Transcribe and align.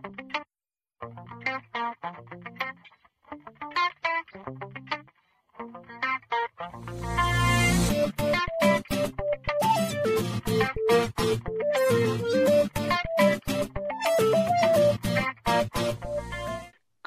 thank 0.00 0.20
you 0.20 0.31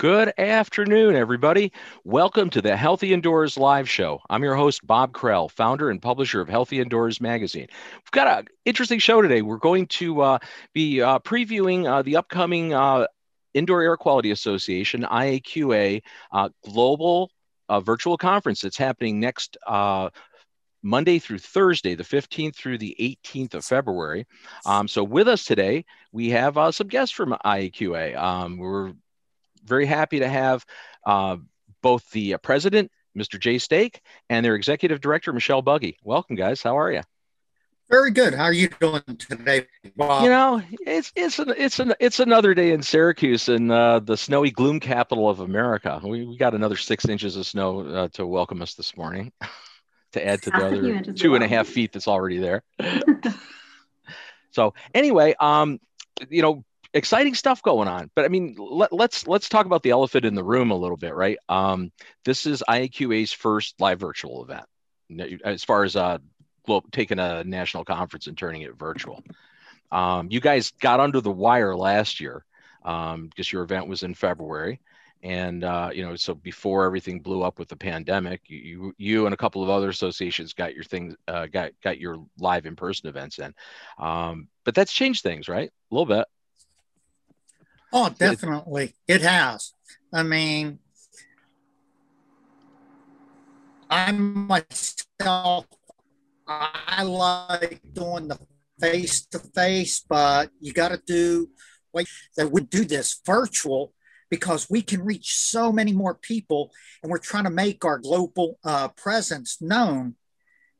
Good 0.05 0.35
afternoon, 0.37 1.15
everybody. 1.15 1.71
Welcome 2.03 2.51
to 2.51 2.61
the 2.61 2.77
Healthy 2.77 3.11
Indoors 3.11 3.57
live 3.57 3.89
show. 3.89 4.21
I'm 4.29 4.43
your 4.43 4.53
host, 4.53 4.85
Bob 4.85 5.13
Krell, 5.13 5.49
founder 5.49 5.89
and 5.89 5.99
publisher 5.99 6.41
of 6.41 6.47
Healthy 6.47 6.79
Indoors 6.79 7.19
magazine. 7.19 7.65
We've 7.71 8.11
got 8.11 8.27
an 8.27 8.45
interesting 8.65 8.99
show 8.99 9.23
today. 9.23 9.41
We're 9.41 9.57
going 9.57 9.87
to 9.87 10.21
uh, 10.21 10.39
be 10.75 11.01
uh, 11.01 11.17
previewing 11.17 11.87
uh, 11.91 12.03
the 12.03 12.17
upcoming 12.17 12.71
uh, 12.71 13.07
Indoor 13.55 13.81
Air 13.81 13.97
Quality 13.97 14.29
Association, 14.29 15.01
IAQA, 15.01 16.03
uh, 16.31 16.49
global 16.63 17.31
uh, 17.67 17.79
virtual 17.79 18.15
conference 18.15 18.61
that's 18.61 18.77
happening 18.77 19.19
next 19.19 19.57
Monday 20.85 21.17
through 21.17 21.39
Thursday, 21.39 21.95
the 21.95 22.03
15th 22.03 22.55
through 22.55 22.77
the 22.77 22.95
18th 22.99 23.55
of 23.55 23.65
February. 23.65 24.27
Um, 24.67 24.87
so, 24.87 25.03
with 25.03 25.27
us 25.27 25.45
today, 25.45 25.83
we 26.11 26.29
have 26.29 26.59
uh, 26.59 26.71
some 26.71 26.89
guests 26.89 27.15
from 27.15 27.35
IAQA. 27.43 28.15
Um, 28.15 28.59
we're 28.59 28.93
very 29.65 29.85
happy 29.85 30.19
to 30.19 30.27
have 30.27 30.65
uh, 31.05 31.37
both 31.81 32.09
the 32.11 32.35
uh, 32.35 32.37
president, 32.37 32.91
Mr. 33.17 33.39
Jay 33.39 33.57
Stake, 33.57 34.01
and 34.29 34.45
their 34.45 34.55
executive 34.55 35.01
director, 35.01 35.33
Michelle 35.33 35.61
Buggy. 35.61 35.97
Welcome, 36.03 36.35
guys. 36.35 36.61
How 36.61 36.77
are 36.77 36.91
you? 36.91 37.01
Very 37.89 38.09
good. 38.09 38.33
How 38.33 38.45
are 38.45 38.53
you 38.53 38.69
doing 38.79 39.03
today, 39.19 39.67
Bob? 39.95 40.23
You 40.23 40.29
know, 40.29 40.61
it's 40.87 41.11
it's 41.15 41.37
an, 41.37 41.53
it's 41.55 41.79
an, 41.79 41.93
it's 41.99 42.19
another 42.19 42.55
day 42.55 42.71
in 42.71 42.81
Syracuse 42.81 43.47
in 43.47 43.69
uh, 43.69 43.99
the 43.99 44.17
snowy 44.17 44.49
gloom 44.49 44.79
capital 44.79 45.29
of 45.29 45.39
America. 45.39 46.01
We, 46.03 46.25
we 46.25 46.35
got 46.35 46.55
another 46.55 46.77
six 46.77 47.07
inches 47.07 47.35
of 47.35 47.45
snow 47.45 47.81
uh, 47.81 48.07
to 48.13 48.25
welcome 48.25 48.63
us 48.63 48.73
this 48.73 48.97
morning, 48.97 49.31
to 50.13 50.25
add 50.25 50.41
to 50.43 50.49
the 50.49 50.65
other 50.65 51.13
two 51.13 51.35
and 51.35 51.43
a 51.43 51.47
half 51.47 51.67
feet 51.67 51.93
that's 51.93 52.07
already 52.07 52.39
there. 52.39 52.63
so 54.49 54.73
anyway, 54.95 55.35
um, 55.39 55.79
you 56.29 56.41
know, 56.41 56.65
exciting 56.95 57.35
stuff 57.35 57.61
going 57.61 57.87
on. 57.87 58.09
But 58.15 58.25
I 58.25 58.29
mean, 58.29 58.55
let, 58.57 58.91
us 58.91 58.97
let's, 58.97 59.27
let's 59.27 59.49
talk 59.49 59.67
about 59.67 59.83
the 59.83 59.91
elephant 59.91 60.25
in 60.25 60.33
the 60.33 60.43
room 60.43 60.71
a 60.71 60.75
little 60.75 60.97
bit, 60.97 61.13
right? 61.13 61.37
Um, 61.49 61.91
this 62.23 62.47
is 62.47 62.63
IAQA's 62.67 63.33
first 63.33 63.79
live 63.79 63.99
virtual 63.99 64.43
event, 64.43 64.65
as 65.43 65.63
far 65.63 65.83
as 65.83 65.95
uh, 65.95 66.17
taking 66.91 67.19
a 67.19 67.43
national 67.43 67.85
conference 67.85 68.25
and 68.27 68.37
turning 68.37 68.63
it 68.63 68.75
virtual. 68.75 69.23
Um, 69.91 70.29
you 70.31 70.39
guys 70.39 70.71
got 70.71 70.99
under 70.99 71.21
the 71.21 71.31
wire 71.31 71.75
last 71.75 72.19
year 72.19 72.43
um, 72.83 73.27
because 73.27 73.51
your 73.51 73.63
event 73.63 73.87
was 73.87 74.01
in 74.01 74.15
February. 74.15 74.81
And 75.21 75.63
uh, 75.63 75.89
you 75.91 76.05
know, 76.05 76.15
so 76.15 76.35
before 76.35 76.85
everything 76.85 77.19
blew 77.19 77.41
up 77.41 77.57
with 77.57 77.67
the 77.67 77.75
pandemic, 77.75 78.41
you 78.45 78.93
you 78.97 79.25
and 79.25 79.33
a 79.33 79.37
couple 79.37 79.63
of 79.63 79.69
other 79.69 79.89
associations 79.89 80.53
got 80.53 80.75
your 80.75 80.83
things 80.83 81.15
uh, 81.27 81.47
got 81.47 81.71
got 81.83 81.99
your 81.99 82.23
live 82.37 82.67
in 82.67 82.75
person 82.75 83.09
events 83.09 83.39
in. 83.39 83.53
Um, 83.97 84.49
but 84.65 84.75
that's 84.75 84.93
changed 84.93 85.23
things, 85.23 85.49
right? 85.49 85.69
A 85.69 85.95
little 85.95 86.05
bit. 86.05 86.27
Oh, 87.97 88.09
definitely. 88.09 88.93
It 89.07 89.21
has. 89.21 89.71
I 90.13 90.23
mean, 90.23 90.79
I 93.89 94.11
myself, 94.11 95.65
I 96.45 97.03
like 97.03 97.79
doing 97.93 98.27
the 98.27 98.37
face 98.81 99.25
to 99.27 99.39
face, 99.39 100.01
but 100.01 100.49
you 100.59 100.73
got 100.73 100.89
to 100.89 101.01
do 101.07 101.49
like 101.93 102.07
that. 102.35 102.51
We 102.51 102.63
do 102.63 102.83
this 102.83 103.21
virtual 103.25 103.93
because 104.29 104.69
we 104.69 104.81
can 104.81 105.01
reach 105.05 105.37
so 105.37 105.71
many 105.71 105.93
more 105.93 106.15
people, 106.15 106.73
and 107.01 107.09
we're 107.09 107.17
trying 107.17 107.45
to 107.45 107.49
make 107.49 107.85
our 107.85 107.99
global 107.99 108.59
uh, 108.65 108.89
presence 108.89 109.61
known. 109.61 110.15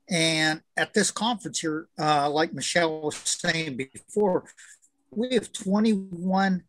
And 0.09 0.61
at 0.75 0.93
this 0.93 1.11
conference 1.11 1.61
here, 1.61 1.87
uh, 1.97 2.29
like 2.29 2.51
Michelle 2.53 3.03
was 3.03 3.15
saying 3.15 3.77
before, 3.77 4.43
we 5.11 5.33
have 5.35 5.53
21 5.53 6.65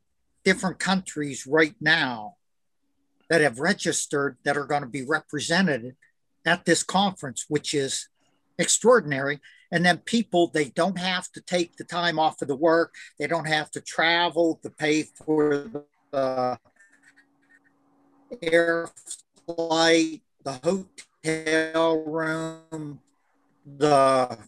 different 0.47 0.79
countries 0.79 1.45
right 1.45 1.75
now 1.81 2.37
that 3.29 3.41
have 3.41 3.59
registered 3.59 4.37
that 4.45 4.57
are 4.57 4.65
going 4.65 4.83
to 4.83 4.89
be 4.89 5.03
represented 5.03 5.97
at 6.47 6.65
this 6.65 6.85
conference, 6.85 7.47
which 7.49 7.75
is 7.75 8.09
extraordinary. 8.57 9.41
And 9.73 9.85
then 9.85 9.99
people, 9.99 10.53
they 10.55 10.67
don't 10.69 10.99
have 10.99 11.29
to 11.33 11.41
take 11.41 11.77
the 11.77 11.83
time 11.83 12.21
off 12.21 12.41
of 12.41 12.47
the 12.47 12.55
work, 12.55 12.95
they 13.19 13.27
don't 13.27 13.49
have 13.49 13.73
to 13.73 13.81
travel 13.81 14.61
to 14.63 14.71
pay 14.71 15.03
for 15.03 15.69
the 16.13 16.59
air 18.41 18.89
flight, 19.47 20.23
the 20.45 20.53
hotel 20.63 22.05
room, 22.05 23.01
the 23.67 24.39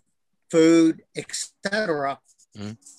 food, 0.48 1.02
etc. 1.16 2.20
Mm-hmm 2.56 2.97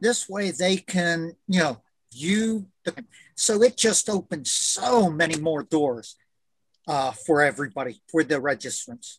this 0.00 0.28
way 0.28 0.50
they 0.50 0.76
can, 0.76 1.32
you 1.46 1.60
know, 1.60 1.82
view 2.12 2.66
the. 2.84 3.04
So 3.34 3.62
it 3.62 3.76
just 3.76 4.08
opens 4.08 4.50
so 4.50 5.10
many 5.10 5.38
more 5.40 5.62
doors 5.62 6.16
uh, 6.88 7.12
for 7.12 7.42
everybody, 7.42 8.00
for 8.10 8.24
the 8.24 8.36
registrants. 8.36 9.18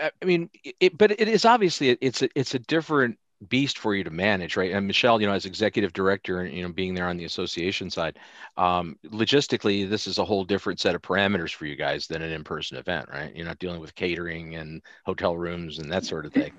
I 0.00 0.24
mean, 0.24 0.50
it, 0.78 0.96
but 0.96 1.10
it 1.12 1.28
is 1.28 1.44
obviously 1.44 1.90
it's 2.00 2.22
a, 2.22 2.28
it's 2.36 2.54
a 2.54 2.60
different 2.60 3.18
beast 3.48 3.78
for 3.78 3.94
you 3.94 4.04
to 4.04 4.10
manage, 4.10 4.56
right? 4.56 4.72
And 4.72 4.86
Michelle, 4.86 5.20
you 5.20 5.26
know, 5.26 5.32
as 5.32 5.44
executive 5.44 5.92
director, 5.92 6.40
and 6.40 6.54
you 6.54 6.62
know, 6.62 6.72
being 6.72 6.94
there 6.94 7.08
on 7.08 7.16
the 7.16 7.24
association 7.24 7.90
side, 7.90 8.18
um, 8.56 8.96
logistically, 9.06 9.88
this 9.88 10.06
is 10.06 10.18
a 10.18 10.24
whole 10.24 10.44
different 10.44 10.80
set 10.80 10.94
of 10.94 11.02
parameters 11.02 11.54
for 11.54 11.66
you 11.66 11.76
guys 11.76 12.06
than 12.06 12.22
an 12.22 12.32
in-person 12.32 12.76
event, 12.76 13.08
right? 13.12 13.34
You're 13.34 13.46
not 13.46 13.58
dealing 13.58 13.80
with 13.80 13.94
catering 13.94 14.56
and 14.56 14.82
hotel 15.04 15.36
rooms 15.36 15.78
and 15.78 15.90
that 15.92 16.04
sort 16.04 16.26
of 16.26 16.32
thing. 16.32 16.52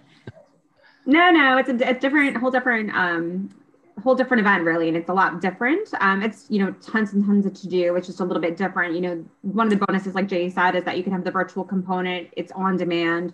No, 1.09 1.31
no, 1.31 1.57
it's 1.57 1.69
a, 1.69 1.89
a 1.89 1.93
different, 1.95 2.37
whole 2.37 2.51
different, 2.51 2.95
um, 2.95 3.49
whole 4.03 4.13
different 4.13 4.41
event 4.41 4.63
really, 4.63 4.87
and 4.89 4.95
it's 4.95 5.09
a 5.09 5.13
lot 5.13 5.41
different. 5.41 5.89
Um, 5.99 6.21
it's 6.21 6.45
you 6.49 6.63
know 6.63 6.71
tons 6.73 7.13
and 7.13 7.25
tons 7.25 7.47
of 7.47 7.53
to 7.55 7.67
do. 7.67 7.95
It's 7.95 8.05
just 8.05 8.19
a 8.19 8.23
little 8.23 8.41
bit 8.41 8.55
different. 8.55 8.93
You 8.93 9.01
know, 9.01 9.25
one 9.41 9.65
of 9.65 9.71
the 9.71 9.83
bonuses, 9.83 10.13
like 10.13 10.27
Jay 10.27 10.51
said, 10.51 10.75
is 10.75 10.83
that 10.83 10.97
you 10.97 11.03
can 11.03 11.11
have 11.11 11.23
the 11.23 11.31
virtual 11.31 11.63
component. 11.63 12.29
It's 12.37 12.51
on 12.51 12.77
demand. 12.77 13.33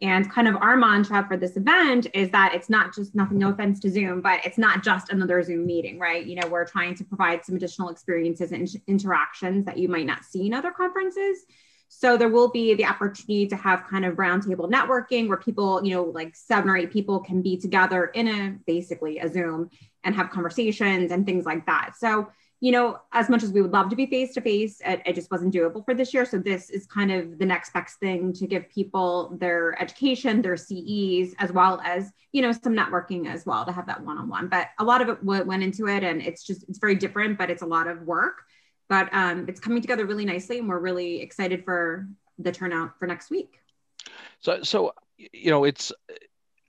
And 0.00 0.28
kind 0.32 0.48
of 0.48 0.56
our 0.56 0.76
mantra 0.76 1.24
for 1.28 1.36
this 1.36 1.56
event 1.56 2.08
is 2.12 2.28
that 2.30 2.56
it's 2.56 2.68
not 2.68 2.92
just 2.92 3.14
nothing, 3.14 3.38
no 3.38 3.50
offense 3.50 3.78
to 3.80 3.88
Zoom, 3.88 4.20
but 4.20 4.40
it's 4.44 4.58
not 4.58 4.82
just 4.82 5.10
another 5.12 5.40
Zoom 5.44 5.64
meeting, 5.64 6.00
right? 6.00 6.26
You 6.26 6.34
know, 6.40 6.48
we're 6.48 6.66
trying 6.66 6.96
to 6.96 7.04
provide 7.04 7.44
some 7.44 7.54
additional 7.54 7.88
experiences 7.88 8.50
and 8.50 8.68
interactions 8.88 9.64
that 9.66 9.78
you 9.78 9.88
might 9.88 10.06
not 10.06 10.24
see 10.24 10.48
in 10.48 10.54
other 10.54 10.72
conferences. 10.72 11.46
So 11.94 12.16
there 12.16 12.30
will 12.30 12.48
be 12.48 12.72
the 12.72 12.86
opportunity 12.86 13.46
to 13.48 13.54
have 13.54 13.84
kind 13.86 14.06
of 14.06 14.16
roundtable 14.16 14.68
networking 14.68 15.28
where 15.28 15.36
people, 15.36 15.84
you 15.84 15.94
know, 15.94 16.04
like 16.04 16.34
seven 16.34 16.70
or 16.70 16.76
eight 16.76 16.90
people 16.90 17.20
can 17.20 17.42
be 17.42 17.58
together 17.58 18.06
in 18.06 18.28
a 18.28 18.56
basically 18.66 19.18
a 19.18 19.28
Zoom 19.28 19.68
and 20.02 20.14
have 20.14 20.30
conversations 20.30 21.12
and 21.12 21.26
things 21.26 21.44
like 21.44 21.66
that. 21.66 21.92
So, 21.96 22.28
you 22.60 22.72
know, 22.72 22.98
as 23.12 23.28
much 23.28 23.42
as 23.42 23.52
we 23.52 23.60
would 23.60 23.72
love 23.72 23.90
to 23.90 23.96
be 23.96 24.06
face 24.06 24.32
to 24.34 24.40
face, 24.40 24.80
it 24.84 25.14
just 25.14 25.30
wasn't 25.30 25.54
doable 25.54 25.84
for 25.84 25.92
this 25.92 26.14
year. 26.14 26.24
So 26.24 26.38
this 26.38 26.70
is 26.70 26.86
kind 26.86 27.12
of 27.12 27.38
the 27.38 27.46
next 27.46 27.74
best 27.74 28.00
thing 28.00 28.32
to 28.32 28.46
give 28.46 28.70
people 28.70 29.36
their 29.38 29.80
education, 29.80 30.40
their 30.40 30.56
CEs, 30.56 31.34
as 31.38 31.52
well 31.52 31.80
as, 31.84 32.10
you 32.32 32.40
know, 32.40 32.52
some 32.52 32.74
networking 32.74 33.28
as 33.28 33.44
well 33.44 33.66
to 33.66 33.70
have 33.70 33.86
that 33.86 34.02
one 34.02 34.16
on 34.16 34.28
one. 34.30 34.48
But 34.48 34.68
a 34.78 34.84
lot 34.84 35.02
of 35.02 35.08
it 35.10 35.22
went 35.22 35.62
into 35.62 35.88
it 35.88 36.02
and 36.02 36.22
it's 36.22 36.42
just, 36.42 36.64
it's 36.68 36.78
very 36.78 36.94
different, 36.94 37.36
but 37.36 37.50
it's 37.50 37.62
a 37.62 37.66
lot 37.66 37.86
of 37.86 38.00
work 38.02 38.42
but 38.92 39.08
um, 39.14 39.46
it's 39.48 39.58
coming 39.58 39.80
together 39.80 40.04
really 40.04 40.26
nicely 40.26 40.58
and 40.58 40.68
we're 40.68 40.78
really 40.78 41.22
excited 41.22 41.64
for 41.64 42.06
the 42.38 42.52
turnout 42.52 42.98
for 42.98 43.06
next 43.06 43.30
week. 43.30 43.58
So 44.40 44.62
so 44.62 44.92
you 45.16 45.50
know 45.50 45.64
it's 45.64 45.92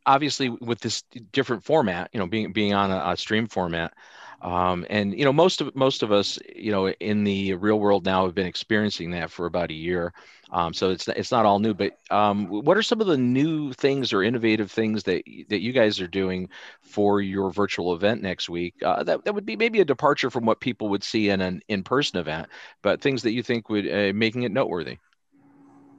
obviously 0.05 0.47
with 0.47 0.79
this 0.79 1.03
different 1.33 1.65
format 1.65 2.09
you 2.13 2.19
know 2.21 2.25
being 2.25 2.53
being 2.53 2.73
on 2.73 2.91
a, 2.91 3.11
a 3.11 3.17
stream 3.17 3.45
format 3.45 3.93
um, 4.41 4.85
and 4.89 5.19
you 5.19 5.25
know 5.25 5.33
most 5.33 5.59
of 5.59 5.75
most 5.75 6.01
of 6.01 6.13
us 6.13 6.39
you 6.55 6.71
know 6.71 6.87
in 6.87 7.25
the 7.25 7.55
real 7.55 7.77
world 7.77 8.05
now 8.05 8.23
have 8.25 8.33
been 8.35 8.47
experiencing 8.47 9.11
that 9.11 9.29
for 9.29 9.45
about 9.45 9.69
a 9.69 9.73
year 9.73 10.13
um, 10.53 10.71
so 10.71 10.91
it's 10.91 11.07
it's 11.07 11.31
not 11.31 11.47
all 11.47 11.57
new, 11.57 11.73
but 11.73 11.97
um, 12.11 12.47
what 12.47 12.77
are 12.77 12.83
some 12.83 13.01
of 13.01 13.07
the 13.07 13.17
new 13.17 13.73
things 13.73 14.13
or 14.13 14.21
innovative 14.21 14.71
things 14.71 15.01
that 15.03 15.23
that 15.49 15.61
you 15.61 15.73
guys 15.73 15.99
are 15.99 16.07
doing 16.07 16.47
for 16.83 17.21
your 17.21 17.51
virtual 17.51 17.95
event 17.95 18.21
next 18.21 18.49
week? 18.49 18.75
Uh, 18.85 19.01
that 19.01 19.25
that 19.25 19.33
would 19.33 19.47
be 19.47 19.55
maybe 19.55 19.81
a 19.81 19.85
departure 19.85 20.29
from 20.29 20.45
what 20.45 20.59
people 20.59 20.89
would 20.89 21.03
see 21.03 21.29
in 21.29 21.41
an 21.41 21.61
in 21.69 21.83
person 21.83 22.19
event, 22.19 22.47
but 22.83 23.01
things 23.01 23.23
that 23.23 23.31
you 23.31 23.41
think 23.41 23.67
would 23.69 23.91
uh, 23.91 24.13
making 24.13 24.43
it 24.43 24.51
noteworthy. 24.51 24.99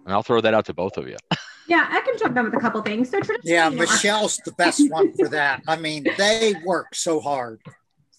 And 0.05 0.15
I'll 0.15 0.23
throw 0.23 0.41
that 0.41 0.55
out 0.55 0.67
to 0.67 0.75
both 0.75 0.99
of 0.99 1.09
you. 1.09 1.17
Yeah, 1.67 1.89
I 1.91 2.01
can 2.03 2.17
jump 2.19 2.37
in 2.37 2.45
with 2.45 2.55
a 2.55 2.61
couple 2.61 2.81
things. 2.83 3.11
So 3.11 3.19
yeah, 3.43 3.71
Michelle's 3.71 4.37
the 4.45 4.53
best 4.53 4.89
one 4.91 5.15
for 5.15 5.29
that. 5.31 5.63
I 5.67 5.77
mean, 5.77 6.05
they 6.17 6.55
work 6.65 6.95
so 6.95 7.21
hard. 7.21 7.61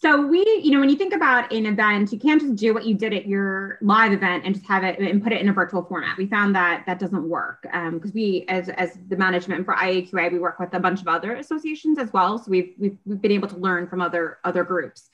So 0.06 0.22
we, 0.22 0.46
you 0.64 0.70
know, 0.70 0.80
when 0.80 0.90
you 0.92 0.98
think 0.98 1.16
about 1.16 1.52
an 1.52 1.66
event, 1.66 2.14
you 2.14 2.20
can't 2.20 2.40
just 2.40 2.58
do 2.58 2.76
what 2.76 2.86
you 2.86 2.94
did 2.94 3.12
at 3.12 3.26
your 3.26 3.80
live 3.82 4.14
event 4.14 4.46
and 4.46 4.54
just 4.54 4.68
have 4.68 4.84
it 4.84 5.00
and 5.00 5.24
put 5.24 5.34
it 5.34 5.42
in 5.42 5.50
a 5.50 5.54
virtual 5.54 5.84
format. 5.84 6.16
We 6.16 6.28
found 6.28 6.54
that 6.56 6.84
that 6.86 7.00
doesn't 7.00 7.28
work 7.28 7.64
because 7.64 8.12
um, 8.12 8.12
we, 8.14 8.46
as 8.48 8.70
as 8.70 9.00
the 9.08 9.18
management 9.18 9.66
for 9.66 9.74
IAQA, 9.74 10.32
we 10.32 10.38
work 10.38 10.60
with 10.60 10.72
a 10.76 10.80
bunch 10.80 11.02
of 11.02 11.08
other 11.08 11.34
associations 11.38 11.98
as 11.98 12.14
well. 12.14 12.38
So 12.38 12.52
we've 12.52 12.76
we've, 12.78 13.00
we've 13.04 13.20
been 13.20 13.32
able 13.32 13.48
to 13.48 13.58
learn 13.58 13.88
from 13.88 14.00
other 14.00 14.38
other 14.44 14.64
groups. 14.64 15.10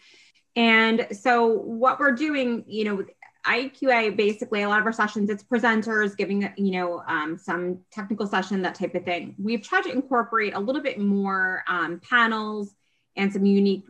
And 0.58 1.08
so 1.14 1.48
what 1.48 1.98
we're 1.98 2.12
doing, 2.12 2.66
you 2.68 2.84
know, 2.84 3.06
IQA 3.48 4.18
basically 4.18 4.64
a 4.64 4.68
lot 4.68 4.82
of 4.82 4.86
our 4.86 4.92
sessions, 4.92 5.30
it's 5.30 5.42
presenters 5.42 6.18
giving, 6.18 6.52
you 6.58 6.72
know, 6.72 7.02
um, 7.08 7.38
some 7.38 7.80
technical 7.94 8.28
session, 8.28 8.62
that 8.64 8.76
type 8.76 8.94
of 8.96 9.06
thing. 9.06 9.36
We've 9.42 9.62
tried 9.62 9.84
to 9.84 9.92
incorporate 9.94 10.54
a 10.54 10.60
little 10.60 10.82
bit 10.84 11.00
more 11.00 11.64
um, 11.66 12.02
panels 12.10 12.76
and 13.16 13.32
some 13.32 13.46
unique 13.46 13.86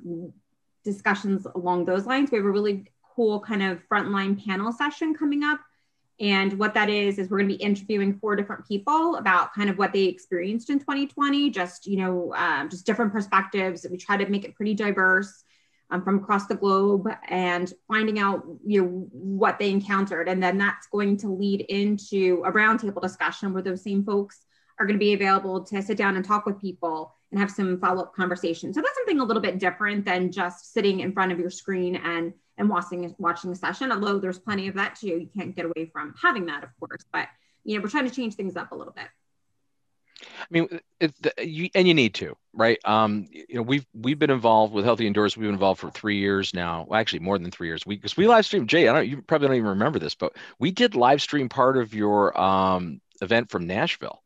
discussions 0.84 1.48
along 1.56 1.86
those 1.86 2.06
lines. 2.06 2.32
We 2.32 2.38
have 2.38 2.46
a 2.46 2.52
really 2.52 2.92
cool 3.16 3.40
kind 3.40 3.64
of 3.64 3.82
frontline 3.88 4.44
panel 4.44 4.72
session 4.72 5.14
coming 5.14 5.44
up. 5.44 5.60
And 6.20 6.60
what 6.60 6.76
that 6.76 6.90
is, 6.90 7.18
is 7.18 7.30
we're 7.30 7.40
going 7.40 7.50
to 7.50 7.58
be 7.58 7.64
interviewing 7.64 8.20
four 8.20 8.36
different 8.36 8.68
people 8.68 9.16
about 9.16 9.54
kind 9.54 9.70
of 9.70 9.78
what 9.78 9.92
they 9.92 10.04
experienced 10.04 10.70
in 10.70 10.78
2020, 10.78 11.50
just, 11.50 11.88
you 11.88 11.98
know, 11.98 12.34
um, 12.36 12.70
just 12.70 12.86
different 12.86 13.12
perspectives. 13.12 13.88
We 13.90 13.98
try 13.98 14.18
to 14.18 14.30
make 14.30 14.46
it 14.46 14.56
pretty 14.56 14.76
diverse 14.76 15.44
um, 15.92 16.04
from 16.04 16.18
across 16.18 16.48
the 16.48 16.56
globe 16.56 17.08
and 17.28 17.72
finding 17.88 18.18
out 18.18 18.44
you 18.66 18.82
know 18.82 19.08
what 19.12 19.60
they 19.60 19.70
encountered 19.70 20.28
and 20.28 20.42
then 20.42 20.58
that's 20.58 20.88
going 20.88 21.18
to 21.18 21.28
lead 21.28 21.62
into 21.62 22.42
a 22.46 22.52
roundtable 22.52 23.02
discussion 23.02 23.54
where 23.54 23.62
those 23.62 23.84
same 23.84 24.04
folks 24.04 24.46
are 24.80 24.86
going 24.86 24.98
to 24.98 25.04
be 25.04 25.14
available 25.14 25.64
to 25.66 25.82
sit 25.82 25.98
down 25.98 26.16
and 26.16 26.26
talk 26.26 26.46
with 26.46 26.60
people 26.60 27.14
and 27.32 27.40
have 27.40 27.52
some 27.52 27.80
follow-up 27.80 28.14
conversations 28.16 28.76
so 28.76 28.82
that's 28.82 28.96
something 28.96 29.20
a 29.20 29.24
little 29.24 29.42
bit 29.42 29.60
different 29.60 30.06
than 30.06 30.32
just 30.32 30.74
sitting 30.74 31.00
in 31.00 31.12
front 31.12 31.32
of 31.32 31.40
your 31.40 31.50
screen 31.50 31.96
and 31.96 32.34
and 32.58 32.70
watching 32.70 33.14
watching 33.18 33.52
a 33.52 33.56
session 33.56 33.92
although 33.92 34.20
there's 34.20 34.40
plenty 34.40 34.68
of 34.68 34.76
that 34.76 34.96
too 34.96 35.08
you 35.08 35.30
can't 35.36 35.56
get 35.56 35.66
away 35.66 35.90
from 35.92 36.14
having 36.22 36.46
that 36.46 36.64
of 36.64 36.70
course 36.80 37.04
but 37.12 37.28
you 37.64 37.76
know 37.76 37.82
we're 37.82 37.90
trying 37.90 38.08
to 38.08 38.16
change 38.16 38.36
things 38.36 38.56
up 38.56 38.72
a 38.72 38.76
little 38.76 38.94
bit 38.94 39.08
I 40.24 40.46
mean, 40.50 40.80
it, 41.00 41.14
you, 41.42 41.70
and 41.74 41.88
you 41.88 41.94
need 41.94 42.14
to, 42.16 42.36
right? 42.54 42.80
Um, 42.86 43.28
you 43.32 43.56
know, 43.56 43.62
we've 43.62 43.86
we've 43.94 44.20
been 44.20 44.30
involved 44.30 44.74
with 44.74 44.86
Healthy 44.86 45.08
Indoors. 45.08 45.36
We've 45.36 45.48
been 45.48 45.54
involved 45.54 45.80
for 45.80 45.90
three 45.90 46.18
years 46.18 46.54
now. 46.54 46.86
Well, 46.88 47.00
actually, 47.00 47.20
more 47.20 47.38
than 47.38 47.52
three 47.52 47.68
years. 47.68 47.86
We 47.86 47.96
because 47.96 48.18
we 48.18 48.28
live 48.28 48.46
streamed. 48.46 48.70
Jay, 48.70 48.88
I 48.88 48.94
don't. 48.94 49.08
You 49.08 49.22
probably 49.22 49.48
don't 49.48 49.58
even 49.58 49.70
remember 49.70 50.00
this, 50.00 50.16
but 50.16 50.34
we 50.60 50.72
did 50.72 50.96
live 50.96 51.22
stream 51.22 51.50
part 51.50 51.78
of 51.78 51.94
your 51.94 52.40
um, 52.40 53.02
event 53.22 53.50
from 53.50 53.68
Nashville. 53.68 54.21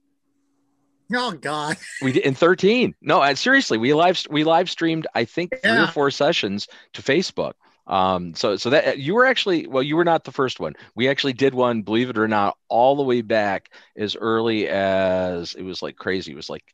Oh 1.13 1.31
God! 1.31 1.77
We 2.01 2.13
did 2.13 2.23
in 2.23 2.33
thirteen. 2.33 2.95
No, 3.01 3.33
seriously, 3.33 3.77
we 3.77 3.93
live 3.93 4.25
we 4.29 4.43
live 4.43 4.69
streamed. 4.69 5.07
I 5.13 5.25
think 5.25 5.51
three 5.51 5.71
yeah. 5.71 5.83
or 5.83 5.87
four 5.87 6.11
sessions 6.11 6.67
to 6.93 7.01
Facebook. 7.01 7.53
Um, 7.87 8.33
so 8.33 8.55
so 8.55 8.71
that 8.71 8.97
you 8.97 9.13
were 9.13 9.25
actually 9.25 9.67
well, 9.67 9.83
you 9.83 9.95
were 9.95 10.05
not 10.05 10.23
the 10.23 10.31
first 10.31 10.59
one. 10.59 10.73
We 10.95 11.07
actually 11.07 11.33
did 11.33 11.53
one, 11.53 11.83
believe 11.83 12.09
it 12.09 12.17
or 12.17 12.27
not, 12.27 12.57
all 12.67 12.95
the 12.95 13.03
way 13.03 13.21
back 13.21 13.69
as 13.95 14.15
early 14.15 14.67
as 14.67 15.53
it 15.53 15.63
was 15.63 15.81
like 15.81 15.95
crazy. 15.95 16.31
It 16.31 16.35
was 16.35 16.49
like 16.49 16.73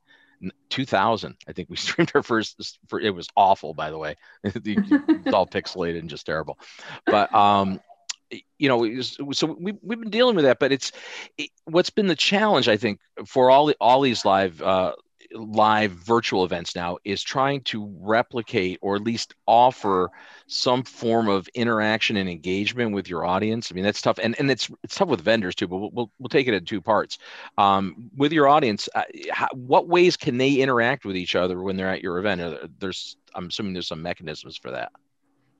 2000 0.69 1.35
i 1.47 1.51
think 1.51 1.69
we 1.69 1.75
streamed 1.77 2.11
our 2.15 2.23
first 2.23 2.79
for 2.87 2.99
it 2.99 3.11
was 3.11 3.27
awful 3.35 3.73
by 3.73 3.91
the 3.91 3.97
way 3.97 4.15
it's 4.43 5.33
all 5.33 5.45
pixelated 5.45 5.99
and 5.99 6.09
just 6.09 6.25
terrible 6.25 6.57
but 7.05 7.33
um 7.33 7.79
you 8.57 8.67
know 8.67 9.01
so 9.01 9.57
we, 9.59 9.73
we've 9.81 9.99
been 9.99 10.09
dealing 10.09 10.35
with 10.35 10.45
that 10.45 10.59
but 10.59 10.71
it's 10.71 10.91
it, 11.37 11.49
what's 11.65 11.89
been 11.89 12.07
the 12.07 12.15
challenge 12.15 12.67
i 12.67 12.77
think 12.77 12.99
for 13.25 13.49
all 13.49 13.65
the 13.65 13.75
all 13.79 14.01
these 14.01 14.25
live 14.25 14.61
uh 14.61 14.93
live 15.33 15.91
virtual 15.91 16.43
events 16.43 16.75
now 16.75 16.97
is 17.03 17.21
trying 17.23 17.61
to 17.61 17.93
replicate 17.99 18.79
or 18.81 18.95
at 18.95 19.01
least 19.01 19.33
offer 19.45 20.09
some 20.47 20.83
form 20.83 21.29
of 21.29 21.47
interaction 21.49 22.17
and 22.17 22.29
engagement 22.29 22.93
with 22.93 23.09
your 23.09 23.25
audience. 23.25 23.71
I 23.71 23.75
mean, 23.75 23.83
that's 23.83 24.01
tough, 24.01 24.19
and 24.21 24.35
and 24.39 24.51
it's 24.51 24.69
it's 24.83 24.95
tough 24.95 25.07
with 25.07 25.21
vendors 25.21 25.55
too. 25.55 25.67
But 25.67 25.77
we'll 25.77 25.91
we'll, 25.91 26.11
we'll 26.19 26.29
take 26.29 26.47
it 26.47 26.53
in 26.53 26.65
two 26.65 26.81
parts. 26.81 27.17
Um, 27.57 28.09
with 28.15 28.31
your 28.31 28.47
audience, 28.47 28.89
uh, 28.95 29.03
how, 29.31 29.47
what 29.53 29.87
ways 29.87 30.17
can 30.17 30.37
they 30.37 30.55
interact 30.55 31.05
with 31.05 31.15
each 31.15 31.35
other 31.35 31.61
when 31.61 31.77
they're 31.77 31.89
at 31.89 32.03
your 32.03 32.19
event? 32.19 32.79
There's 32.79 33.17
I'm 33.33 33.47
assuming 33.47 33.73
there's 33.73 33.87
some 33.87 34.01
mechanisms 34.01 34.57
for 34.57 34.71
that. 34.71 34.91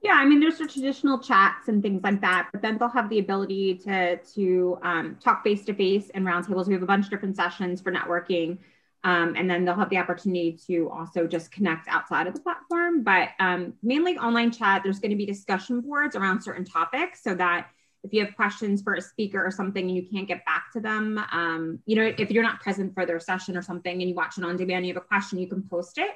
Yeah, 0.01 0.13
I 0.13 0.25
mean, 0.25 0.39
there's 0.39 0.57
the 0.57 0.68
traditional 0.68 1.19
chats 1.19 1.68
and 1.68 1.83
things 1.83 2.01
like 2.03 2.21
that, 2.21 2.50
but 2.51 2.62
then 2.63 2.77
they'll 2.80 2.89
have 2.89 3.09
the 3.09 3.19
ability 3.19 3.75
to 3.86 4.18
to 4.18 4.80
um, 4.81 5.18
talk 5.24 5.44
face 5.44 5.63
to 5.65 5.74
face 5.74 6.09
and 6.15 6.25
roundtables. 6.25 6.68
We 6.68 6.74
have 6.74 6.83
a 6.83 6.88
bunch 6.88 7.06
of 7.06 7.12
different 7.12 7.36
sessions 7.36 7.81
for 7.81 7.92
networking 7.92 8.57
um, 9.03 9.36
and 9.36 9.50
then 9.50 9.65
they'll 9.65 9.75
have 9.75 9.89
the 9.89 9.98
opportunity 9.98 10.57
to 10.68 10.89
also 10.92 11.25
just 11.25 11.51
connect 11.51 11.88
outside 11.88 12.27
of 12.27 12.33
the 12.33 12.39
platform. 12.39 13.03
But 13.03 13.30
um, 13.39 13.74
mainly 13.81 14.18
online 14.18 14.51
chat, 14.51 14.81
there's 14.83 15.00
going 15.00 15.12
to 15.12 15.18
be 15.18 15.25
discussion 15.25 15.81
boards 15.81 16.15
around 16.15 16.42
certain 16.42 16.65
topics 16.65 17.24
so 17.24 17.33
that 17.36 17.69
if 18.04 18.13
you 18.13 18.24
have 18.25 18.36
questions 18.36 18.81
for 18.81 18.94
a 18.94 19.01
speaker 19.01 19.44
or 19.44 19.51
something 19.51 19.88
and 19.88 19.95
you 19.95 20.07
can't 20.07 20.27
get 20.27 20.45
back 20.45 20.71
to 20.74 20.80
them, 20.80 21.19
um, 21.31 21.80
you 21.86 21.95
know, 21.95 22.13
if 22.18 22.31
you're 22.31 22.44
not 22.44 22.59
present 22.59 22.94
for 22.94 23.06
their 23.06 23.19
session 23.19 23.57
or 23.57 23.62
something 23.62 24.01
and 24.01 24.09
you 24.09 24.15
watch 24.15 24.38
it 24.38 24.44
on 24.44 24.56
demand, 24.56 24.86
you 24.86 24.94
have 24.94 25.01
a 25.01 25.06
question, 25.06 25.39
you 25.39 25.47
can 25.47 25.63
post 25.63 25.97
it 25.97 26.12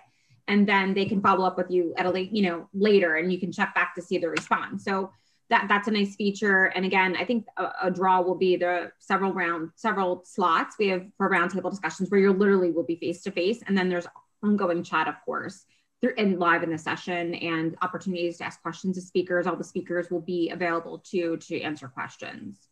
and 0.48 0.68
then 0.68 0.94
they 0.94 1.06
can 1.06 1.22
follow 1.22 1.46
up 1.46 1.58
with 1.58 1.72
you 1.72 1.94
at 1.98 2.06
a 2.06 2.10
late, 2.10 2.32
you 2.32 2.44
know, 2.44 2.70
later 2.74 3.16
and 3.16 3.32
you 3.32 3.40
can 3.40 3.52
check 3.52 3.74
back 3.74 3.96
to 3.96 4.02
see 4.02 4.18
the 4.18 4.30
response. 4.30 4.84
So 4.84 5.12
that 5.50 5.68
that's 5.70 5.88
a 5.88 5.92
nice 5.92 6.16
feature. 6.16 6.66
And 6.66 6.86
again, 6.86 7.16
I 7.16 7.26
think 7.26 7.46
a, 7.58 7.70
a, 7.84 7.92
draw 7.92 8.22
will 8.22 8.36
be 8.36 8.56
the 8.56 8.92
several 9.00 9.32
round, 9.32 9.72
several 9.76 10.24
slots 10.26 10.76
we 10.80 10.88
have 10.88 11.06
for 11.18 11.30
roundtable 11.30 11.70
discussions 11.70 12.10
where 12.10 12.20
you 12.20 12.34
literally 12.34 12.72
will 12.72 12.84
be 12.84 12.96
face 12.96 13.22
to 13.24 13.32
face, 13.32 13.62
and 13.68 13.78
then 13.78 13.90
there's 13.90 14.08
ongoing 14.42 14.84
chat, 14.84 15.08
of 15.08 15.16
course, 15.24 15.66
through 16.02 16.14
and 16.18 16.40
live 16.40 16.64
in 16.64 16.72
the 16.72 16.78
session 16.78 17.36
and 17.36 17.78
opportunities 17.84 18.38
to 18.38 18.44
ask 18.44 18.62
questions 18.62 18.96
to 18.96 19.02
speakers. 19.02 19.46
All 19.46 19.56
the 19.56 19.64
speakers 19.64 20.10
will 20.10 20.22
be 20.22 20.50
available 20.50 21.04
to 21.12 21.38
to 21.38 21.62
answer 21.62 21.88
questions. 21.88 22.68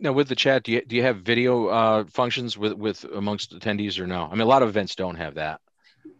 Now, 0.00 0.12
with 0.12 0.28
the 0.28 0.36
chat, 0.36 0.64
do 0.64 0.72
you 0.72 0.84
do 0.84 0.96
you 0.96 1.02
have 1.02 1.18
video 1.18 1.66
uh, 1.68 2.04
functions 2.06 2.58
with 2.58 2.72
with 2.72 3.04
amongst 3.04 3.56
attendees 3.56 4.00
or 4.00 4.08
no? 4.08 4.24
I 4.24 4.32
mean, 4.32 4.40
a 4.40 4.46
lot 4.46 4.64
of 4.64 4.68
events 4.68 4.96
don't 4.96 5.16
have 5.16 5.34
that 5.34 5.60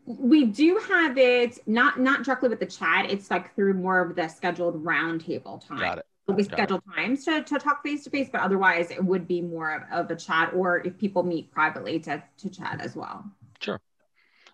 we 0.06 0.47
do 0.47 0.81
have 0.88 1.17
it 1.19 1.58
not 1.67 2.00
not 2.00 2.25
directly 2.25 2.49
with 2.49 2.61
the 2.61 2.67
chat. 2.67 3.11
It's 3.11 3.31
like 3.31 3.55
through 3.55 3.75
more 3.75 4.00
of 4.00 4.17
the 4.17 4.29
scheduled 4.29 4.85
roundtable 4.85 5.67
time. 5.67 5.79
Got 5.79 5.99
it. 5.99 6.06
It'll 6.26 6.37
be 6.37 6.44
scheduled 6.44 6.82
times 6.94 7.25
to, 7.25 7.43
to 7.43 7.58
talk 7.58 7.82
face 7.82 8.05
to 8.05 8.11
face, 8.11 8.29
but 8.31 8.41
otherwise 8.41 8.91
it 8.91 9.05
would 9.05 9.26
be 9.26 9.41
more 9.41 9.75
of, 9.75 10.06
of 10.06 10.11
a 10.11 10.17
chat 10.17 10.52
or 10.55 10.79
if 10.79 10.97
people 10.97 11.25
meet 11.25 11.50
privately 11.50 11.99
to, 12.00 12.23
to 12.38 12.50
chat 12.50 12.81
as 12.81 12.94
well. 12.94 13.25
Sure. 13.61 13.81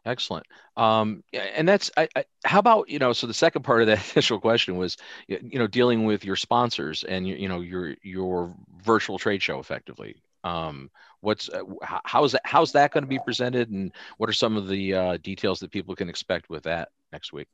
Excellent. 0.07 0.47
Um, 0.77 1.25
and 1.33 1.69
that's 1.69 1.91
I, 1.97 2.09
I, 2.15 2.25
how 2.45 2.61
about 2.61 2.89
you 2.89 2.99
know? 2.99 3.13
So 3.13 3.27
the 3.27 3.35
second 3.35 3.63
part 3.63 3.83
of 3.83 3.89
that 3.89 4.11
initial 4.15 4.41
question 4.41 4.77
was, 4.77 4.97
you 5.27 5.59
know, 5.59 5.67
dealing 5.67 6.05
with 6.05 6.25
your 6.25 6.37
sponsors 6.37 7.05
and 7.05 7.27
you, 7.27 7.35
you 7.35 7.49
know 7.49 7.61
your 7.61 7.97
your 8.03 8.55
virtual 8.83 9.19
trade 9.19 9.43
show 9.43 9.59
effectively. 9.59 10.17
Um, 10.47 10.91
what's 11.21 11.49
uh, 11.49 11.63
how's 12.05 12.33
that 12.33 12.43
how's 12.45 12.73
that 12.73 12.93
going 12.93 13.03
to 13.03 13.09
be 13.09 13.19
presented? 13.19 13.71
And 13.71 13.93
what 14.19 14.31
are 14.31 14.35
some 14.35 14.57
of 14.57 14.69
the 14.69 14.95
uh, 14.95 15.17
details 15.19 15.59
that 15.61 15.71
people 15.73 15.97
can 15.97 16.09
expect 16.09 16.49
with 16.49 16.63
that 16.65 16.91
next 17.13 17.33
week? 17.33 17.49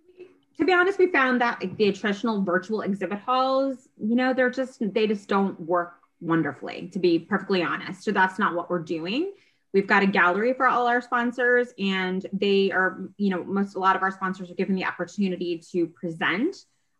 To 0.59 0.67
be 0.67 0.73
honest 0.73 0.99
we 0.99 1.07
found 1.07 1.41
that 1.41 1.63
the 1.79 1.93
traditional 1.93 2.43
virtual 2.43 2.83
exhibit 2.83 3.19
halls 3.21 3.89
you 3.97 4.15
know 4.15 4.35
they're 4.35 4.51
just 4.51 4.83
they 4.93 5.07
just 5.07 5.29
don't 5.29 5.59
work 5.61 5.95
wonderfully 6.21 6.91
to 6.93 6.99
be 6.99 7.19
perfectly 7.19 7.63
honest. 7.63 8.05
So 8.05 8.13
that's 8.13 8.39
not 8.39 8.55
what 8.55 8.69
we're 8.69 8.83
doing. 8.83 9.33
We've 9.73 9.87
got 9.87 10.03
a 10.03 10.07
gallery 10.07 10.53
for 10.53 10.69
all 10.69 10.87
our 10.87 11.01
sponsors 11.01 11.73
and 11.79 12.27
they 12.33 12.71
are 12.71 13.09
you 13.17 13.31
know 13.31 13.43
most 13.43 13.75
a 13.75 13.79
lot 13.79 13.97
of 13.97 14.03
our 14.03 14.11
sponsors 14.11 14.51
are 14.51 14.55
given 14.55 14.75
the 14.75 14.85
opportunity 14.85 15.63
to 15.73 15.87
present 15.87 16.57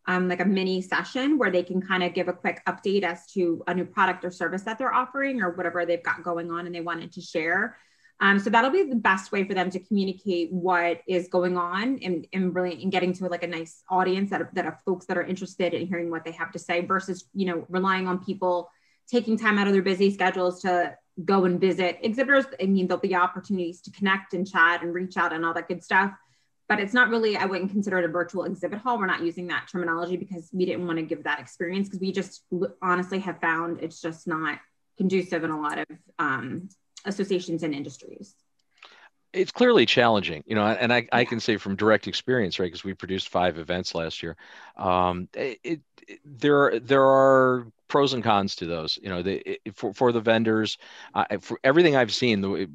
um, 0.07 0.27
like 0.27 0.41
a 0.41 0.45
mini 0.45 0.81
session 0.81 1.37
where 1.37 1.51
they 1.51 1.63
can 1.63 1.81
kind 1.81 2.03
of 2.03 2.13
give 2.13 2.27
a 2.27 2.33
quick 2.33 2.61
update 2.67 3.03
as 3.03 3.25
to 3.27 3.63
a 3.67 3.73
new 3.73 3.85
product 3.85 4.25
or 4.25 4.31
service 4.31 4.63
that 4.63 4.77
they're 4.77 4.93
offering 4.93 5.41
or 5.41 5.51
whatever 5.51 5.85
they've 5.85 6.03
got 6.03 6.23
going 6.23 6.51
on 6.51 6.65
and 6.65 6.75
they 6.75 6.81
wanted 6.81 7.11
to 7.13 7.21
share. 7.21 7.77
Um, 8.19 8.39
so 8.39 8.49
that'll 8.49 8.69
be 8.69 8.83
the 8.83 8.95
best 8.95 9.31
way 9.31 9.43
for 9.43 9.53
them 9.53 9.69
to 9.71 9.79
communicate 9.79 10.51
what 10.51 11.01
is 11.07 11.27
going 11.27 11.57
on 11.57 11.99
and, 12.03 12.27
and 12.31 12.53
really 12.53 12.81
and 12.81 12.91
getting 12.91 13.11
to 13.13 13.25
like 13.27 13.43
a 13.43 13.47
nice 13.47 13.83
audience 13.89 14.29
that 14.29 14.41
are, 14.41 14.49
that 14.53 14.65
are 14.65 14.79
folks 14.85 15.05
that 15.07 15.17
are 15.17 15.23
interested 15.23 15.73
in 15.73 15.87
hearing 15.87 16.09
what 16.09 16.23
they 16.23 16.31
have 16.31 16.51
to 16.51 16.59
say 16.59 16.85
versus 16.85 17.25
you 17.33 17.45
know 17.45 17.65
relying 17.69 18.07
on 18.07 18.23
people 18.23 18.69
taking 19.09 19.37
time 19.37 19.57
out 19.57 19.67
of 19.67 19.73
their 19.73 19.81
busy 19.81 20.11
schedules 20.11 20.61
to 20.61 20.95
go 21.25 21.45
and 21.45 21.59
visit 21.59 21.97
exhibitors. 22.01 22.45
I 22.61 22.65
mean, 22.65 22.87
there'll 22.87 23.01
be 23.01 23.15
opportunities 23.15 23.81
to 23.81 23.91
connect 23.91 24.33
and 24.33 24.49
chat 24.49 24.81
and 24.81 24.93
reach 24.93 25.17
out 25.17 25.33
and 25.33 25.45
all 25.45 25.53
that 25.53 25.67
good 25.67 25.83
stuff 25.83 26.13
but 26.75 26.81
it's 26.81 26.93
not 26.93 27.09
really 27.09 27.37
i 27.37 27.45
wouldn't 27.45 27.71
consider 27.71 27.99
it 27.99 28.05
a 28.05 28.07
virtual 28.07 28.45
exhibit 28.45 28.79
hall. 28.79 28.97
We're 28.97 29.05
not 29.05 29.21
using 29.21 29.47
that 29.47 29.67
terminology 29.71 30.17
because 30.17 30.49
we 30.51 30.65
didn't 30.65 30.87
want 30.87 30.97
to 30.97 31.03
give 31.03 31.23
that 31.23 31.39
experience 31.39 31.87
because 31.87 32.01
we 32.01 32.11
just 32.11 32.43
honestly 32.81 33.19
have 33.19 33.39
found 33.39 33.81
it's 33.81 34.01
just 34.01 34.27
not 34.27 34.59
conducive 34.97 35.43
in 35.43 35.51
a 35.51 35.59
lot 35.59 35.79
of 35.79 35.85
um, 36.19 36.69
associations 37.05 37.63
and 37.63 37.73
industries. 37.73 38.35
It's 39.33 39.51
clearly 39.51 39.85
challenging 39.85 40.43
you 40.47 40.55
know 40.55 40.65
and 40.65 40.91
i, 40.91 41.07
I 41.11 41.25
can 41.25 41.39
say 41.39 41.57
from 41.57 41.75
direct 41.75 42.07
experience 42.07 42.59
right 42.59 42.65
because 42.65 42.83
we 42.83 42.93
produced 42.93 43.29
five 43.29 43.57
events 43.59 43.93
last 43.93 44.23
year. 44.23 44.35
Um, 44.75 45.29
it, 45.33 45.59
it, 45.63 45.81
there 46.25 46.63
are 46.63 46.79
there 46.79 47.03
are 47.03 47.67
pros 47.87 48.13
and 48.13 48.23
cons 48.23 48.55
to 48.55 48.65
those 48.65 48.97
you 49.01 49.09
know 49.09 49.21
the, 49.21 49.59
it, 49.65 49.75
for, 49.75 49.93
for 49.93 50.11
the 50.11 50.21
vendors 50.21 50.79
uh, 51.13 51.25
for 51.39 51.59
everything 51.63 51.95
i've 51.95 52.13
seen 52.13 52.41
the 52.41 52.67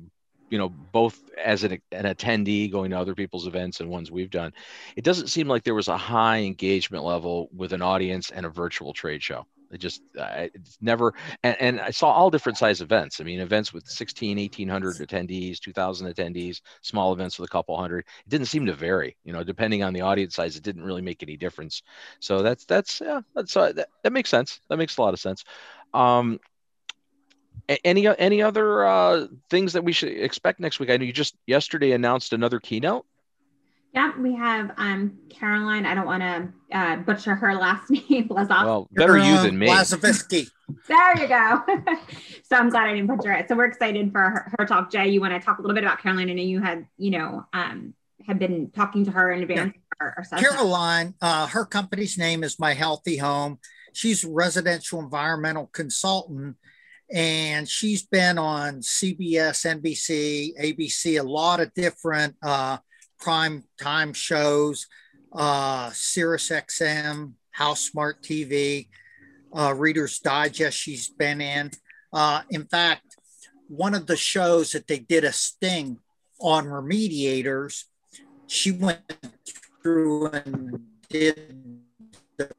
you 0.50 0.58
know, 0.58 0.68
both 0.68 1.22
as 1.42 1.64
an, 1.64 1.80
an 1.92 2.04
attendee 2.04 2.70
going 2.70 2.90
to 2.90 2.98
other 2.98 3.14
people's 3.14 3.46
events 3.46 3.80
and 3.80 3.88
ones 3.88 4.10
we've 4.10 4.30
done, 4.30 4.52
it 4.96 5.04
doesn't 5.04 5.28
seem 5.28 5.48
like 5.48 5.64
there 5.64 5.74
was 5.74 5.88
a 5.88 5.96
high 5.96 6.38
engagement 6.38 7.04
level 7.04 7.48
with 7.54 7.72
an 7.72 7.82
audience 7.82 8.30
and 8.30 8.46
a 8.46 8.48
virtual 8.48 8.92
trade 8.92 9.22
show. 9.22 9.46
It 9.70 9.78
just, 9.78 10.02
it's 10.14 10.78
never, 10.80 11.12
and, 11.42 11.56
and, 11.60 11.80
I 11.80 11.90
saw 11.90 12.10
all 12.10 12.30
different 12.30 12.56
size 12.56 12.80
events. 12.80 13.20
I 13.20 13.24
mean, 13.24 13.40
events 13.40 13.72
with 13.72 13.86
16, 13.86 14.38
1800 14.38 14.96
attendees, 14.96 15.60
2000 15.60 16.14
attendees, 16.14 16.62
small 16.80 17.12
events 17.12 17.38
with 17.38 17.50
a 17.50 17.52
couple 17.52 17.76
hundred. 17.76 18.06
It 18.24 18.30
didn't 18.30 18.46
seem 18.46 18.64
to 18.66 18.72
vary, 18.72 19.16
you 19.24 19.32
know, 19.32 19.44
depending 19.44 19.82
on 19.82 19.92
the 19.92 20.00
audience 20.00 20.36
size, 20.36 20.56
it 20.56 20.62
didn't 20.62 20.84
really 20.84 21.02
make 21.02 21.22
any 21.22 21.36
difference. 21.36 21.82
So 22.20 22.42
that's, 22.42 22.64
that's, 22.64 23.02
yeah, 23.02 23.20
that's, 23.34 23.56
uh, 23.56 23.72
that, 23.72 23.88
that 24.02 24.12
makes 24.12 24.30
sense. 24.30 24.60
That 24.70 24.78
makes 24.78 24.96
a 24.96 25.02
lot 25.02 25.12
of 25.12 25.20
sense. 25.20 25.44
Um, 25.92 26.40
any 27.84 28.06
any 28.06 28.42
other 28.42 28.84
uh, 28.84 29.26
things 29.50 29.72
that 29.74 29.84
we 29.84 29.92
should 29.92 30.12
expect 30.12 30.60
next 30.60 30.80
week? 30.80 30.90
I 30.90 30.96
know 30.96 31.04
you 31.04 31.12
just 31.12 31.36
yesterday 31.46 31.92
announced 31.92 32.32
another 32.32 32.60
keynote. 32.60 33.04
Yeah, 33.94 34.12
we 34.18 34.34
have 34.34 34.72
um, 34.76 35.18
Caroline. 35.30 35.86
I 35.86 35.94
don't 35.94 36.06
want 36.06 36.22
to 36.22 36.76
uh, 36.76 36.96
butcher 36.96 37.34
her 37.34 37.54
last 37.54 37.90
name. 37.90 38.28
Blazovsky. 38.28 38.64
Well, 38.64 38.88
better 38.92 39.16
you 39.16 39.40
than 39.40 39.58
me. 39.58 39.68
Blazovsky. 39.68 40.50
there 40.86 41.20
you 41.20 41.26
go. 41.26 41.62
so 42.42 42.56
I'm 42.56 42.68
glad 42.68 42.88
I 42.88 42.94
didn't 42.94 43.06
butcher 43.06 43.32
it. 43.32 43.48
So 43.48 43.56
we're 43.56 43.64
excited 43.64 44.12
for 44.12 44.20
her, 44.20 44.52
her, 44.58 44.66
talk. 44.66 44.90
Jay, 44.90 45.08
you 45.08 45.20
want 45.20 45.32
to 45.32 45.40
talk 45.40 45.58
a 45.58 45.62
little 45.62 45.74
bit 45.74 45.84
about 45.84 46.02
Caroline? 46.02 46.28
I 46.28 46.34
know 46.34 46.42
you 46.42 46.60
had, 46.60 46.86
you 46.98 47.10
know, 47.12 47.46
um, 47.54 47.94
had 48.26 48.38
been 48.38 48.70
talking 48.70 49.06
to 49.06 49.10
her 49.10 49.32
in 49.32 49.42
advance. 49.42 49.72
Yeah. 49.74 49.82
Our, 50.00 50.24
our 50.32 50.38
Caroline, 50.38 51.14
uh, 51.22 51.46
her 51.48 51.64
company's 51.64 52.18
name 52.18 52.44
is 52.44 52.58
My 52.58 52.74
Healthy 52.74 53.16
Home. 53.16 53.58
She's 53.94 54.22
a 54.22 54.30
residential 54.30 55.00
environmental 55.00 55.66
consultant 55.66 56.56
and 57.12 57.68
she's 57.68 58.02
been 58.02 58.38
on 58.38 58.80
CBS, 58.80 59.80
NBC, 59.80 60.52
ABC, 60.60 61.18
a 61.18 61.22
lot 61.22 61.60
of 61.60 61.72
different 61.74 62.36
uh, 62.42 62.78
prime 63.18 63.64
time 63.80 64.12
shows, 64.12 64.86
uh, 65.32 65.90
Sirius 65.92 66.50
XM, 66.50 67.32
House 67.50 67.80
Smart 67.80 68.22
TV, 68.22 68.88
uh, 69.52 69.74
Reader's 69.76 70.18
Digest. 70.18 70.78
She's 70.78 71.08
been 71.08 71.40
in. 71.40 71.70
Uh, 72.12 72.42
in 72.50 72.64
fact, 72.64 73.16
one 73.68 73.94
of 73.94 74.06
the 74.06 74.16
shows 74.16 74.72
that 74.72 74.86
they 74.86 74.98
did 74.98 75.24
a 75.24 75.32
sting 75.32 75.98
on 76.40 76.66
remediators, 76.66 77.84
she 78.46 78.70
went 78.70 79.00
through 79.82 80.28
and 80.28 80.80
did 81.08 81.80
the 82.36 82.50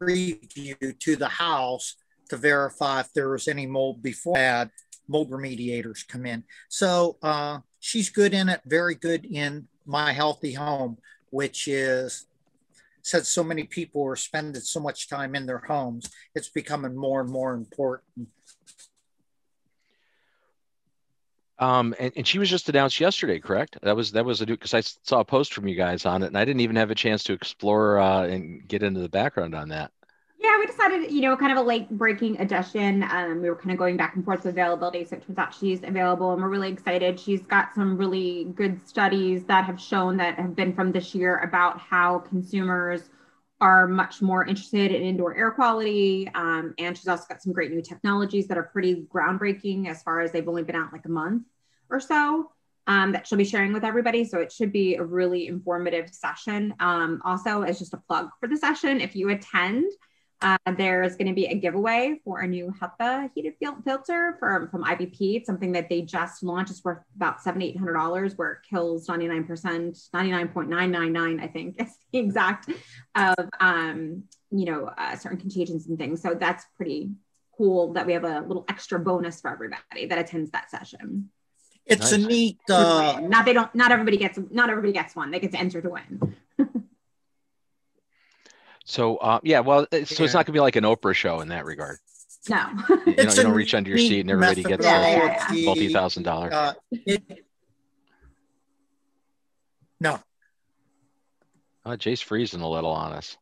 preview 0.00 0.98
to 0.98 1.16
the 1.16 1.28
house 1.28 1.96
to 2.30 2.36
verify 2.36 3.00
if 3.00 3.12
there 3.12 3.30
was 3.30 3.46
any 3.46 3.66
mold 3.66 4.02
before 4.02 4.70
mold 5.08 5.30
remediators 5.30 6.06
come 6.06 6.24
in. 6.24 6.44
So 6.68 7.18
uh, 7.22 7.58
she's 7.80 8.08
good 8.08 8.32
in 8.32 8.48
it, 8.48 8.60
very 8.64 8.94
good 8.94 9.26
in 9.26 9.66
My 9.84 10.12
Healthy 10.12 10.54
Home, 10.54 10.98
which 11.30 11.68
is 11.68 12.26
said 13.02 13.26
so 13.26 13.42
many 13.42 13.64
people 13.64 14.06
are 14.06 14.16
spending 14.16 14.60
so 14.60 14.80
much 14.80 15.08
time 15.08 15.34
in 15.34 15.46
their 15.46 15.62
homes, 15.66 16.10
it's 16.34 16.50
becoming 16.50 16.94
more 16.94 17.20
and 17.20 17.30
more 17.30 17.54
important. 17.54 18.28
Um, 21.58 21.94
and, 21.98 22.12
and 22.16 22.26
she 22.26 22.38
was 22.38 22.48
just 22.48 22.68
announced 22.70 23.00
yesterday, 23.00 23.38
correct? 23.38 23.78
That 23.82 23.94
was 23.94 24.12
that 24.12 24.24
was 24.24 24.40
a 24.40 24.46
new 24.46 24.54
because 24.54 24.72
I 24.72 24.80
saw 24.80 25.20
a 25.20 25.24
post 25.24 25.52
from 25.52 25.68
you 25.68 25.74
guys 25.76 26.06
on 26.06 26.22
it, 26.22 26.28
and 26.28 26.38
I 26.38 26.44
didn't 26.46 26.60
even 26.60 26.76
have 26.76 26.90
a 26.90 26.94
chance 26.94 27.22
to 27.24 27.34
explore 27.34 27.98
uh, 27.98 28.26
and 28.26 28.66
get 28.66 28.82
into 28.82 29.00
the 29.00 29.10
background 29.10 29.54
on 29.54 29.68
that. 29.68 29.92
Yeah, 30.42 30.58
we 30.58 30.64
decided, 30.64 31.12
you 31.12 31.20
know, 31.20 31.36
kind 31.36 31.52
of 31.52 31.58
a 31.58 31.62
late 31.62 31.90
breaking 31.90 32.40
addition. 32.40 33.02
Um, 33.02 33.42
we 33.42 33.50
were 33.50 33.56
kind 33.56 33.72
of 33.72 33.76
going 33.76 33.98
back 33.98 34.16
and 34.16 34.24
forth 34.24 34.38
with 34.38 34.54
availability. 34.54 35.04
So 35.04 35.16
it 35.16 35.26
turns 35.26 35.38
out 35.38 35.52
she's 35.52 35.82
available 35.82 36.32
and 36.32 36.40
we're 36.40 36.48
really 36.48 36.72
excited. 36.72 37.20
She's 37.20 37.42
got 37.42 37.74
some 37.74 37.98
really 37.98 38.44
good 38.54 38.80
studies 38.88 39.44
that 39.44 39.66
have 39.66 39.78
shown 39.78 40.16
that 40.16 40.36
have 40.36 40.56
been 40.56 40.72
from 40.72 40.92
this 40.92 41.14
year 41.14 41.36
about 41.40 41.78
how 41.78 42.20
consumers 42.20 43.10
are 43.60 43.86
much 43.86 44.22
more 44.22 44.46
interested 44.46 44.92
in 44.92 45.02
indoor 45.02 45.36
air 45.36 45.50
quality. 45.50 46.26
Um, 46.34 46.74
and 46.78 46.96
she's 46.96 47.08
also 47.08 47.26
got 47.28 47.42
some 47.42 47.52
great 47.52 47.70
new 47.70 47.82
technologies 47.82 48.48
that 48.48 48.56
are 48.56 48.62
pretty 48.62 49.06
groundbreaking 49.14 49.88
as 49.88 50.02
far 50.02 50.22
as 50.22 50.32
they've 50.32 50.48
only 50.48 50.62
been 50.62 50.76
out 50.76 50.90
like 50.90 51.04
a 51.04 51.10
month 51.10 51.42
or 51.90 52.00
so. 52.00 52.50
Um, 52.86 53.12
that 53.12 53.26
she'll 53.26 53.36
be 53.36 53.44
sharing 53.44 53.74
with 53.74 53.84
everybody. 53.84 54.24
So 54.24 54.38
it 54.38 54.50
should 54.50 54.72
be 54.72 54.94
a 54.94 55.04
really 55.04 55.48
informative 55.48 56.08
session. 56.14 56.74
Um, 56.80 57.20
also, 57.26 57.60
as 57.60 57.78
just 57.78 57.92
a 57.92 57.98
plug 57.98 58.30
for 58.40 58.48
the 58.48 58.56
session, 58.56 59.02
if 59.02 59.14
you 59.14 59.28
attend, 59.28 59.92
uh, 60.42 60.56
there's 60.76 61.16
going 61.16 61.28
to 61.28 61.34
be 61.34 61.46
a 61.46 61.54
giveaway 61.54 62.20
for 62.24 62.40
a 62.40 62.46
new 62.46 62.72
HEPA 62.80 63.30
heated 63.34 63.54
filter 63.84 64.36
from, 64.38 64.68
from 64.68 64.84
IVP. 64.84 65.36
It's 65.36 65.46
something 65.46 65.72
that 65.72 65.88
they 65.88 66.02
just 66.02 66.42
launched. 66.42 66.70
It's 66.70 66.82
worth 66.82 67.02
about 67.14 67.42
seven, 67.42 67.60
eight 67.60 67.76
hundred 67.76 67.94
dollars, 67.94 68.36
where 68.36 68.52
it 68.52 68.58
kills 68.68 69.06
99%, 69.06 69.46
99.999, 69.46 71.42
I 71.42 71.46
think 71.46 71.76
is 71.80 71.94
the 72.12 72.18
exact 72.18 72.70
of 73.14 73.48
um, 73.60 74.24
you 74.50 74.64
know, 74.64 74.86
uh, 74.96 75.16
certain 75.16 75.38
contagions 75.38 75.86
and 75.88 75.98
things. 75.98 76.22
So 76.22 76.34
that's 76.34 76.64
pretty 76.76 77.10
cool 77.56 77.92
that 77.92 78.06
we 78.06 78.14
have 78.14 78.24
a 78.24 78.40
little 78.40 78.64
extra 78.68 78.98
bonus 78.98 79.40
for 79.40 79.50
everybody 79.50 80.06
that 80.06 80.18
attends 80.18 80.50
that 80.52 80.70
session. 80.70 81.30
It's 81.84 82.12
nice. 82.12 82.24
a 82.24 82.26
neat 82.26 82.58
uh... 82.70 83.20
not 83.22 83.44
they 83.44 83.52
don't 83.52 83.74
not 83.74 83.90
everybody 83.90 84.16
gets 84.16 84.38
not 84.50 84.70
everybody 84.70 84.92
gets 84.92 85.16
one. 85.16 85.30
They 85.30 85.40
get 85.40 85.52
to 85.52 85.58
enter 85.58 85.82
to 85.82 85.90
win. 85.90 86.36
So 88.90 89.18
uh, 89.18 89.38
yeah, 89.44 89.60
well, 89.60 89.86
so 89.92 90.24
it's 90.24 90.34
not 90.34 90.46
gonna 90.46 90.54
be 90.54 90.60
like 90.60 90.74
an 90.74 90.82
Oprah 90.82 91.14
show 91.14 91.42
in 91.42 91.48
that 91.48 91.64
regard. 91.64 91.98
No, 92.48 92.66
you, 92.88 93.14
know, 93.14 93.22
you 93.22 93.30
don't 93.30 93.52
reach 93.52 93.72
under 93.72 93.88
your 93.88 93.98
seat 93.98 94.22
and 94.22 94.30
everybody 94.32 94.64
gets 94.64 94.84
yeah, 94.84 95.46
a 95.48 95.64
multi 95.64 95.92
thousand 95.92 96.24
dollars. 96.24 96.52
Uh, 96.52 96.72
no. 100.00 100.18
Oh, 101.86 101.94
Jay's 101.94 102.20
freezing 102.20 102.62
a 102.62 102.68
little 102.68 102.90
on 102.90 103.12
us. 103.12 103.36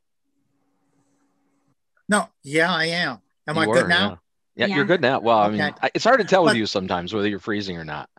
No, 2.10 2.28
yeah, 2.42 2.70
I 2.70 2.84
am. 2.86 3.18
Am 3.46 3.56
you 3.56 3.62
I 3.62 3.66
were, 3.66 3.74
good 3.74 3.88
now? 3.88 4.20
Yeah. 4.54 4.66
yeah. 4.66 4.76
you're 4.76 4.84
good 4.84 5.00
now. 5.00 5.20
Well, 5.20 5.44
okay. 5.44 5.62
I 5.62 5.66
mean, 5.66 5.74
it's 5.94 6.04
hard 6.04 6.20
to 6.20 6.26
tell 6.26 6.42
but, 6.42 6.50
with 6.50 6.56
you 6.58 6.66
sometimes 6.66 7.14
whether 7.14 7.26
you're 7.26 7.38
freezing 7.38 7.78
or 7.78 7.86
not. 7.86 8.10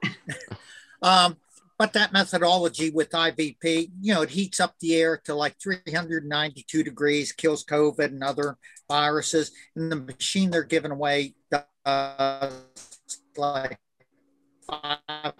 um, 1.04 1.38
but 1.80 1.94
that 1.94 2.12
methodology 2.12 2.90
with 2.90 3.10
IVP, 3.12 3.92
you 4.02 4.14
know, 4.14 4.22
it 4.24 4.30
heats 4.30 4.60
up 4.60 4.76
the 4.82 4.98
air 4.98 5.22
to 5.24 5.34
like 5.34 5.56
392 5.64 6.84
degrees, 6.84 7.32
kills 7.32 7.64
COVID 7.64 8.08
and 8.08 8.22
other 8.22 8.58
viruses. 8.90 9.52
And 9.78 9.90
the 9.90 9.96
machine 9.96 10.52
they're 10.52 10.64
giving 10.64 10.92
away 10.92 11.36
does 11.50 12.54
like 13.38 13.80
500 14.70 15.34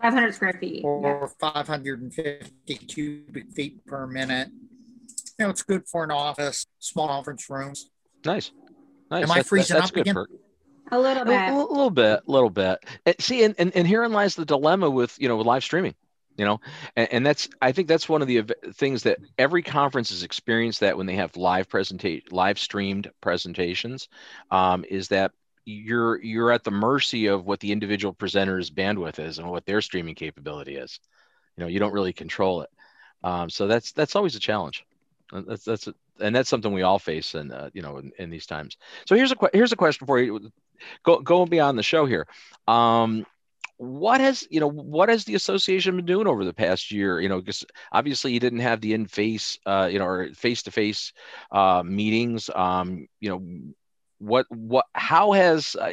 500 0.00 0.34
square 0.34 0.52
feet 0.60 0.84
or 0.84 1.00
yeah. 1.02 1.26
550 1.40 2.74
cubic 2.76 3.50
feet 3.50 3.84
per 3.86 4.06
minute. 4.06 4.50
You 5.36 5.46
know, 5.46 5.50
it's 5.50 5.64
good 5.64 5.88
for 5.88 6.04
an 6.04 6.12
office, 6.12 6.64
small 6.78 7.08
conference 7.08 7.50
rooms. 7.50 7.90
Nice. 8.24 8.52
Nice. 9.10 9.24
Am 9.24 9.32
I 9.32 9.42
freezing 9.42 9.74
that's, 9.74 9.90
that's 9.90 9.98
up 9.98 10.02
again? 10.02 10.14
For, 10.14 10.28
a 10.90 10.98
little 10.98 11.24
bit. 11.24 11.34
A, 11.34 11.52
a 11.52 11.56
little 11.56 11.90
bit. 11.90 12.20
A 12.26 12.30
little 12.30 12.50
bit. 12.50 12.78
And 13.06 13.16
see, 13.18 13.44
and, 13.44 13.54
and, 13.58 13.74
and 13.74 13.86
herein 13.86 14.12
lies 14.12 14.34
the 14.34 14.44
dilemma 14.44 14.90
with, 14.90 15.16
you 15.20 15.28
know, 15.28 15.36
with 15.36 15.46
live 15.46 15.64
streaming 15.64 15.94
you 16.36 16.44
know 16.44 16.60
and, 16.96 17.08
and, 17.12 17.26
that's 17.26 17.48
i 17.62 17.72
think 17.72 17.88
that's 17.88 18.08
one 18.08 18.22
of 18.22 18.28
the 18.28 18.42
things 18.72 19.04
that 19.04 19.18
every 19.38 19.62
conference 19.62 20.10
has 20.10 20.22
experienced 20.22 20.80
that 20.80 20.96
when 20.96 21.06
they 21.06 21.16
have 21.16 21.36
live 21.36 21.68
presentation 21.68 22.26
live 22.30 22.58
streamed 22.58 23.10
presentations 23.20 24.08
um, 24.50 24.84
is 24.88 25.08
that 25.08 25.32
you're 25.64 26.20
you're 26.22 26.52
at 26.52 26.64
the 26.64 26.70
mercy 26.70 27.26
of 27.26 27.46
what 27.46 27.60
the 27.60 27.72
individual 27.72 28.12
presenter's 28.12 28.70
bandwidth 28.70 29.18
is 29.18 29.38
and 29.38 29.48
what 29.48 29.64
their 29.66 29.80
streaming 29.80 30.14
capability 30.14 30.76
is 30.76 31.00
you 31.56 31.62
know 31.62 31.68
you 31.68 31.78
don't 31.78 31.92
really 31.92 32.12
control 32.12 32.62
it 32.62 32.70
um, 33.22 33.48
so 33.48 33.66
that's 33.66 33.92
that's 33.92 34.16
always 34.16 34.34
a 34.34 34.40
challenge 34.40 34.84
that's 35.46 35.64
that's 35.64 35.88
and 36.20 36.34
that's 36.34 36.48
something 36.48 36.72
we 36.72 36.82
all 36.82 36.98
face 36.98 37.34
in 37.34 37.50
uh, 37.50 37.70
you 37.72 37.82
know 37.82 37.96
in, 37.98 38.12
in, 38.18 38.30
these 38.30 38.46
times 38.46 38.76
so 39.06 39.16
here's 39.16 39.32
a 39.32 39.36
here's 39.52 39.72
a 39.72 39.76
question 39.76 40.06
for 40.06 40.20
you 40.20 40.50
go, 41.02 41.20
going 41.20 41.48
beyond 41.48 41.78
the 41.78 41.82
show 41.82 42.06
here. 42.06 42.26
Um, 42.68 43.26
what 43.76 44.20
has 44.20 44.46
you 44.50 44.60
know 44.60 44.70
what 44.70 45.08
has 45.08 45.24
the 45.24 45.34
association 45.34 45.96
been 45.96 46.06
doing 46.06 46.26
over 46.26 46.44
the 46.44 46.54
past 46.54 46.92
year? 46.92 47.20
You 47.20 47.28
know 47.28 47.40
because 47.40 47.64
obviously 47.92 48.32
you 48.32 48.40
didn't 48.40 48.60
have 48.60 48.80
the 48.80 48.94
in 48.94 49.06
face 49.06 49.58
uh 49.66 49.88
you 49.90 49.98
know 49.98 50.06
or 50.06 50.32
face 50.32 50.62
to 50.62 50.70
face 50.70 51.12
meetings. 51.84 52.48
Um 52.54 53.08
you 53.20 53.30
know 53.30 53.74
what 54.18 54.46
what 54.50 54.86
how 54.94 55.32
has 55.32 55.76
uh, 55.76 55.92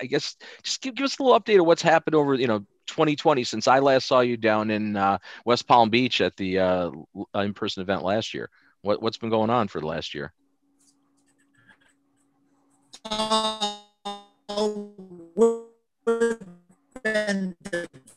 i 0.00 0.06
guess 0.06 0.36
just 0.62 0.80
give, 0.82 0.94
give 0.94 1.04
us 1.04 1.18
a 1.18 1.22
little 1.22 1.38
update 1.38 1.60
of 1.60 1.66
what's 1.66 1.82
happened 1.82 2.14
over 2.14 2.34
you 2.34 2.46
know 2.46 2.60
2020 2.86 3.44
since 3.44 3.66
i 3.66 3.78
last 3.78 4.06
saw 4.06 4.20
you 4.20 4.36
down 4.36 4.70
in 4.70 4.96
uh, 4.96 5.18
west 5.44 5.66
palm 5.66 5.90
beach 5.90 6.20
at 6.20 6.36
the 6.36 6.58
uh, 6.58 6.90
in-person 7.34 7.82
event 7.82 8.02
last 8.02 8.32
year. 8.32 8.48
What, 8.82 9.02
what's 9.02 9.16
been 9.16 9.30
going 9.30 9.50
on 9.50 9.66
for 9.68 9.80
the 9.80 9.86
last 9.86 10.14
year 10.14 10.32
we've 14.56 16.38
been 17.02 17.56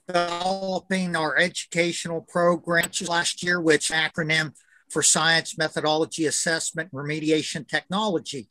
developing 0.07 1.15
our 1.15 1.37
educational 1.37 2.21
program 2.21 2.89
last 3.07 3.43
year, 3.43 3.59
which 3.59 3.89
acronym 3.89 4.53
for 4.89 5.03
Science, 5.03 5.57
Methodology, 5.57 6.25
Assessment, 6.25 6.91
Remediation 6.91 7.67
Technology. 7.67 8.47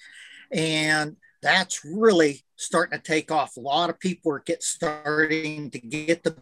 And 0.52 1.16
that's 1.42 1.84
really 1.84 2.44
starting 2.56 2.98
to 2.98 3.04
take 3.04 3.30
off. 3.30 3.56
A 3.56 3.60
lot 3.60 3.90
of 3.90 3.98
people 3.98 4.32
are 4.32 4.42
get 4.44 4.62
starting 4.62 5.70
to 5.70 5.78
get 5.78 6.22
the 6.22 6.36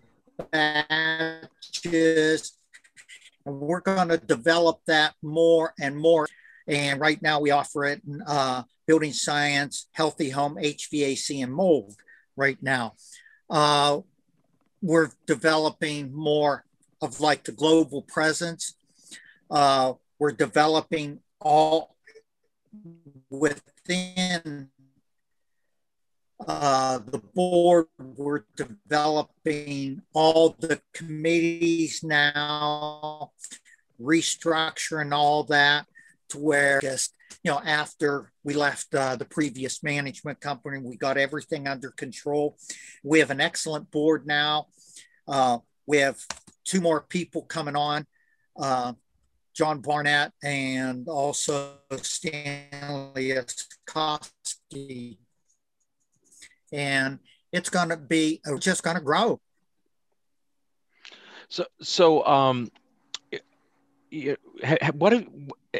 badges. 0.50 2.58
And 3.44 3.60
we're 3.60 3.80
going 3.80 4.08
to 4.08 4.18
develop 4.18 4.80
that 4.86 5.14
more 5.22 5.72
and 5.80 5.96
more. 5.96 6.26
And 6.68 7.00
right 7.00 7.20
now 7.22 7.40
we 7.40 7.50
offer 7.50 7.84
it 7.84 8.02
in 8.06 8.22
uh, 8.26 8.64
building 8.86 9.12
science, 9.12 9.88
healthy 9.92 10.30
home, 10.30 10.56
HVAC, 10.56 11.42
and 11.42 11.52
mold 11.52 11.94
right 12.36 12.58
now. 12.60 12.94
Uh, 13.48 14.00
we're 14.82 15.10
developing 15.26 16.12
more 16.12 16.64
of 17.00 17.20
like 17.20 17.44
the 17.44 17.52
global 17.52 18.02
presence. 18.02 18.74
Uh, 19.50 19.94
we're 20.18 20.32
developing 20.32 21.20
all 21.40 21.96
within 23.30 24.68
uh, 26.46 26.98
the 26.98 27.18
board, 27.34 27.86
we're 27.98 28.44
developing 28.56 30.02
all 30.12 30.54
the 30.58 30.80
committees 30.92 32.02
now, 32.02 33.30
restructuring 34.00 35.12
all 35.12 35.44
that 35.44 35.86
to 36.30 36.38
where 36.38 36.80
just, 36.80 37.14
you 37.42 37.50
know, 37.50 37.60
after 37.64 38.32
we 38.44 38.54
left 38.54 38.94
uh, 38.94 39.16
the 39.16 39.24
previous 39.24 39.82
management 39.82 40.40
company, 40.40 40.78
we 40.78 40.96
got 40.96 41.16
everything 41.16 41.66
under 41.66 41.90
control. 41.90 42.56
We 43.02 43.18
have 43.20 43.30
an 43.30 43.40
excellent 43.40 43.90
board 43.90 44.26
now. 44.26 44.66
Uh, 45.28 45.58
we 45.86 45.98
have 45.98 46.18
two 46.64 46.80
more 46.80 47.00
people 47.00 47.42
coming 47.42 47.76
on. 47.76 48.06
Uh, 48.58 48.94
John 49.54 49.80
Barnett 49.80 50.32
and 50.42 51.08
also 51.08 51.78
Stanley 52.02 53.32
Koski 53.88 55.16
and 56.72 57.18
it's 57.52 57.70
going 57.70 57.88
to 57.88 57.96
be 57.96 58.40
uh, 58.46 58.58
just 58.58 58.82
going 58.82 58.96
to 58.96 59.02
grow. 59.02 59.40
So, 61.48 61.64
so 61.80 62.26
um, 62.26 62.70
what 64.94 65.26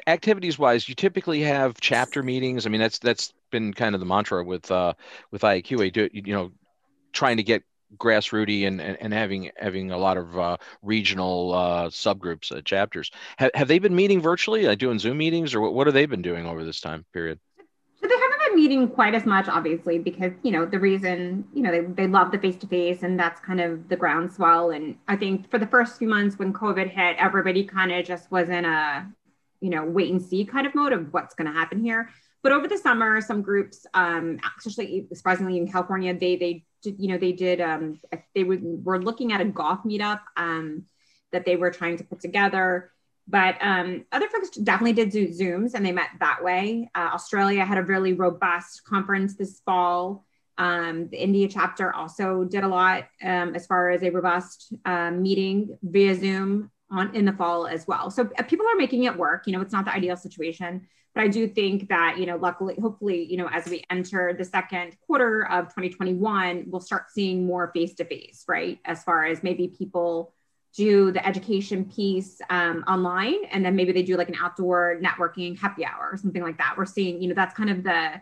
activities 0.06 0.58
wise? 0.58 0.88
You 0.88 0.94
typically 0.94 1.40
have 1.42 1.80
chapter 1.80 2.22
meetings. 2.22 2.66
I 2.66 2.70
mean, 2.70 2.80
that's 2.80 2.98
that's 2.98 3.32
been 3.50 3.72
kind 3.72 3.94
of 3.94 4.00
the 4.00 4.06
mantra 4.06 4.44
with 4.44 4.70
uh, 4.70 4.94
with 5.30 5.42
IAQA. 5.42 5.92
Do 5.92 6.08
you 6.12 6.34
know, 6.34 6.52
trying 7.12 7.38
to 7.38 7.42
get 7.42 7.62
grassrooty 7.96 8.66
and, 8.66 8.80
and, 8.80 8.96
and 9.00 9.12
having 9.12 9.50
having 9.56 9.90
a 9.90 9.98
lot 9.98 10.16
of 10.16 10.38
uh, 10.38 10.56
regional 10.82 11.52
uh, 11.54 11.88
subgroups 11.88 12.52
uh, 12.52 12.60
chapters. 12.62 13.10
Have, 13.38 13.50
have 13.54 13.68
they 13.68 13.78
been 13.78 13.94
meeting 13.94 14.20
virtually, 14.20 14.66
uh, 14.66 14.74
doing 14.74 14.98
Zoom 14.98 15.18
meetings, 15.18 15.54
or 15.54 15.60
what, 15.60 15.74
what 15.74 15.86
have 15.86 15.94
they 15.94 16.06
been 16.06 16.22
doing 16.22 16.46
over 16.46 16.64
this 16.64 16.80
time 16.80 17.04
period? 17.12 17.38
Quite 18.66 19.14
as 19.14 19.24
much, 19.26 19.46
obviously, 19.48 19.98
because 19.98 20.32
you 20.42 20.50
know 20.50 20.66
the 20.66 20.80
reason 20.80 21.44
you 21.54 21.62
know 21.62 21.70
they 21.70 21.82
they 21.82 22.06
love 22.08 22.32
the 22.32 22.38
face 22.38 22.56
to 22.56 22.66
face, 22.66 23.04
and 23.04 23.18
that's 23.18 23.40
kind 23.40 23.60
of 23.60 23.88
the 23.88 23.96
groundswell. 23.96 24.70
And 24.70 24.96
I 25.06 25.14
think 25.14 25.48
for 25.50 25.58
the 25.58 25.68
first 25.68 25.98
few 25.98 26.08
months 26.08 26.36
when 26.36 26.52
COVID 26.52 26.90
hit, 26.90 27.16
everybody 27.18 27.64
kind 27.64 27.92
of 27.92 28.04
just 28.04 28.30
was 28.32 28.48
in 28.48 28.64
a 28.64 29.08
you 29.60 29.70
know 29.70 29.84
wait 29.84 30.10
and 30.10 30.20
see 30.20 30.44
kind 30.44 30.66
of 30.66 30.74
mode 30.74 30.92
of 30.92 31.12
what's 31.12 31.34
going 31.34 31.46
to 31.46 31.56
happen 31.56 31.78
here. 31.80 32.10
But 32.42 32.50
over 32.50 32.66
the 32.66 32.76
summer, 32.76 33.20
some 33.20 33.40
groups, 33.40 33.86
um, 33.94 34.40
especially 34.58 35.06
surprisingly 35.14 35.58
in 35.58 35.70
California, 35.70 36.12
they 36.12 36.34
they 36.34 36.64
did, 36.82 36.96
you 36.98 37.08
know 37.08 37.18
they 37.18 37.32
did 37.32 37.60
um, 37.60 38.00
they 38.34 38.42
were, 38.42 38.58
were 38.60 39.00
looking 39.00 39.32
at 39.32 39.40
a 39.40 39.44
golf 39.44 39.84
meetup 39.84 40.22
um, 40.36 40.86
that 41.30 41.44
they 41.44 41.54
were 41.54 41.70
trying 41.70 41.98
to 41.98 42.04
put 42.04 42.20
together 42.20 42.90
but 43.28 43.56
um, 43.60 44.04
other 44.12 44.28
folks 44.28 44.50
definitely 44.50 44.92
did 44.92 45.10
do 45.10 45.28
Zooms 45.28 45.74
and 45.74 45.84
they 45.84 45.92
met 45.92 46.10
that 46.20 46.44
way. 46.44 46.88
Uh, 46.94 47.10
Australia 47.12 47.64
had 47.64 47.78
a 47.78 47.82
really 47.82 48.12
robust 48.12 48.84
conference 48.84 49.34
this 49.34 49.60
fall. 49.64 50.24
Um, 50.58 51.08
the 51.10 51.22
India 51.22 51.48
chapter 51.48 51.92
also 51.92 52.44
did 52.44 52.64
a 52.64 52.68
lot 52.68 53.08
um, 53.22 53.54
as 53.54 53.66
far 53.66 53.90
as 53.90 54.02
a 54.02 54.10
robust 54.10 54.72
uh, 54.84 55.10
meeting 55.10 55.76
via 55.82 56.14
Zoom 56.14 56.70
on 56.90 57.14
in 57.14 57.24
the 57.24 57.32
fall 57.32 57.66
as 57.66 57.86
well. 57.86 58.10
So 58.10 58.30
uh, 58.38 58.42
people 58.44 58.66
are 58.66 58.76
making 58.76 59.04
it 59.04 59.16
work. 59.16 59.46
You 59.46 59.52
know, 59.54 59.60
it's 59.60 59.72
not 59.72 59.84
the 59.84 59.92
ideal 59.92 60.16
situation, 60.16 60.86
but 61.14 61.24
I 61.24 61.28
do 61.28 61.48
think 61.48 61.88
that 61.88 62.16
you 62.18 62.26
know, 62.26 62.36
luckily, 62.36 62.76
hopefully, 62.80 63.24
you 63.24 63.36
know, 63.36 63.48
as 63.48 63.66
we 63.66 63.84
enter 63.90 64.34
the 64.34 64.44
second 64.44 64.96
quarter 65.06 65.46
of 65.46 65.64
2021, 65.66 66.66
we'll 66.68 66.80
start 66.80 67.10
seeing 67.10 67.44
more 67.44 67.70
face 67.74 67.94
to 67.94 68.04
face, 68.04 68.44
right? 68.46 68.78
As 68.84 69.02
far 69.02 69.24
as 69.24 69.42
maybe 69.42 69.68
people 69.68 70.32
do 70.76 71.10
the 71.10 71.26
education 71.26 71.84
piece 71.86 72.40
um, 72.50 72.84
online 72.86 73.44
and 73.50 73.64
then 73.64 73.74
maybe 73.74 73.92
they 73.92 74.02
do 74.02 74.16
like 74.16 74.28
an 74.28 74.36
outdoor 74.40 75.00
networking 75.02 75.58
happy 75.58 75.84
hour 75.84 76.10
or 76.12 76.16
something 76.16 76.42
like 76.42 76.58
that. 76.58 76.74
We're 76.76 76.84
seeing 76.84 77.22
you 77.22 77.28
know 77.28 77.34
that's 77.34 77.54
kind 77.54 77.70
of 77.70 77.82
the 77.82 78.20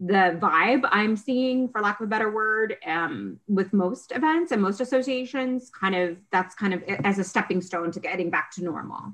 the 0.00 0.38
vibe 0.40 0.88
i'm 0.92 1.16
seeing 1.16 1.68
for 1.68 1.80
lack 1.80 1.98
of 1.98 2.06
a 2.06 2.08
better 2.08 2.30
word 2.30 2.76
um, 2.86 3.40
with 3.48 3.72
most 3.72 4.12
events 4.12 4.52
and 4.52 4.62
most 4.62 4.80
associations 4.80 5.70
kind 5.70 5.96
of 5.96 6.16
that's 6.30 6.54
kind 6.54 6.72
of 6.72 6.84
as 7.04 7.18
a 7.18 7.24
stepping 7.24 7.60
stone 7.60 7.90
to 7.90 7.98
getting 7.98 8.30
back 8.30 8.52
to 8.52 8.62
normal. 8.62 9.12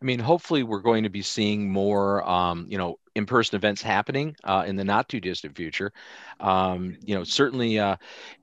I 0.00 0.04
mean, 0.04 0.18
hopefully, 0.18 0.62
we're 0.62 0.80
going 0.80 1.04
to 1.04 1.10
be 1.10 1.22
seeing 1.22 1.70
more, 1.70 2.28
um, 2.28 2.66
you 2.68 2.78
know, 2.78 2.98
in-person 3.14 3.56
events 3.56 3.82
happening 3.82 4.36
uh, 4.44 4.64
in 4.66 4.76
the 4.76 4.84
not 4.84 5.08
too 5.08 5.20
distant 5.20 5.56
future. 5.56 5.92
Um, 6.38 6.96
you 7.04 7.14
know, 7.14 7.24
certainly, 7.24 7.78
uh, 7.78 7.96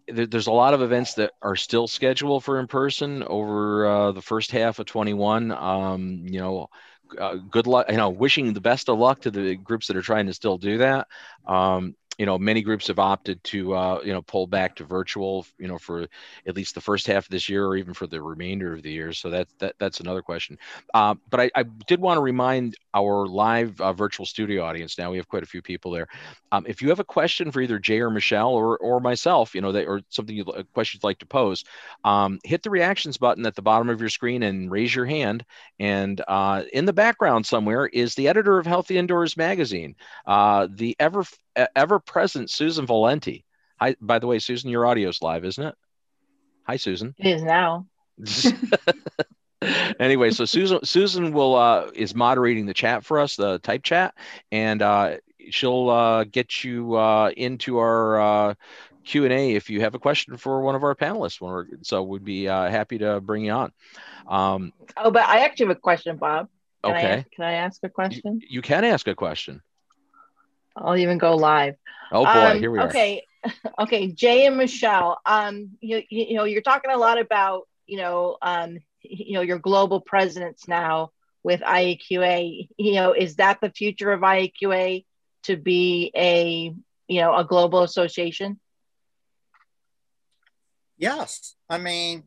there, 0.07 0.25
there's 0.25 0.47
a 0.47 0.51
lot 0.51 0.73
of 0.73 0.81
events 0.81 1.15
that 1.15 1.31
are 1.41 1.55
still 1.55 1.87
scheduled 1.87 2.43
for 2.43 2.59
in-person 2.59 3.23
over 3.23 3.85
uh, 3.87 4.11
the 4.11 4.21
first 4.21 4.51
half 4.51 4.79
of 4.79 4.85
21. 4.85 5.51
Um, 5.51 6.23
you 6.25 6.39
know. 6.39 6.67
Uh, 7.17 7.35
good 7.35 7.67
luck 7.67 7.85
you 7.89 7.95
know 7.95 8.09
wishing 8.09 8.51
the 8.51 8.59
best 8.59 8.89
of 8.89 8.99
luck 8.99 9.21
to 9.21 9.31
the 9.31 9.55
groups 9.55 9.87
that 9.87 9.95
are 9.95 10.01
trying 10.01 10.25
to 10.25 10.33
still 10.33 10.57
do 10.57 10.79
that 10.79 11.07
um, 11.47 11.95
you 12.17 12.25
know 12.25 12.37
many 12.37 12.61
groups 12.61 12.87
have 12.87 12.99
opted 12.99 13.43
to 13.45 13.73
uh, 13.73 14.01
you 14.03 14.13
know 14.13 14.21
pull 14.21 14.47
back 14.47 14.75
to 14.75 14.83
virtual 14.83 15.45
you 15.57 15.67
know 15.67 15.77
for 15.77 16.07
at 16.45 16.55
least 16.55 16.75
the 16.75 16.81
first 16.81 17.07
half 17.07 17.25
of 17.25 17.29
this 17.29 17.49
year 17.49 17.65
or 17.65 17.75
even 17.75 17.93
for 17.93 18.07
the 18.07 18.21
remainder 18.21 18.73
of 18.73 18.81
the 18.81 18.91
year. 18.91 19.13
So 19.13 19.29
that's 19.29 19.53
that, 19.59 19.75
that's 19.79 19.99
another 19.99 20.21
question. 20.21 20.57
Uh, 20.93 21.15
but 21.29 21.39
I, 21.39 21.51
I, 21.55 21.63
did 21.87 21.99
want 22.01 22.17
to 22.17 22.21
remind 22.21 22.75
our 22.93 23.27
live 23.27 23.79
uh, 23.79 23.93
virtual 23.93 24.25
studio 24.25 24.63
audience 24.63 24.97
now 24.97 25.11
we 25.11 25.17
have 25.17 25.27
quite 25.27 25.43
a 25.43 25.47
few 25.47 25.61
people 25.61 25.91
there 25.91 26.07
um, 26.51 26.65
if 26.67 26.81
you 26.81 26.89
have 26.89 26.99
a 26.99 27.03
question 27.03 27.51
for 27.51 27.61
either 27.61 27.79
jay 27.79 27.99
or 27.99 28.09
michelle 28.09 28.49
or, 28.49 28.77
or 28.77 28.99
myself 28.99 29.53
you 29.53 29.61
know 29.61 29.71
that 29.71 29.85
or 29.85 30.01
something 30.09 30.35
you 30.35 30.43
a 30.43 30.63
question 30.63 30.97
you'd 30.97 31.07
like 31.07 31.19
to 31.19 31.25
pose 31.25 31.63
um, 32.03 32.39
hit 32.43 32.63
the 32.63 32.69
reactions 32.69 33.17
button 33.17 33.45
at 33.45 33.55
the 33.55 33.61
bottom 33.61 33.89
of 33.89 33.99
your 33.99 34.09
screen 34.09 34.43
and 34.43 34.71
raise 34.71 34.93
your 34.93 35.05
hand. 35.05 35.45
And 35.79 36.21
uh, 36.27 36.63
in 36.73 36.85
the 36.85 36.93
background 36.93 37.45
somewhere 37.45 37.85
is 37.85 38.15
the 38.15 38.27
editor 38.27 38.57
of 38.57 38.65
healthy 38.65 38.97
indoors 38.97 39.37
magazine 39.37 39.95
uh, 40.25 40.67
the 40.69 40.95
ever 40.99 41.23
ever 41.75 41.99
present 41.99 42.49
Susan 42.49 42.85
Valenti. 42.85 43.45
Hi, 43.79 43.95
by 44.01 44.19
the 44.19 44.27
way, 44.27 44.39
Susan, 44.39 44.69
your 44.69 44.85
audio's 44.85 45.21
live, 45.21 45.45
isn't 45.45 45.63
it? 45.63 45.75
Hi, 46.63 46.77
Susan. 46.77 47.15
It 47.17 47.27
is 47.27 47.43
now. 47.43 47.87
anyway, 49.99 50.31
so 50.31 50.45
Susan 50.45 50.83
Susan 50.83 51.31
will 51.31 51.55
uh, 51.55 51.89
is 51.93 52.13
moderating 52.15 52.65
the 52.65 52.73
chat 52.73 53.03
for 53.03 53.19
us, 53.19 53.35
the 53.35 53.59
type 53.59 53.83
chat, 53.83 54.15
and 54.51 54.81
uh, 54.81 55.17
she'll 55.49 55.89
uh, 55.89 56.23
get 56.25 56.63
you 56.63 56.95
uh, 56.95 57.31
into 57.35 57.77
our 57.79 58.21
uh, 58.21 58.53
Q 59.03 59.23
and 59.23 59.33
A 59.33 59.55
if 59.55 59.69
you 59.69 59.81
have 59.81 59.95
a 59.95 59.99
question 59.99 60.37
for 60.37 60.61
one 60.61 60.75
of 60.75 60.83
our 60.83 60.95
panelists. 60.95 61.85
So 61.85 62.03
we'd 62.03 62.25
be 62.25 62.47
uh, 62.47 62.69
happy 62.69 62.97
to 62.99 63.21
bring 63.21 63.45
you 63.45 63.51
on. 63.51 63.71
Um, 64.27 64.73
oh, 64.97 65.11
but 65.11 65.23
I 65.23 65.45
actually 65.45 65.67
have 65.67 65.77
a 65.77 65.79
question, 65.79 66.17
Bob. 66.17 66.49
Can 66.83 66.95
okay. 66.95 67.07
I 67.07 67.11
ask, 67.11 67.31
can 67.31 67.45
I 67.45 67.53
ask 67.53 67.79
a 67.83 67.89
question? 67.89 68.41
You, 68.41 68.47
you 68.49 68.61
can 68.61 68.83
ask 68.83 69.07
a 69.07 69.15
question. 69.15 69.61
I'll 70.77 70.97
even 70.97 71.17
go 71.17 71.35
live. 71.35 71.75
Oh 72.11 72.23
boy, 72.23 72.29
um, 72.29 72.59
here 72.59 72.71
we 72.71 72.79
are. 72.79 72.87
Okay, 72.87 73.23
okay, 73.79 74.11
Jay 74.11 74.45
and 74.45 74.57
Michelle. 74.57 75.19
Um, 75.25 75.71
you, 75.81 76.03
you 76.09 76.35
know, 76.35 76.43
you're 76.43 76.61
talking 76.61 76.91
a 76.91 76.97
lot 76.97 77.19
about 77.19 77.67
you 77.87 77.97
know, 77.97 78.37
um, 78.41 78.79
you 79.01 79.33
know, 79.33 79.41
your 79.41 79.59
global 79.59 80.01
presence 80.01 80.67
now 80.67 81.11
with 81.43 81.61
IAQA. 81.61 82.69
You 82.77 82.93
know, 82.93 83.13
is 83.13 83.37
that 83.37 83.59
the 83.61 83.71
future 83.71 84.11
of 84.11 84.21
IAQA 84.21 85.05
to 85.43 85.57
be 85.57 86.11
a 86.15 86.73
you 87.07 87.21
know 87.21 87.35
a 87.35 87.45
global 87.45 87.83
association? 87.83 88.59
Yes, 90.97 91.55
I 91.69 91.77
mean, 91.77 92.23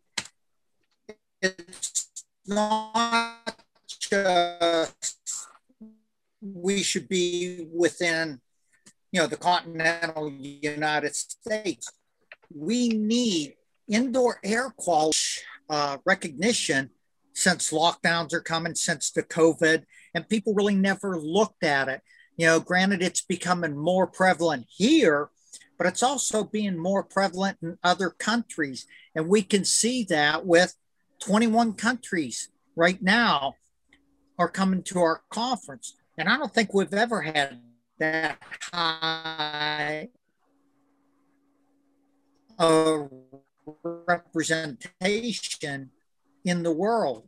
it's 1.42 2.24
not 2.46 3.64
just 3.98 5.39
we 6.40 6.82
should 6.82 7.08
be 7.08 7.66
within, 7.72 8.40
you 9.12 9.20
know, 9.20 9.26
the 9.26 9.36
continental 9.36 10.30
United 10.30 11.14
States. 11.14 11.92
We 12.54 12.88
need 12.88 13.54
indoor 13.88 14.38
air 14.42 14.70
quality 14.70 15.18
uh, 15.68 15.98
recognition 16.04 16.90
since 17.32 17.70
lockdowns 17.72 18.32
are 18.32 18.40
coming, 18.40 18.74
since 18.74 19.10
the 19.10 19.22
COVID, 19.22 19.84
and 20.14 20.28
people 20.28 20.54
really 20.54 20.74
never 20.74 21.18
looked 21.18 21.62
at 21.62 21.88
it. 21.88 22.02
You 22.36 22.46
know, 22.46 22.60
granted, 22.60 23.02
it's 23.02 23.20
becoming 23.20 23.76
more 23.76 24.06
prevalent 24.06 24.66
here, 24.68 25.30
but 25.78 25.86
it's 25.86 26.02
also 26.02 26.44
being 26.44 26.76
more 26.76 27.04
prevalent 27.04 27.58
in 27.62 27.78
other 27.82 28.10
countries. 28.10 28.86
And 29.14 29.28
we 29.28 29.42
can 29.42 29.64
see 29.64 30.04
that 30.04 30.44
with 30.44 30.74
21 31.20 31.74
countries 31.74 32.48
right 32.76 33.00
now 33.00 33.54
are 34.38 34.48
coming 34.48 34.82
to 34.84 35.00
our 35.00 35.22
conference. 35.30 35.94
And 36.20 36.28
I 36.28 36.36
don't 36.36 36.52
think 36.52 36.74
we've 36.74 36.92
ever 36.92 37.22
had 37.22 37.62
that 37.98 38.36
high 38.74 40.10
a 42.58 43.08
representation 44.06 45.90
in 46.44 46.62
the 46.62 46.72
world. 46.72 47.26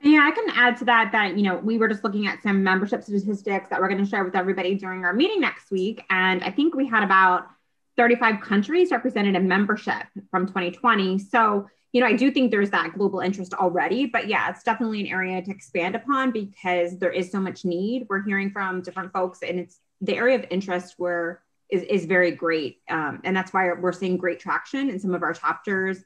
Yeah, 0.00 0.20
I 0.22 0.30
can 0.30 0.44
add 0.54 0.76
to 0.76 0.84
that 0.84 1.10
that, 1.10 1.36
you 1.36 1.42
know, 1.42 1.56
we 1.56 1.76
were 1.76 1.88
just 1.88 2.04
looking 2.04 2.28
at 2.28 2.40
some 2.40 2.62
membership 2.62 3.02
statistics 3.02 3.68
that 3.68 3.80
we're 3.80 3.88
going 3.88 4.04
to 4.04 4.08
share 4.08 4.22
with 4.22 4.36
everybody 4.36 4.76
during 4.76 5.04
our 5.04 5.12
meeting 5.12 5.40
next 5.40 5.72
week. 5.72 6.04
And 6.08 6.44
I 6.44 6.52
think 6.52 6.76
we 6.76 6.86
had 6.86 7.02
about 7.02 7.48
35 7.96 8.42
countries 8.42 8.92
represented 8.92 9.34
in 9.34 9.48
membership 9.48 10.04
from 10.30 10.46
2020. 10.46 11.18
So, 11.18 11.66
you 11.92 12.00
know, 12.00 12.06
I 12.06 12.12
do 12.12 12.30
think 12.30 12.50
there's 12.50 12.70
that 12.70 12.92
global 12.94 13.20
interest 13.20 13.52
already, 13.54 14.06
but 14.06 14.28
yeah, 14.28 14.48
it's 14.50 14.62
definitely 14.62 15.00
an 15.00 15.06
area 15.08 15.42
to 15.42 15.50
expand 15.50 15.96
upon 15.96 16.30
because 16.30 16.98
there 16.98 17.10
is 17.10 17.32
so 17.32 17.40
much 17.40 17.64
need. 17.64 18.06
We're 18.08 18.22
hearing 18.22 18.50
from 18.50 18.82
different 18.82 19.12
folks, 19.12 19.40
and 19.42 19.58
it's 19.58 19.80
the 20.00 20.16
area 20.16 20.36
of 20.36 20.46
interest 20.50 20.94
where 20.98 21.42
is, 21.68 21.82
is 21.82 22.04
very 22.06 22.30
great. 22.30 22.80
Um, 22.88 23.20
and 23.24 23.36
that's 23.36 23.52
why 23.52 23.72
we're 23.72 23.92
seeing 23.92 24.16
great 24.16 24.38
traction 24.40 24.88
in 24.88 24.98
some 25.00 25.14
of 25.14 25.22
our 25.22 25.32
chapters. 25.32 25.98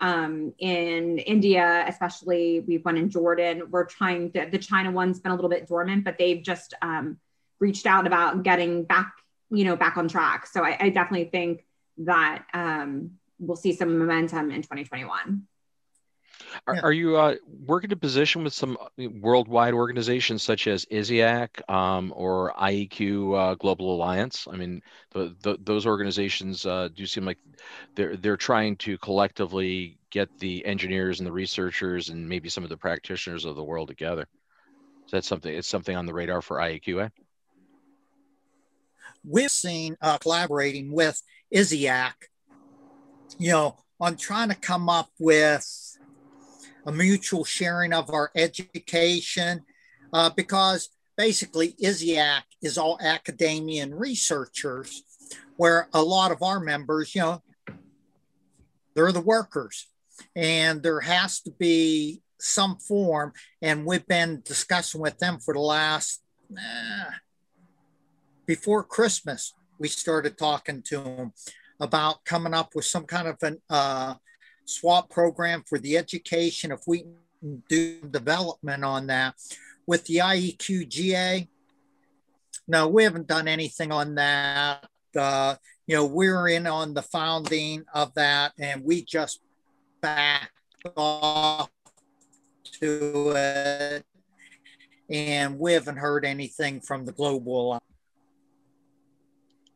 Um, 0.00 0.54
in 0.58 1.18
India, 1.18 1.84
especially, 1.86 2.60
we've 2.60 2.84
one 2.84 2.96
in 2.96 3.10
Jordan. 3.10 3.64
We're 3.70 3.86
trying 3.86 4.32
to, 4.32 4.48
the 4.50 4.58
China 4.58 4.90
one's 4.90 5.20
been 5.20 5.32
a 5.32 5.34
little 5.34 5.50
bit 5.50 5.68
dormant, 5.68 6.04
but 6.04 6.18
they've 6.18 6.42
just 6.42 6.74
um, 6.82 7.18
reached 7.60 7.86
out 7.86 8.06
about 8.06 8.42
getting 8.42 8.84
back, 8.84 9.12
you 9.50 9.64
know, 9.64 9.76
back 9.76 9.96
on 9.96 10.08
track. 10.08 10.46
So 10.46 10.64
I, 10.64 10.76
I 10.80 10.88
definitely 10.90 11.30
think 11.30 11.64
that 11.98 12.44
um, 12.54 13.12
we'll 13.38 13.56
see 13.56 13.72
some 13.72 13.98
momentum 13.98 14.50
in 14.50 14.62
2021. 14.62 15.46
Are, 16.66 16.74
yeah. 16.74 16.80
are 16.82 16.92
you 16.92 17.16
uh, 17.16 17.34
working 17.66 17.90
to 17.90 17.96
position 17.96 18.44
with 18.44 18.54
some 18.54 18.76
uh, 18.80 19.08
worldwide 19.20 19.74
organizations 19.74 20.42
such 20.42 20.66
as 20.66 20.84
ISIAQ 20.86 21.68
um, 21.70 22.12
or 22.16 22.52
IEQ 22.58 23.38
uh, 23.38 23.54
Global 23.54 23.94
Alliance? 23.94 24.46
I 24.50 24.56
mean, 24.56 24.82
the, 25.12 25.34
the, 25.42 25.58
those 25.62 25.86
organizations 25.86 26.64
uh, 26.64 26.88
do 26.94 27.06
seem 27.06 27.24
like 27.24 27.38
they're 27.94 28.16
they're 28.16 28.36
trying 28.36 28.76
to 28.76 28.98
collectively 28.98 29.98
get 30.10 30.38
the 30.38 30.64
engineers 30.64 31.20
and 31.20 31.26
the 31.26 31.32
researchers 31.32 32.08
and 32.08 32.28
maybe 32.28 32.48
some 32.48 32.64
of 32.64 32.70
the 32.70 32.76
practitioners 32.76 33.44
of 33.44 33.56
the 33.56 33.64
world 33.64 33.88
together. 33.88 34.26
Is 35.06 35.12
that 35.12 35.24
something? 35.24 35.52
It's 35.52 35.68
something 35.68 35.96
on 35.96 36.06
the 36.06 36.14
radar 36.14 36.42
for 36.42 36.58
IAQA. 36.58 37.10
We've 39.24 39.50
seen 39.50 39.96
uh, 40.00 40.18
collaborating 40.18 40.92
with 40.92 41.20
ISIAQ, 41.54 42.12
you 43.38 43.52
know, 43.52 43.76
on 44.00 44.16
trying 44.16 44.48
to 44.48 44.54
come 44.54 44.88
up 44.88 45.10
with 45.18 45.66
a 46.86 46.92
mutual 46.92 47.44
sharing 47.44 47.92
of 47.92 48.10
our 48.10 48.30
education, 48.34 49.62
uh, 50.12 50.30
because 50.30 50.88
basically 51.16 51.72
ISIAQ 51.82 52.42
is 52.62 52.78
all 52.78 52.98
academia 53.00 53.82
and 53.82 53.98
researchers, 53.98 55.02
where 55.56 55.88
a 55.92 56.02
lot 56.02 56.32
of 56.32 56.42
our 56.42 56.60
members, 56.60 57.14
you 57.14 57.20
know, 57.20 57.42
they're 58.94 59.12
the 59.12 59.20
workers. 59.20 59.86
And 60.34 60.82
there 60.82 61.00
has 61.00 61.40
to 61.42 61.52
be 61.52 62.22
some 62.40 62.76
form, 62.76 63.32
and 63.62 63.86
we've 63.86 64.06
been 64.06 64.42
discussing 64.44 65.00
with 65.00 65.18
them 65.18 65.38
for 65.38 65.54
the 65.54 65.60
last, 65.60 66.22
before 68.46 68.82
Christmas, 68.82 69.54
we 69.78 69.88
started 69.88 70.38
talking 70.38 70.82
to 70.82 71.00
them 71.00 71.32
about 71.80 72.24
coming 72.24 72.54
up 72.54 72.74
with 72.74 72.84
some 72.84 73.04
kind 73.04 73.28
of 73.28 73.36
an 73.42 73.60
uh, 73.70 74.14
swap 74.64 75.10
program 75.10 75.62
for 75.66 75.78
the 75.78 75.96
education, 75.96 76.72
if 76.72 76.80
we 76.86 77.04
do 77.68 78.00
development 78.10 78.84
on 78.84 79.06
that 79.06 79.34
with 79.86 80.04
the 80.06 80.16
IEQGA, 80.16 81.48
no, 82.66 82.88
we 82.88 83.04
haven't 83.04 83.26
done 83.26 83.48
anything 83.48 83.92
on 83.92 84.16
that. 84.16 84.86
Uh, 85.16 85.54
you 85.86 85.96
know, 85.96 86.04
we're 86.04 86.48
in 86.48 86.66
on 86.66 86.92
the 86.92 87.00
founding 87.00 87.84
of 87.94 88.12
that, 88.14 88.52
and 88.58 88.84
we 88.84 89.02
just 89.02 89.40
backed 90.02 90.50
off 90.96 91.70
to 92.80 93.32
it, 93.34 94.04
and 95.08 95.58
we 95.58 95.72
haven't 95.72 95.96
heard 95.96 96.26
anything 96.26 96.80
from 96.80 97.06
the 97.06 97.12
global. 97.12 97.80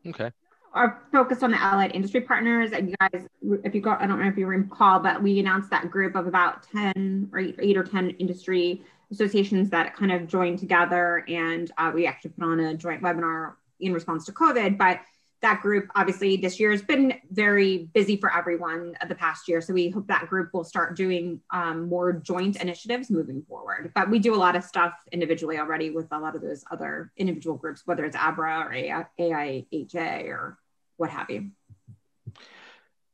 Okay 0.05 0.31
are 0.73 1.03
focused 1.11 1.43
on 1.43 1.51
the 1.51 1.61
allied 1.61 1.91
industry 1.93 2.21
partners. 2.21 2.71
And 2.71 2.89
you 2.89 2.95
guys, 2.99 3.27
if 3.63 3.75
you 3.75 3.81
go, 3.81 3.95
I 3.99 4.07
don't 4.07 4.19
know 4.19 4.27
if 4.27 4.37
you 4.37 4.47
recall, 4.47 4.99
but 4.99 5.21
we 5.21 5.39
announced 5.39 5.69
that 5.69 5.91
group 5.91 6.15
of 6.15 6.27
about 6.27 6.63
10 6.71 7.29
or 7.31 7.39
eight, 7.39 7.55
eight 7.59 7.77
or 7.77 7.83
10 7.83 8.11
industry 8.11 8.81
associations 9.11 9.69
that 9.69 9.95
kind 9.95 10.11
of 10.11 10.27
joined 10.27 10.59
together. 10.59 11.23
And 11.27 11.71
uh, 11.77 11.91
we 11.93 12.07
actually 12.07 12.31
put 12.31 12.45
on 12.45 12.59
a 12.59 12.75
joint 12.75 13.03
webinar 13.03 13.53
in 13.79 13.93
response 13.93 14.25
to 14.25 14.31
COVID. 14.31 14.77
But 14.77 15.01
that 15.41 15.61
group, 15.61 15.89
obviously, 15.93 16.37
this 16.37 16.57
year 16.59 16.71
has 16.71 16.81
been 16.81 17.13
very 17.29 17.89
busy 17.93 18.15
for 18.15 18.33
everyone 18.33 18.95
the 19.07 19.13
past 19.13 19.47
year. 19.47 19.59
So 19.59 19.73
we 19.73 19.89
hope 19.89 20.07
that 20.07 20.27
group 20.27 20.53
will 20.53 20.63
start 20.63 20.95
doing 20.95 21.41
um, 21.51 21.89
more 21.89 22.13
joint 22.13 22.55
initiatives 22.55 23.11
moving 23.11 23.43
forward. 23.43 23.91
But 23.93 24.09
we 24.09 24.19
do 24.19 24.33
a 24.33 24.37
lot 24.37 24.55
of 24.55 24.63
stuff 24.63 24.93
individually 25.11 25.59
already 25.59 25.89
with 25.91 26.07
a 26.11 26.17
lot 26.17 26.35
of 26.35 26.41
those 26.41 26.63
other 26.71 27.11
individual 27.17 27.57
groups, 27.57 27.83
whether 27.85 28.05
it's 28.05 28.15
ABRA 28.15 28.61
or 28.61 28.71
AIHA 29.19 30.29
or 30.29 30.57
what 30.97 31.09
have 31.09 31.29
you. 31.29 31.51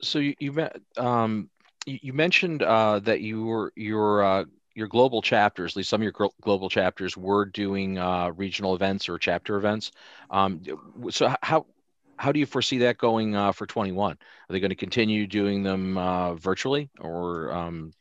So 0.01 0.19
you 0.19 0.35
you, 0.39 0.69
um, 0.97 1.49
you 1.85 2.13
mentioned 2.13 2.63
uh, 2.63 2.99
that 2.99 3.21
you 3.21 3.45
were 3.45 3.73
your 3.75 4.23
uh, 4.23 4.45
your 4.75 4.87
global 4.87 5.21
chapters, 5.21 5.73
at 5.73 5.77
least 5.77 5.89
some 5.89 6.01
of 6.01 6.03
your 6.03 6.29
global 6.41 6.69
chapters, 6.69 7.17
were 7.17 7.45
doing 7.45 7.97
uh, 7.97 8.31
regional 8.35 8.75
events 8.75 9.09
or 9.09 9.17
chapter 9.17 9.57
events. 9.57 9.91
Um, 10.29 10.61
so 11.09 11.33
how 11.41 11.65
how 12.17 12.31
do 12.31 12.39
you 12.39 12.45
foresee 12.45 12.79
that 12.79 12.97
going 12.97 13.35
uh, 13.35 13.51
for 13.51 13.65
21? 13.65 14.11
Are 14.11 14.17
they 14.49 14.59
going 14.59 14.69
to 14.69 14.75
continue 14.75 15.25
doing 15.25 15.63
them 15.63 15.97
uh, 15.97 16.35
virtually, 16.35 16.89
or 16.99 17.51
um, 17.51 17.91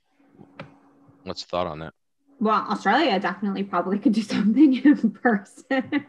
what's 1.25 1.43
the 1.43 1.49
thought 1.49 1.67
on 1.67 1.81
that? 1.81 1.95
Well, 2.41 2.67
Australia 2.69 3.19
definitely 3.19 3.65
probably 3.65 3.99
could 3.99 4.13
do 4.13 4.23
something 4.23 4.75
in 4.85 5.11
person. 5.11 6.07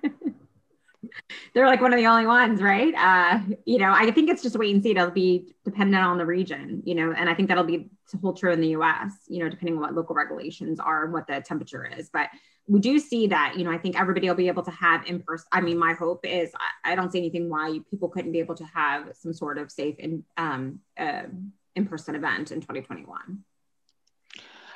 They're 1.54 1.68
like 1.68 1.82
one 1.82 1.94
of 1.94 2.00
the 2.00 2.08
only 2.08 2.28
ones, 2.28 2.62
right? 2.62 2.94
Uh, 2.96 3.40
you 3.66 3.78
know, 3.78 3.92
I 3.92 4.10
think 4.12 4.30
it's 4.30 4.42
just 4.42 4.58
wait 4.58 4.74
and 4.74 4.84
see. 4.84 4.92
It'll 4.92 5.12
be 5.12 5.56
dependent 5.64 6.04
on 6.04 6.18
the 6.18 6.26
region, 6.26 6.82
you 6.86 6.96
know, 6.96 7.12
and 7.12 7.30
I 7.30 7.34
think 7.34 7.48
that'll 7.48 7.64
be 7.64 7.90
to 8.10 8.18
hold 8.18 8.38
true 8.38 8.52
in 8.52 8.60
the 8.60 8.70
US, 8.70 9.14
you 9.28 9.44
know, 9.44 9.50
depending 9.50 9.76
on 9.76 9.82
what 9.82 9.94
local 9.94 10.16
regulations 10.16 10.80
are 10.80 11.06
and 11.06 11.14
what 11.14 11.28
the 11.28 11.42
temperature 11.42 11.86
is. 11.86 12.10
But 12.12 12.30
we 12.68 12.80
do 12.80 13.00
see 13.00 13.28
that, 13.28 13.56
you 13.58 13.64
know, 13.64 13.72
I 13.72 13.78
think 13.78 14.00
everybody 14.00 14.28
will 14.28 14.36
be 14.36 14.48
able 14.48 14.64
to 14.64 14.72
have 14.72 15.06
in 15.08 15.22
person. 15.22 15.48
I 15.52 15.62
mean, 15.62 15.78
my 15.78 15.94
hope 15.94 16.26
is 16.26 16.52
I, 16.84 16.92
I, 16.92 16.96
don't 16.96 17.12
see 17.12 17.18
anything 17.18 17.50
why 17.50 17.80
people 17.90 18.10
couldn't 18.10 18.32
be 18.32 18.40
able 18.40 18.56
to 18.56 18.66
have 18.66 19.10
some 19.16 19.34
sort 19.34 19.58
of 19.58 19.72
safe 19.72 19.98
in 19.98 20.24
um, 20.38 20.80
uh, 20.98 21.24
in 21.76 21.88
person 21.88 22.16
event 22.16 22.52
in 22.52 22.62
2021. 22.62 23.44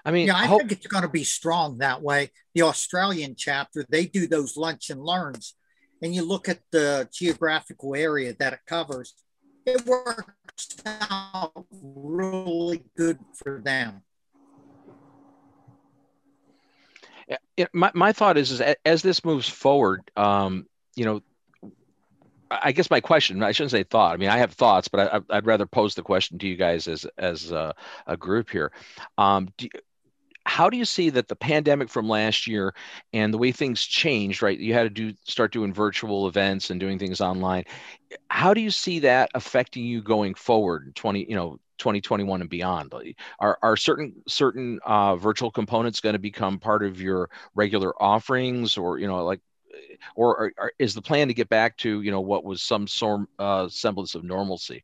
I 0.05 0.11
mean, 0.11 0.27
yeah, 0.27 0.35
I 0.35 0.47
hope- 0.47 0.61
think 0.61 0.71
it's 0.71 0.87
going 0.87 1.03
to 1.03 1.09
be 1.09 1.23
strong 1.23 1.77
that 1.79 2.01
way. 2.01 2.31
The 2.55 2.63
Australian 2.63 3.35
chapter, 3.37 3.85
they 3.87 4.05
do 4.05 4.27
those 4.27 4.57
lunch 4.57 4.89
and 4.89 5.01
learns 5.01 5.53
and 6.03 6.13
you 6.13 6.23
look 6.23 6.49
at 6.49 6.59
the 6.71 7.07
geographical 7.13 7.95
area 7.95 8.35
that 8.37 8.51
it 8.51 8.59
covers, 8.67 9.15
it 9.65 9.85
works 9.85 10.77
out 10.85 11.65
really 11.71 12.83
good 12.97 13.17
for 13.33 13.61
them. 13.63 14.03
Yeah, 17.55 17.67
my, 17.71 17.89
my 17.93 18.11
thought 18.11 18.37
is, 18.37 18.51
is 18.51 18.75
as 18.85 19.01
this 19.01 19.23
moves 19.23 19.47
forward, 19.47 20.01
um, 20.17 20.67
you 20.95 21.05
know, 21.05 21.21
I 22.51 22.73
guess 22.73 22.89
my 22.89 22.99
question, 22.99 23.41
I 23.41 23.53
shouldn't 23.53 23.71
say 23.71 23.83
thought. 23.83 24.13
I 24.13 24.17
mean, 24.17 24.29
I 24.29 24.37
have 24.37 24.51
thoughts, 24.51 24.89
but 24.89 25.23
I, 25.29 25.35
would 25.35 25.45
rather 25.45 25.65
pose 25.65 25.95
the 25.95 26.03
question 26.03 26.37
to 26.37 26.47
you 26.47 26.57
guys 26.57 26.87
as, 26.89 27.07
as 27.17 27.51
a, 27.51 27.73
a 28.05 28.17
group 28.17 28.49
here. 28.49 28.73
Um, 29.17 29.47
do, 29.57 29.69
how 30.53 30.69
do 30.69 30.77
you 30.77 30.85
see 30.85 31.09
that 31.09 31.29
the 31.29 31.35
pandemic 31.35 31.89
from 31.89 32.07
last 32.07 32.45
year 32.45 32.75
and 33.11 33.33
the 33.33 33.39
way 33.39 33.51
things 33.51 33.81
changed 33.81 34.43
right? 34.43 34.59
You 34.59 34.75
had 34.75 34.83
to 34.83 34.89
do 34.91 35.17
start 35.23 35.51
doing 35.51 35.73
virtual 35.73 36.27
events 36.27 36.69
and 36.69 36.79
doing 36.79 36.99
things 36.99 37.21
online. 37.21 37.63
How 38.29 38.53
do 38.53 38.61
you 38.61 38.69
see 38.69 38.99
that 38.99 39.31
affecting 39.33 39.83
you 39.83 40.03
going 40.03 40.35
forward 40.35 40.93
20 40.93 41.25
you 41.27 41.35
know 41.35 41.57
2021 41.79 42.41
and 42.41 42.49
beyond? 42.51 42.93
Are, 43.39 43.57
are 43.63 43.75
certain 43.75 44.13
certain 44.27 44.79
uh, 44.85 45.15
virtual 45.15 45.49
components 45.49 45.99
going 45.99 46.13
to 46.13 46.19
become 46.19 46.59
part 46.59 46.83
of 46.83 47.01
your 47.01 47.31
regular 47.55 47.91
offerings 47.99 48.77
or 48.77 48.99
you 48.99 49.07
know 49.07 49.25
like 49.25 49.41
or, 50.15 50.37
or, 50.37 50.53
or, 50.59 50.71
is 50.77 50.93
the 50.93 51.01
plan 51.01 51.29
to 51.29 51.33
get 51.33 51.49
back 51.49 51.77
to 51.77 52.03
you 52.03 52.11
know 52.11 52.21
what 52.21 52.43
was 52.43 52.61
some 52.61 52.85
sort 52.85 53.27
uh, 53.39 53.67
semblance 53.69 54.13
of 54.13 54.23
normalcy 54.23 54.83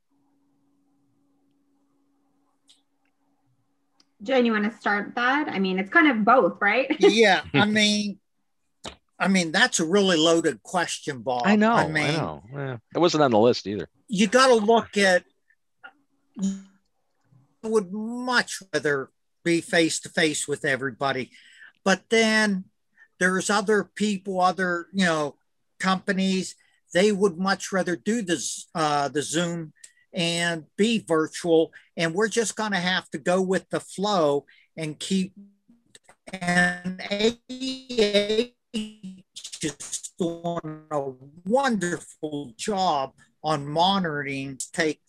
Jen, 4.22 4.46
you 4.46 4.52
want 4.52 4.72
to 4.72 4.78
start 4.78 5.14
that? 5.16 5.48
I 5.50 5.60
mean, 5.60 5.80
it's 5.80 5.90
kind 5.90 6.10
of 6.10 6.26
both, 6.26 6.58
right? 6.62 6.94
yeah. 7.00 7.42
I 7.54 7.66
mean, 7.68 8.20
I 9.20 9.28
mean, 9.28 9.52
that's 9.52 9.80
a 9.80 9.86
really 9.86 10.18
loaded 10.18 10.62
question, 10.64 11.22
Bob. 11.22 11.44
I 11.46 11.56
know. 11.56 11.74
I, 11.74 11.88
mean, 11.88 12.04
I 12.04 12.12
know. 12.12 12.44
Yeah. 12.54 12.78
It 12.96 13.00
wasn't 13.00 13.24
on 13.24 13.32
the 13.32 13.40
list 13.40 13.68
either. 13.68 13.88
You 14.08 14.28
got 14.28 14.48
to 14.48 14.56
look 14.56 14.98
at. 14.98 15.24
I 16.42 17.68
would 17.68 17.92
much 17.92 18.64
rather 18.74 19.10
be 19.44 19.60
face 19.60 20.00
to 20.02 20.10
face 20.10 20.48
with 20.48 20.64
everybody, 20.64 21.32
but 21.84 22.04
then 22.10 22.66
there's 23.20 23.50
other 23.50 23.84
people, 23.84 24.40
other 24.40 24.88
you 24.94 25.06
know, 25.06 25.36
companies 25.80 26.56
they 26.94 27.12
would 27.12 27.38
much 27.38 27.72
rather 27.72 27.96
do 27.96 28.22
this 28.22 28.68
uh, 28.74 29.08
the 29.08 29.22
Zoom 29.22 29.74
and 30.14 30.66
be 30.78 31.04
virtual, 31.08 31.72
and 31.98 32.14
we're 32.14 32.28
just 32.28 32.56
going 32.56 32.72
to 32.72 32.78
have 32.78 33.10
to 33.12 33.18
go 33.18 33.42
with 33.42 33.70
the 33.70 33.80
flow 33.80 34.46
and 34.78 35.00
keep. 35.00 35.34
And 36.32 37.02
AEH 37.10 38.54
is 39.62 40.12
doing 40.18 40.84
a 40.92 41.12
wonderful 41.46 42.54
job 42.58 43.14
on 43.44 43.68
monitoring. 43.68 44.60
Take 44.74 45.02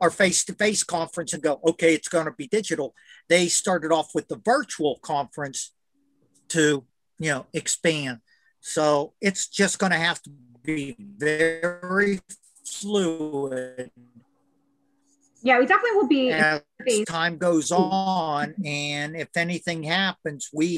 our 0.00 0.10
face-to-face 0.10 0.82
conference 0.84 1.32
and 1.32 1.42
go, 1.42 1.60
okay, 1.64 1.94
it's 1.94 2.08
going 2.08 2.26
to 2.26 2.32
be 2.32 2.48
digital. 2.48 2.94
They 3.28 3.46
started 3.48 3.92
off 3.92 4.14
with 4.14 4.28
the 4.28 4.40
virtual 4.44 4.98
conference 5.02 5.72
to 6.48 6.84
you 7.18 7.30
know 7.30 7.46
expand. 7.52 8.18
So 8.60 9.14
it's 9.20 9.48
just 9.48 9.78
going 9.78 9.92
to 9.92 9.98
have 9.98 10.20
to 10.22 10.30
be 10.62 10.96
very 10.98 12.20
fluid. 12.64 13.90
Yeah, 15.42 15.58
we 15.58 15.66
definitely 15.66 15.96
will 15.96 16.08
be 16.08 16.30
as 16.30 16.62
time 17.06 17.36
goes 17.36 17.72
on, 17.72 18.54
and 18.64 19.16
if 19.16 19.36
anything 19.36 19.82
happens, 19.82 20.50
we 20.52 20.76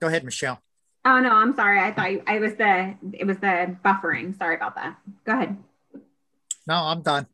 go 0.00 0.06
ahead, 0.06 0.24
Michelle. 0.24 0.60
Oh 1.04 1.20
no, 1.20 1.32
I'm 1.32 1.54
sorry. 1.54 1.80
I 1.80 1.92
thought 1.92 2.12
you, 2.12 2.22
I 2.26 2.38
was 2.38 2.54
the 2.54 2.94
it 3.12 3.26
was 3.26 3.38
the 3.38 3.76
buffering. 3.84 4.36
Sorry 4.38 4.56
about 4.56 4.76
that. 4.76 4.96
Go 5.24 5.32
ahead. 5.32 5.58
No, 6.66 6.74
I'm 6.74 7.02
done. 7.02 7.26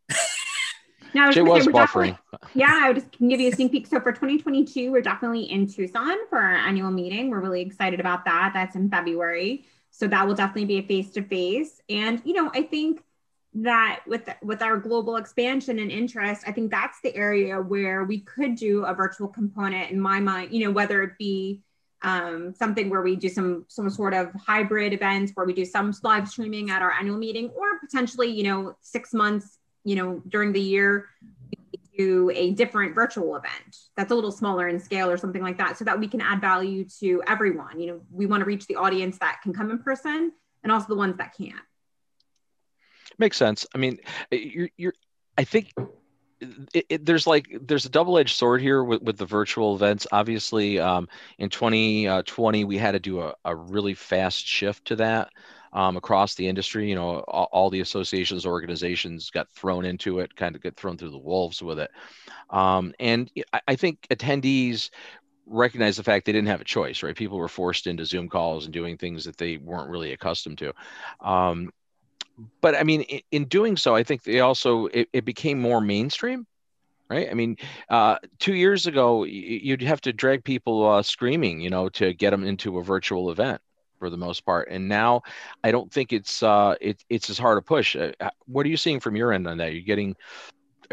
No, 1.14 1.30
She 1.30 1.40
was 1.40 1.66
buffering. 1.66 2.18
Yeah, 2.54 2.80
I 2.82 2.88
would 2.88 2.96
just 2.96 3.10
give 3.18 3.40
you 3.40 3.50
a 3.50 3.52
sneak 3.54 3.72
peek. 3.72 3.86
So 3.86 4.00
for 4.00 4.12
2022, 4.12 4.92
we're 4.92 5.00
definitely 5.00 5.42
in 5.50 5.66
Tucson 5.66 6.16
for 6.28 6.38
our 6.38 6.54
annual 6.54 6.90
meeting. 6.90 7.30
We're 7.30 7.40
really 7.40 7.62
excited 7.62 7.98
about 8.00 8.24
that. 8.26 8.52
That's 8.54 8.76
in 8.76 8.90
February. 8.90 9.64
So 9.90 10.06
that 10.06 10.26
will 10.26 10.34
definitely 10.34 10.66
be 10.66 10.78
a 10.78 10.82
face 10.82 11.10
to 11.12 11.22
face. 11.22 11.80
And 11.88 12.20
you 12.24 12.34
know, 12.34 12.50
I 12.54 12.62
think 12.62 13.02
that 13.54 14.00
with 14.06 14.28
with 14.42 14.62
our 14.62 14.76
global 14.76 15.16
expansion 15.16 15.78
and 15.78 15.90
interest, 15.90 16.44
I 16.46 16.52
think 16.52 16.70
that's 16.70 17.00
the 17.02 17.14
area 17.16 17.60
where 17.60 18.04
we 18.04 18.20
could 18.20 18.54
do 18.54 18.84
a 18.84 18.94
virtual 18.94 19.28
component 19.28 19.90
in 19.90 20.00
my 20.00 20.20
mind. 20.20 20.52
You 20.52 20.66
know, 20.66 20.70
whether 20.70 21.02
it 21.02 21.18
be 21.18 21.62
um, 22.02 22.54
something 22.54 22.90
where 22.90 23.02
we 23.02 23.16
do 23.16 23.28
some 23.28 23.64
some 23.68 23.90
sort 23.90 24.14
of 24.14 24.32
hybrid 24.34 24.92
events 24.92 25.32
where 25.34 25.46
we 25.46 25.52
do 25.52 25.64
some 25.64 25.92
live 26.02 26.28
streaming 26.28 26.70
at 26.70 26.82
our 26.82 26.92
annual 26.92 27.18
meeting, 27.18 27.50
or 27.56 27.78
potentially, 27.80 28.28
you 28.28 28.44
know, 28.44 28.76
six 28.80 29.12
months, 29.12 29.58
you 29.84 29.96
know, 29.96 30.22
during 30.28 30.52
the 30.52 30.60
year 30.60 31.06
do 31.98 32.30
a 32.32 32.52
different 32.52 32.94
virtual 32.94 33.34
event 33.34 33.76
that's 33.96 34.12
a 34.12 34.14
little 34.14 34.30
smaller 34.30 34.68
in 34.68 34.78
scale 34.78 35.10
or 35.10 35.16
something 35.16 35.42
like 35.42 35.58
that 35.58 35.76
so 35.76 35.84
that 35.84 35.98
we 35.98 36.06
can 36.06 36.20
add 36.20 36.40
value 36.40 36.84
to 36.84 37.20
everyone 37.26 37.78
you 37.80 37.88
know 37.88 38.00
we 38.12 38.24
want 38.24 38.40
to 38.40 38.44
reach 38.44 38.66
the 38.68 38.76
audience 38.76 39.18
that 39.18 39.40
can 39.42 39.52
come 39.52 39.70
in 39.70 39.78
person 39.80 40.30
and 40.62 40.72
also 40.72 40.86
the 40.86 40.94
ones 40.94 41.16
that 41.16 41.34
can't 41.36 41.58
makes 43.18 43.36
sense 43.36 43.66
i 43.74 43.78
mean 43.78 43.98
you're, 44.30 44.70
you're 44.76 44.94
i 45.36 45.44
think 45.44 45.72
it, 46.72 46.86
it, 46.88 47.06
there's 47.06 47.26
like 47.26 47.48
there's 47.62 47.84
a 47.84 47.88
double-edged 47.90 48.36
sword 48.36 48.60
here 48.60 48.84
with, 48.84 49.02
with 49.02 49.16
the 49.16 49.26
virtual 49.26 49.74
events 49.74 50.06
obviously 50.12 50.78
um, 50.78 51.08
in 51.38 51.48
2020 51.48 52.64
we 52.64 52.78
had 52.78 52.92
to 52.92 53.00
do 53.00 53.20
a, 53.20 53.34
a 53.44 53.54
really 53.54 53.94
fast 53.94 54.46
shift 54.46 54.84
to 54.86 54.96
that 54.96 55.30
um, 55.72 55.96
across 55.96 56.34
the 56.34 56.48
industry. 56.48 56.88
You 56.88 56.94
know, 56.94 57.20
all, 57.20 57.48
all, 57.52 57.70
the 57.70 57.80
associations, 57.80 58.46
organizations 58.46 59.30
got 59.30 59.50
thrown 59.50 59.84
into 59.84 60.20
it, 60.20 60.34
kind 60.34 60.56
of 60.56 60.62
get 60.62 60.76
thrown 60.76 60.96
through 60.96 61.10
the 61.10 61.18
wolves 61.18 61.62
with 61.62 61.78
it. 61.78 61.90
Um, 62.50 62.94
and 62.98 63.30
I, 63.52 63.60
I 63.68 63.76
think 63.76 64.06
attendees 64.10 64.90
recognize 65.46 65.96
the 65.96 66.02
fact 66.02 66.26
they 66.26 66.32
didn't 66.32 66.48
have 66.48 66.60
a 66.60 66.64
choice, 66.64 67.02
right? 67.02 67.16
People 67.16 67.38
were 67.38 67.48
forced 67.48 67.86
into 67.86 68.04
Zoom 68.04 68.28
calls 68.28 68.64
and 68.64 68.74
doing 68.74 68.96
things 68.96 69.24
that 69.24 69.38
they 69.38 69.56
weren't 69.56 69.90
really 69.90 70.12
accustomed 70.12 70.58
to. 70.58 70.74
Um, 71.20 71.72
but 72.60 72.74
I 72.74 72.82
mean, 72.82 73.02
in, 73.02 73.20
in, 73.30 73.44
doing 73.44 73.76
so, 73.76 73.94
I 73.94 74.02
think 74.02 74.22
they 74.22 74.40
also 74.40 74.86
it, 74.86 75.08
it 75.12 75.24
became 75.24 75.60
more 75.60 75.80
mainstream 75.80 76.46
right? 77.10 77.28
I 77.30 77.34
mean, 77.34 77.56
uh, 77.88 78.16
two 78.38 78.54
years 78.54 78.86
ago, 78.86 79.24
you'd 79.24 79.82
have 79.82 80.00
to 80.02 80.12
drag 80.12 80.44
people 80.44 80.86
uh, 80.86 81.02
screaming, 81.02 81.60
you 81.60 81.70
know, 81.70 81.88
to 81.90 82.12
get 82.12 82.30
them 82.30 82.44
into 82.44 82.78
a 82.78 82.82
virtual 82.82 83.30
event 83.30 83.60
for 83.98 84.10
the 84.10 84.16
most 84.16 84.44
part. 84.44 84.68
And 84.70 84.88
now 84.88 85.22
I 85.64 85.70
don't 85.70 85.92
think 85.92 86.12
it's 86.12 86.42
uh, 86.42 86.76
it, 86.80 87.04
it's 87.08 87.30
as 87.30 87.38
hard 87.38 87.58
a 87.58 87.62
push. 87.62 87.96
Uh, 87.96 88.12
uh, 88.20 88.30
what 88.46 88.64
are 88.66 88.68
you 88.68 88.76
seeing 88.76 89.00
from 89.00 89.16
your 89.16 89.32
end 89.32 89.46
on 89.46 89.58
that? 89.58 89.72
You're 89.72 89.82
getting 89.82 90.16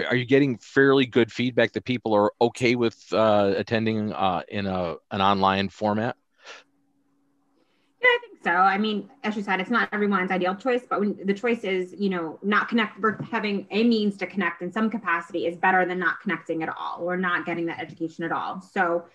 are 0.10 0.16
you 0.16 0.26
getting 0.26 0.58
fairly 0.58 1.06
good 1.06 1.32
feedback 1.32 1.72
that 1.74 1.86
people 1.86 2.14
are 2.14 2.34
okay 2.42 2.76
with 2.76 3.02
uh, 3.14 3.54
attending 3.56 4.12
uh, 4.14 4.42
in 4.48 4.66
a 4.66 4.96
an 5.12 5.22
online 5.22 5.70
format? 5.70 6.18
Yeah, 8.06 8.12
I 8.12 8.18
think 8.22 8.44
so. 8.44 8.52
I 8.52 8.78
mean, 8.78 9.10
as 9.24 9.36
you 9.36 9.42
said, 9.42 9.60
it's 9.60 9.72
not 9.72 9.90
everyone's 9.92 10.30
ideal 10.30 10.56
choice, 10.56 10.84
but 10.88 11.00
when 11.00 11.18
the 11.26 11.34
choice 11.34 11.64
is, 11.64 11.96
you 11.98 12.10
know, 12.10 12.38
not 12.44 12.70
connect, 12.70 13.00
having 13.32 13.66
a 13.72 13.84
means 13.84 14.16
to 14.18 14.28
connect 14.28 14.62
in 14.62 14.72
some 14.72 14.90
capacity 14.92 15.48
is 15.48 15.58
better 15.58 15.86
than 15.86 15.98
not 15.98 16.20
connecting 16.20 16.62
at 16.62 16.70
all 16.70 17.00
or 17.02 17.18
not 17.18 17.46
getting 17.46 17.66
that 17.66 17.80
education 17.80 18.24
at 18.24 18.32
all. 18.32 18.62
So 18.62 19.06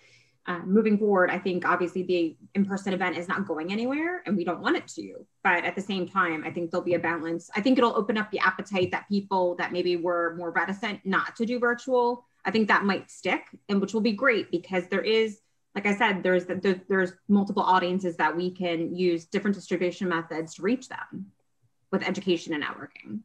uh, 0.46 0.60
moving 0.64 0.98
forward, 0.98 1.30
I 1.30 1.38
think 1.38 1.64
obviously 1.64 2.02
the 2.02 2.36
in 2.56 2.64
person 2.64 2.92
event 2.92 3.16
is 3.16 3.28
not 3.28 3.46
going 3.46 3.70
anywhere 3.70 4.22
and 4.26 4.36
we 4.36 4.42
don't 4.42 4.60
want 4.60 4.76
it 4.76 4.88
to. 4.88 5.24
But 5.44 5.64
at 5.64 5.76
the 5.76 5.82
same 5.82 6.08
time, 6.08 6.42
I 6.44 6.50
think 6.50 6.72
there'll 6.72 6.84
be 6.84 6.94
a 6.94 6.98
balance. 6.98 7.48
I 7.54 7.60
think 7.60 7.78
it'll 7.78 7.96
open 7.96 8.18
up 8.18 8.32
the 8.32 8.40
appetite 8.40 8.90
that 8.90 9.08
people 9.08 9.54
that 9.56 9.70
maybe 9.70 9.94
were 9.94 10.34
more 10.36 10.50
reticent 10.50 11.06
not 11.06 11.36
to 11.36 11.46
do 11.46 11.60
virtual, 11.60 12.24
I 12.44 12.50
think 12.50 12.66
that 12.68 12.84
might 12.84 13.08
stick, 13.10 13.42
and 13.68 13.80
which 13.80 13.94
will 13.94 14.00
be 14.00 14.12
great 14.12 14.50
because 14.50 14.88
there 14.88 15.02
is, 15.02 15.40
like 15.74 15.86
I 15.86 15.94
said, 15.94 16.22
there's 16.22 16.46
there's 16.88 17.12
multiple 17.28 17.62
audiences 17.62 18.16
that 18.16 18.36
we 18.36 18.50
can 18.50 18.94
use 18.94 19.26
different 19.26 19.54
distribution 19.54 20.08
methods 20.08 20.54
to 20.54 20.62
reach 20.62 20.88
them 20.88 21.30
with 21.92 22.02
education 22.02 22.54
and 22.54 22.64
networking. 22.64 23.20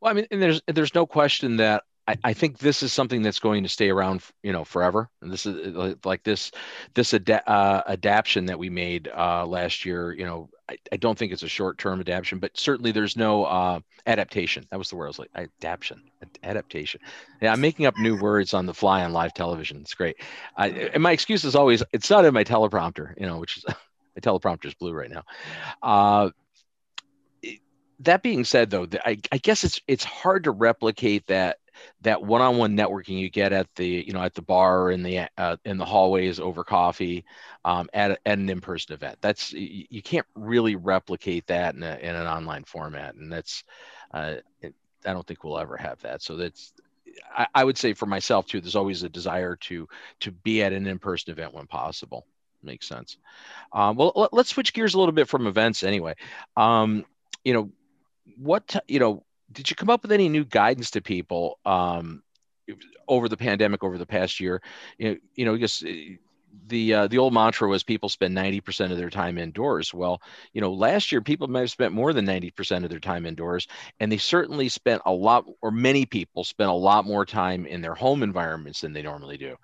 Well, 0.00 0.10
I 0.10 0.14
mean, 0.14 0.26
and 0.30 0.42
there's 0.42 0.60
there's 0.66 0.94
no 0.94 1.06
question 1.06 1.56
that 1.56 1.84
I, 2.08 2.16
I 2.24 2.32
think 2.32 2.58
this 2.58 2.82
is 2.82 2.90
something 2.90 3.20
that's 3.20 3.38
going 3.38 3.62
to 3.64 3.68
stay 3.68 3.90
around, 3.90 4.22
you 4.42 4.50
know, 4.50 4.64
forever. 4.64 5.10
And 5.20 5.30
this 5.30 5.44
is 5.44 5.76
uh, 5.76 5.94
like 6.04 6.22
this, 6.24 6.50
this 6.94 7.12
ad- 7.12 7.42
uh, 7.46 7.82
adaptation 7.86 8.46
that 8.46 8.58
we 8.58 8.70
made 8.70 9.10
uh, 9.14 9.44
last 9.46 9.84
year. 9.84 10.12
You 10.14 10.24
know, 10.24 10.48
I, 10.70 10.78
I 10.90 10.96
don't 10.96 11.18
think 11.18 11.32
it's 11.32 11.42
a 11.42 11.48
short-term 11.48 12.00
adaptation, 12.00 12.38
but 12.38 12.56
certainly 12.56 12.92
there's 12.92 13.14
no 13.14 13.44
uh, 13.44 13.80
adaptation. 14.06 14.66
That 14.70 14.78
was 14.78 14.88
the 14.88 14.96
word 14.96 15.04
I 15.04 15.08
was 15.08 15.18
like, 15.18 15.30
adaptation, 15.34 16.02
adaptation. 16.42 17.00
Yeah, 17.42 17.52
I'm 17.52 17.60
making 17.60 17.84
up 17.84 17.94
new 17.98 18.16
words 18.16 18.54
on 18.54 18.64
the 18.64 18.74
fly 18.74 19.04
on 19.04 19.12
live 19.12 19.34
television. 19.34 19.82
It's 19.82 19.94
great. 19.94 20.16
I, 20.56 20.68
and 20.68 21.02
my 21.02 21.12
excuse 21.12 21.44
is 21.44 21.54
always, 21.54 21.82
it's 21.92 22.08
not 22.08 22.24
in 22.24 22.32
my 22.32 22.44
teleprompter, 22.44 23.20
you 23.20 23.26
know, 23.26 23.36
which 23.38 23.58
is 23.58 23.64
my 23.68 24.20
teleprompter 24.22 24.64
is 24.64 24.74
blue 24.74 24.94
right 24.94 25.10
now. 25.10 25.24
Uh, 25.82 26.30
that 28.00 28.22
being 28.22 28.44
said, 28.44 28.70
though, 28.70 28.86
I, 29.04 29.18
I 29.32 29.38
guess 29.38 29.64
it's 29.64 29.80
it's 29.88 30.04
hard 30.04 30.44
to 30.44 30.52
replicate 30.52 31.26
that 31.26 31.58
that 32.02 32.22
one-on-one 32.22 32.76
networking 32.76 33.18
you 33.18 33.30
get 33.30 33.52
at 33.52 33.66
the 33.74 34.04
you 34.06 34.12
know 34.12 34.22
at 34.22 34.34
the 34.34 34.42
bar 34.42 34.90
in 34.90 35.02
the 35.02 35.28
uh, 35.36 35.56
in 35.64 35.78
the 35.78 35.84
hallways 35.84 36.38
over 36.40 36.64
coffee 36.64 37.24
um, 37.64 37.88
at, 37.92 38.12
at 38.24 38.38
an 38.38 38.48
in-person 38.48 38.94
event. 38.94 39.18
That's 39.20 39.52
you, 39.52 40.02
can't 40.02 40.26
really 40.34 40.76
replicate 40.76 41.46
that 41.48 41.74
in, 41.74 41.82
a, 41.82 41.96
in 41.96 42.14
an 42.14 42.26
online 42.26 42.64
format 42.64 43.14
and 43.14 43.32
that's 43.32 43.64
uh, 44.12 44.36
it, 44.62 44.74
i 45.04 45.12
don't 45.12 45.26
think 45.26 45.44
we'll 45.44 45.58
ever 45.58 45.76
have 45.76 46.00
that. 46.00 46.22
So 46.22 46.36
that's 46.36 46.72
I, 47.36 47.46
I, 47.54 47.64
would 47.64 47.78
say 47.78 47.94
for 47.94 48.06
myself 48.06 48.46
too 48.46 48.60
there's 48.60 48.76
always 48.76 49.02
a 49.02 49.08
desire 49.08 49.56
to 49.56 49.88
to 50.20 50.30
be 50.30 50.62
at 50.62 50.72
an 50.72 50.86
in-person 50.86 51.32
event 51.32 51.54
when 51.54 51.66
possible. 51.66 52.26
Makes 52.62 52.88
sense. 52.88 53.18
Um, 53.72 53.96
well 53.96 54.12
let, 54.14 54.32
us 54.32 54.48
switch 54.48 54.72
gears 54.72 54.94
a 54.94 54.98
little 54.98 55.12
bit 55.12 55.28
from 55.28 55.46
events 55.46 55.82
anyway. 55.82 56.14
Um, 56.56 57.04
you 57.44 57.52
know 57.54 57.70
what 58.36 58.76
you 58.86 59.00
know 59.00 59.24
did 59.52 59.70
you 59.70 59.76
come 59.76 59.90
up 59.90 60.02
with 60.02 60.12
any 60.12 60.28
new 60.28 60.44
guidance 60.44 60.90
to 60.92 61.00
people 61.00 61.58
um, 61.64 62.22
over 63.06 63.28
the 63.28 63.36
pandemic 63.36 63.82
over 63.82 63.98
the 63.98 64.06
past 64.06 64.40
year? 64.40 64.62
You 64.98 65.10
know, 65.10 65.16
you 65.34 65.44
know, 65.44 65.54
eh, 65.54 66.16
the 66.66 66.94
uh, 66.94 67.06
the 67.06 67.18
old 67.18 67.32
mantra 67.32 67.68
was 67.68 67.82
people 67.82 68.08
spend 68.08 68.36
90% 68.36 68.90
of 68.90 68.98
their 68.98 69.10
time 69.10 69.38
indoors. 69.38 69.92
Well, 69.94 70.20
you 70.52 70.60
know, 70.60 70.72
last 70.72 71.12
year 71.12 71.20
people 71.20 71.48
might 71.48 71.60
have 71.60 71.70
spent 71.70 71.92
more 71.92 72.12
than 72.12 72.26
90% 72.26 72.84
of 72.84 72.90
their 72.90 73.00
time 73.00 73.26
indoors, 73.26 73.66
and 74.00 74.10
they 74.10 74.18
certainly 74.18 74.68
spent 74.68 75.02
a 75.06 75.12
lot, 75.12 75.46
or 75.62 75.70
many 75.70 76.04
people 76.04 76.44
spent 76.44 76.70
a 76.70 76.74
lot 76.74 77.04
more 77.04 77.24
time 77.24 77.66
in 77.66 77.80
their 77.80 77.94
home 77.94 78.22
environments 78.22 78.80
than 78.80 78.92
they 78.92 79.02
normally 79.02 79.36
do. 79.36 79.56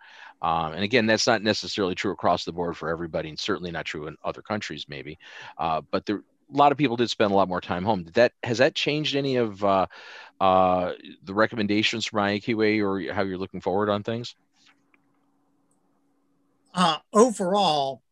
Um, 0.42 0.72
and 0.72 0.84
again, 0.84 1.06
that's 1.06 1.26
not 1.26 1.42
necessarily 1.42 1.94
true 1.94 2.12
across 2.12 2.44
the 2.44 2.52
board 2.52 2.76
for 2.76 2.90
everybody, 2.90 3.28
and 3.28 3.38
certainly 3.38 3.70
not 3.70 3.86
true 3.86 4.06
in 4.06 4.16
other 4.24 4.42
countries, 4.42 4.86
maybe. 4.88 5.18
Uh, 5.56 5.80
but 5.90 6.04
there, 6.04 6.22
a 6.52 6.57
lot 6.57 6.72
of 6.72 6.78
people 6.78 6.96
did 6.96 7.11
spend 7.11 7.33
a 7.33 7.35
lot 7.35 7.48
more 7.48 7.61
time 7.61 7.85
home. 7.85 8.04
Did 8.04 8.14
that 8.14 8.33
has 8.42 8.59
that 8.59 8.74
changed 8.74 9.16
any 9.16 9.37
of 9.37 9.62
uh, 9.64 9.87
uh, 10.40 10.92
the 11.22 11.35
recommendations 11.35 12.07
from 12.07 12.20
IAQA 12.20 12.80
or 12.83 13.12
how 13.12 13.22
you're 13.22 13.38
looking 13.38 13.61
forward 13.61 13.88
on 13.88 14.02
things? 14.02 14.35
Uh, 16.74 16.98
overall, 17.12 18.02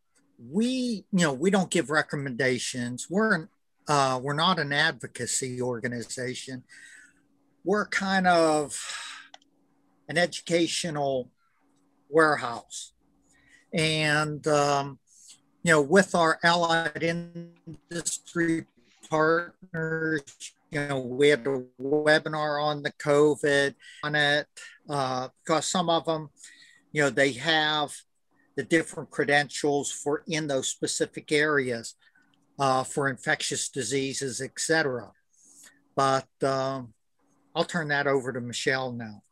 we 0.51 1.05
you 1.13 1.25
know 1.25 1.33
we 1.33 1.51
don't 1.51 1.71
give 1.71 1.91
recommendations. 1.91 3.09
We're 3.11 3.35
an, 3.35 3.49
uh, 3.89 4.21
we're 4.23 4.35
not 4.35 4.59
an 4.59 4.73
advocacy 4.73 5.61
organization. 5.61 6.65
We're 7.65 7.87
kind 7.87 8.27
of 8.27 8.79
an 10.09 10.19
educational 10.19 11.31
warehouse, 12.09 12.93
and 13.73 14.47
um, 14.47 14.99
you 15.63 15.73
know, 15.73 15.81
with 15.81 16.15
our 16.15 16.39
allied 16.43 17.03
industry 17.03 18.67
partners. 19.09 20.23
You 20.71 20.89
know, 20.89 21.01
we 21.01 21.29
had 21.29 21.47
a 21.47 21.63
webinar 21.81 22.63
on 22.63 22.83
the 22.83 22.93
COVID 22.93 23.75
on 24.03 24.15
it 24.15 24.47
uh, 24.89 25.29
because 25.45 25.67
some 25.67 25.91
of 25.91 26.07
them, 26.07 26.31
you 26.93 27.03
know, 27.03 27.11
they 27.11 27.33
have 27.33 27.95
the 28.57 28.63
different 28.63 29.11
credentials 29.11 29.91
for 29.93 30.23
in 30.27 30.47
those 30.47 30.69
specific 30.69 31.31
areas 31.31 31.95
uh, 32.59 32.85
for 32.85 33.09
infectious 33.09 33.69
diseases, 33.69 34.41
et 34.41 34.53
cetera. 34.59 35.11
But 35.95 36.29
um, 36.43 36.95
I'll 37.55 37.65
turn 37.65 37.89
that 37.89 38.07
over 38.07 38.33
to 38.33 38.41
Michelle 38.41 38.93
now. 38.93 39.23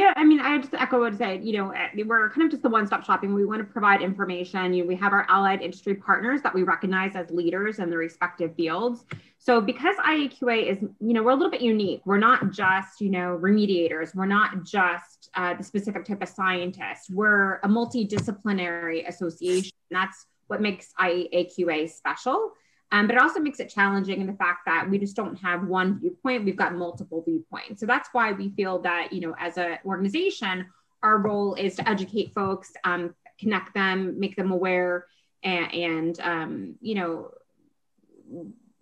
Yeah, 0.00 0.14
I 0.16 0.24
mean, 0.24 0.40
I 0.40 0.56
just 0.56 0.72
echo 0.72 1.00
what 1.00 1.12
I 1.12 1.16
said. 1.18 1.44
You 1.44 1.58
know, 1.58 1.70
eh, 1.72 1.88
we're 2.06 2.30
kind 2.30 2.46
of 2.46 2.50
just 2.50 2.62
the 2.62 2.70
one-stop 2.70 3.04
shopping. 3.04 3.34
We 3.34 3.44
want 3.44 3.60
to 3.60 3.70
provide 3.70 4.00
information. 4.00 4.72
You, 4.72 4.86
we 4.86 4.96
have 4.96 5.12
our 5.12 5.26
allied 5.28 5.60
industry 5.60 5.94
partners 5.94 6.40
that 6.40 6.54
we 6.54 6.62
recognize 6.62 7.14
as 7.14 7.30
leaders 7.30 7.80
in 7.80 7.90
the 7.90 7.98
respective 7.98 8.54
fields. 8.54 9.04
So, 9.36 9.60
because 9.60 9.96
IAQA 9.96 10.70
is, 10.70 10.78
you 11.00 11.12
know, 11.12 11.22
we're 11.22 11.32
a 11.32 11.34
little 11.34 11.50
bit 11.50 11.60
unique. 11.60 12.00
We're 12.06 12.16
not 12.16 12.50
just, 12.50 13.02
you 13.02 13.10
know, 13.10 13.38
remediators. 13.42 14.14
We're 14.14 14.24
not 14.24 14.64
just 14.64 15.28
uh, 15.34 15.52
the 15.52 15.62
specific 15.62 16.06
type 16.06 16.22
of 16.22 16.30
scientist. 16.30 17.10
We're 17.10 17.56
a 17.56 17.68
multidisciplinary 17.68 19.06
association. 19.06 19.72
That's 19.90 20.24
what 20.46 20.62
makes 20.62 20.94
IAQA 20.98 21.90
special. 21.90 22.52
Um, 22.92 23.06
but 23.06 23.16
it 23.16 23.22
also 23.22 23.38
makes 23.38 23.60
it 23.60 23.68
challenging 23.68 24.20
in 24.20 24.26
the 24.26 24.32
fact 24.32 24.60
that 24.66 24.88
we 24.88 24.98
just 24.98 25.14
don't 25.14 25.36
have 25.36 25.66
one 25.66 26.00
viewpoint. 26.00 26.44
We've 26.44 26.56
got 26.56 26.74
multiple 26.74 27.22
viewpoints. 27.22 27.80
So 27.80 27.86
that's 27.86 28.08
why 28.12 28.32
we 28.32 28.50
feel 28.50 28.80
that, 28.80 29.12
you 29.12 29.20
know, 29.20 29.34
as 29.38 29.58
an 29.58 29.78
organization, 29.84 30.66
our 31.02 31.18
role 31.18 31.54
is 31.54 31.76
to 31.76 31.88
educate 31.88 32.32
folks, 32.34 32.72
um, 32.84 33.14
connect 33.38 33.74
them, 33.74 34.18
make 34.18 34.36
them 34.36 34.50
aware, 34.50 35.06
and, 35.42 35.72
and 35.72 36.20
um, 36.20 36.74
you 36.80 36.94
know, 36.96 37.30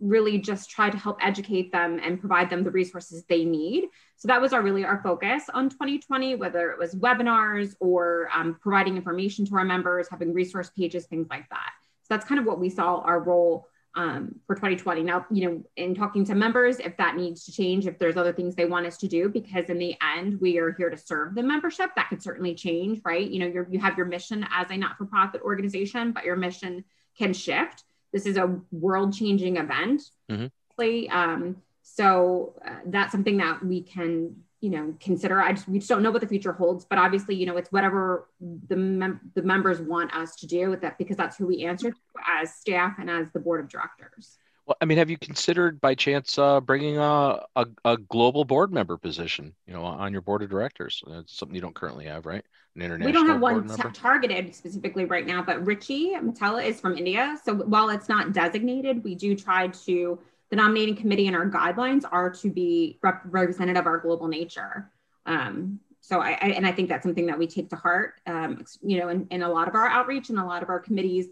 really 0.00 0.38
just 0.38 0.70
try 0.70 0.88
to 0.88 0.96
help 0.96 1.18
educate 1.24 1.72
them 1.72 2.00
and 2.02 2.20
provide 2.20 2.48
them 2.48 2.62
the 2.62 2.70
resources 2.70 3.24
they 3.28 3.44
need. 3.44 3.88
So 4.16 4.28
that 4.28 4.40
was 4.40 4.52
our 4.52 4.62
really 4.62 4.84
our 4.84 5.00
focus 5.02 5.44
on 5.52 5.68
2020, 5.68 6.36
whether 6.36 6.70
it 6.70 6.78
was 6.78 6.94
webinars 6.94 7.74
or 7.80 8.28
um, 8.34 8.56
providing 8.60 8.96
information 8.96 9.44
to 9.46 9.56
our 9.56 9.64
members, 9.64 10.08
having 10.08 10.32
resource 10.32 10.70
pages, 10.70 11.06
things 11.06 11.26
like 11.30 11.48
that. 11.50 11.70
So 12.02 12.14
that's 12.14 12.26
kind 12.26 12.40
of 12.40 12.46
what 12.46 12.60
we 12.60 12.70
saw 12.70 12.98
our 12.98 13.20
role 13.20 13.68
um, 13.98 14.36
for 14.46 14.54
2020. 14.54 15.02
Now, 15.02 15.26
you 15.28 15.44
know, 15.44 15.64
in 15.76 15.92
talking 15.92 16.24
to 16.26 16.34
members, 16.36 16.78
if 16.78 16.96
that 16.98 17.16
needs 17.16 17.44
to 17.46 17.52
change, 17.52 17.84
if 17.84 17.98
there's 17.98 18.16
other 18.16 18.32
things 18.32 18.54
they 18.54 18.64
want 18.64 18.86
us 18.86 18.96
to 18.98 19.08
do, 19.08 19.28
because 19.28 19.68
in 19.68 19.78
the 19.78 19.96
end, 20.16 20.40
we 20.40 20.56
are 20.58 20.72
here 20.72 20.88
to 20.88 20.96
serve 20.96 21.34
the 21.34 21.42
membership, 21.42 21.90
that 21.96 22.08
could 22.08 22.22
certainly 22.22 22.54
change, 22.54 23.00
right? 23.04 23.28
You 23.28 23.40
know, 23.40 23.46
you 23.46 23.66
you 23.68 23.80
have 23.80 23.96
your 23.96 24.06
mission 24.06 24.46
as 24.52 24.70
a 24.70 24.76
not-for-profit 24.76 25.42
organization, 25.42 26.12
but 26.12 26.24
your 26.24 26.36
mission 26.36 26.84
can 27.18 27.32
shift. 27.32 27.82
This 28.12 28.24
is 28.24 28.36
a 28.36 28.60
world-changing 28.70 29.56
event. 29.56 30.02
Mm-hmm. 30.30 31.12
Um, 31.12 31.56
so 31.82 32.54
uh, 32.64 32.76
that's 32.86 33.10
something 33.10 33.38
that 33.38 33.64
we 33.64 33.82
can 33.82 34.36
you 34.60 34.70
know 34.70 34.94
consider. 35.00 35.40
I 35.40 35.52
just 35.52 35.68
we 35.68 35.78
just 35.78 35.88
don't 35.88 36.02
know 36.02 36.10
what 36.10 36.20
the 36.20 36.26
future 36.26 36.52
holds 36.52 36.84
but 36.84 36.98
obviously 36.98 37.34
you 37.34 37.46
know 37.46 37.56
it's 37.56 37.70
whatever 37.70 38.28
the 38.40 38.76
mem- 38.76 39.20
the 39.34 39.42
members 39.42 39.80
want 39.80 40.14
us 40.14 40.36
to 40.36 40.46
do 40.46 40.70
with 40.70 40.80
that 40.80 40.98
because 40.98 41.16
that's 41.16 41.36
who 41.36 41.46
we 41.46 41.64
answer 41.64 41.90
to 41.90 41.96
as 42.26 42.54
staff 42.54 42.96
and 42.98 43.08
as 43.08 43.26
the 43.32 43.40
board 43.40 43.60
of 43.60 43.68
directors. 43.68 44.38
Well 44.66 44.76
i 44.80 44.84
mean 44.84 44.98
have 44.98 45.08
you 45.08 45.16
considered 45.16 45.80
by 45.80 45.94
chance 45.94 46.38
uh, 46.38 46.60
bringing 46.60 46.98
a, 46.98 47.40
a, 47.56 47.66
a, 47.84 47.96
global 47.96 48.44
board 48.44 48.72
member 48.72 48.98
position 48.98 49.54
you 49.66 49.72
know 49.72 49.82
on 49.82 50.12
your 50.12 50.22
board 50.22 50.42
of 50.42 50.50
directors? 50.50 51.02
It's 51.06 51.36
something 51.36 51.54
you 51.54 51.62
don't 51.62 51.74
currently 51.74 52.06
have 52.06 52.26
right? 52.26 52.44
An 52.74 52.82
international 52.82 53.06
we 53.06 53.12
don't 53.12 53.28
have 53.28 53.40
one 53.40 53.68
t- 53.92 53.98
targeted 53.98 54.54
specifically 54.54 55.04
right 55.04 55.26
now 55.26 55.42
but 55.42 55.64
richie 55.64 56.14
matella 56.16 56.64
is 56.64 56.80
from 56.80 56.96
india 56.96 57.36
so 57.42 57.54
while 57.54 57.88
it's 57.88 58.08
not 58.08 58.32
designated 58.32 59.02
we 59.02 59.14
do 59.14 59.34
try 59.34 59.68
to 59.68 60.18
the 60.50 60.56
nominating 60.56 60.96
committee 60.96 61.26
and 61.26 61.36
our 61.36 61.48
guidelines 61.48 62.04
are 62.10 62.30
to 62.30 62.50
be 62.50 62.98
rep- 63.02 63.22
representative 63.24 63.80
of 63.80 63.86
our 63.86 63.98
global 63.98 64.28
nature. 64.28 64.90
Um, 65.26 65.80
so 66.00 66.20
I, 66.20 66.30
I, 66.30 66.48
and 66.56 66.66
I 66.66 66.72
think 66.72 66.88
that's 66.88 67.02
something 67.02 67.26
that 67.26 67.38
we 67.38 67.46
take 67.46 67.68
to 67.70 67.76
heart, 67.76 68.14
um, 68.26 68.64
you 68.82 68.98
know, 68.98 69.08
in, 69.08 69.26
in 69.30 69.42
a 69.42 69.48
lot 69.48 69.68
of 69.68 69.74
our 69.74 69.86
outreach 69.86 70.30
and 70.30 70.38
a 70.38 70.44
lot 70.44 70.62
of 70.62 70.70
our 70.70 70.80
committees 70.80 71.26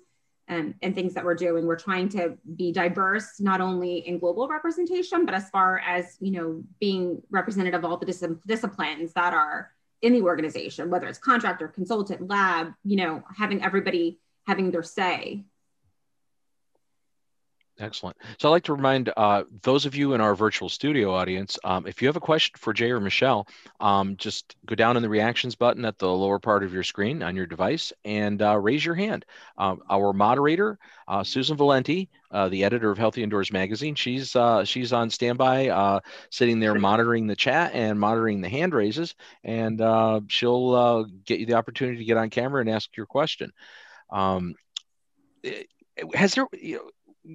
and, 0.49 0.75
and 0.83 0.95
things 0.95 1.15
that 1.15 1.25
we're 1.25 1.35
doing. 1.35 1.67
We're 1.67 1.77
trying 1.77 2.09
to 2.11 2.37
be 2.57 2.73
diverse, 2.73 3.41
not 3.41 3.61
only 3.61 4.07
in 4.07 4.19
global 4.19 4.49
representation, 4.49 5.25
but 5.25 5.35
as 5.35 5.49
far 5.51 5.79
as, 5.79 6.17
you 6.21 6.33
know, 6.33 6.63
being 6.79 7.23
representative 7.31 7.79
of 7.83 7.91
all 7.91 7.97
the 7.97 8.07
dis- 8.07 8.25
disciplines 8.47 9.13
that 9.15 9.33
are 9.33 9.73
in 10.03 10.13
the 10.13 10.23
organization, 10.23 10.91
whether 10.91 11.07
it's 11.07 11.19
contractor, 11.19 11.69
consultant, 11.69 12.29
lab, 12.29 12.75
you 12.85 12.97
know, 12.97 13.23
having 13.35 13.63
everybody 13.63 14.21
having 14.47 14.71
their 14.71 14.83
say 14.83 15.45
Excellent. 17.79 18.17
So 18.39 18.49
I'd 18.49 18.53
like 18.53 18.65
to 18.65 18.73
remind 18.73 19.13
uh, 19.19 19.45
those 19.63 19.85
of 19.85 19.95
you 19.95 20.15
in 20.15 20.21
our 20.23 20.35
virtual 20.35 20.71
studio 20.71 21.13
audience, 21.13 21.59
um, 21.63 21.87
if 21.87 22.01
you 22.01 22.09
have 22.09 22.17
a 22.17 22.21
question 22.21 22.55
for 22.57 22.73
Jay 22.73 22.91
or 22.91 23.01
Michelle, 23.01 23.47
um, 23.81 24.17
just 24.17 24.57
go 24.65 24.75
down 24.75 24.97
in 24.97 25.03
the 25.03 25.11
reactions 25.11 25.55
button 25.55 25.85
at 25.85 25.99
the 25.99 26.09
lower 26.09 26.39
part 26.39 26.65
of 26.65 26.73
your 26.73 26.83
screen 26.83 27.23
on 27.23 27.37
your 27.37 27.45
device 27.45 27.93
and 28.07 28.41
uh, 28.41 28.57
raise 28.59 28.83
your 28.83 28.95
hand. 28.95 29.27
Uh, 29.59 29.77
our 29.91 30.15
moderator, 30.15 30.79
uh, 31.07 31.23
Susan 31.23 31.55
Valenti, 31.55 32.09
uh, 32.31 32.49
the 32.49 32.65
editor 32.65 32.91
of 32.91 32.97
Healthy 32.97 33.23
Indoors 33.23 33.53
Magazine, 33.53 33.95
she's 33.95 34.35
uh, 34.35 34.65
she's 34.65 34.95
on 34.95 35.11
standby, 35.11 36.01
sitting 36.31 36.61
there 36.61 36.75
monitoring 36.75 37.27
the 37.27 37.37
chat 37.37 37.73
and 37.75 38.01
monitoring 38.01 38.41
the 38.41 38.49
hand 38.49 38.73
raises, 38.73 39.15
and 39.45 39.83
she'll 40.29 41.05
get 41.27 41.41
you 41.41 41.47
the 41.47 41.55
opportunity 41.55 41.99
to 41.99 42.05
get 42.05 42.17
on 42.17 42.31
camera 42.31 42.63
and 42.63 42.71
ask 42.71 42.97
your 42.97 43.07
question. 43.07 43.53
Um, 44.09 44.55
has 46.15 46.35
there 46.35 46.47
you 46.53 46.77
know, 46.77 46.91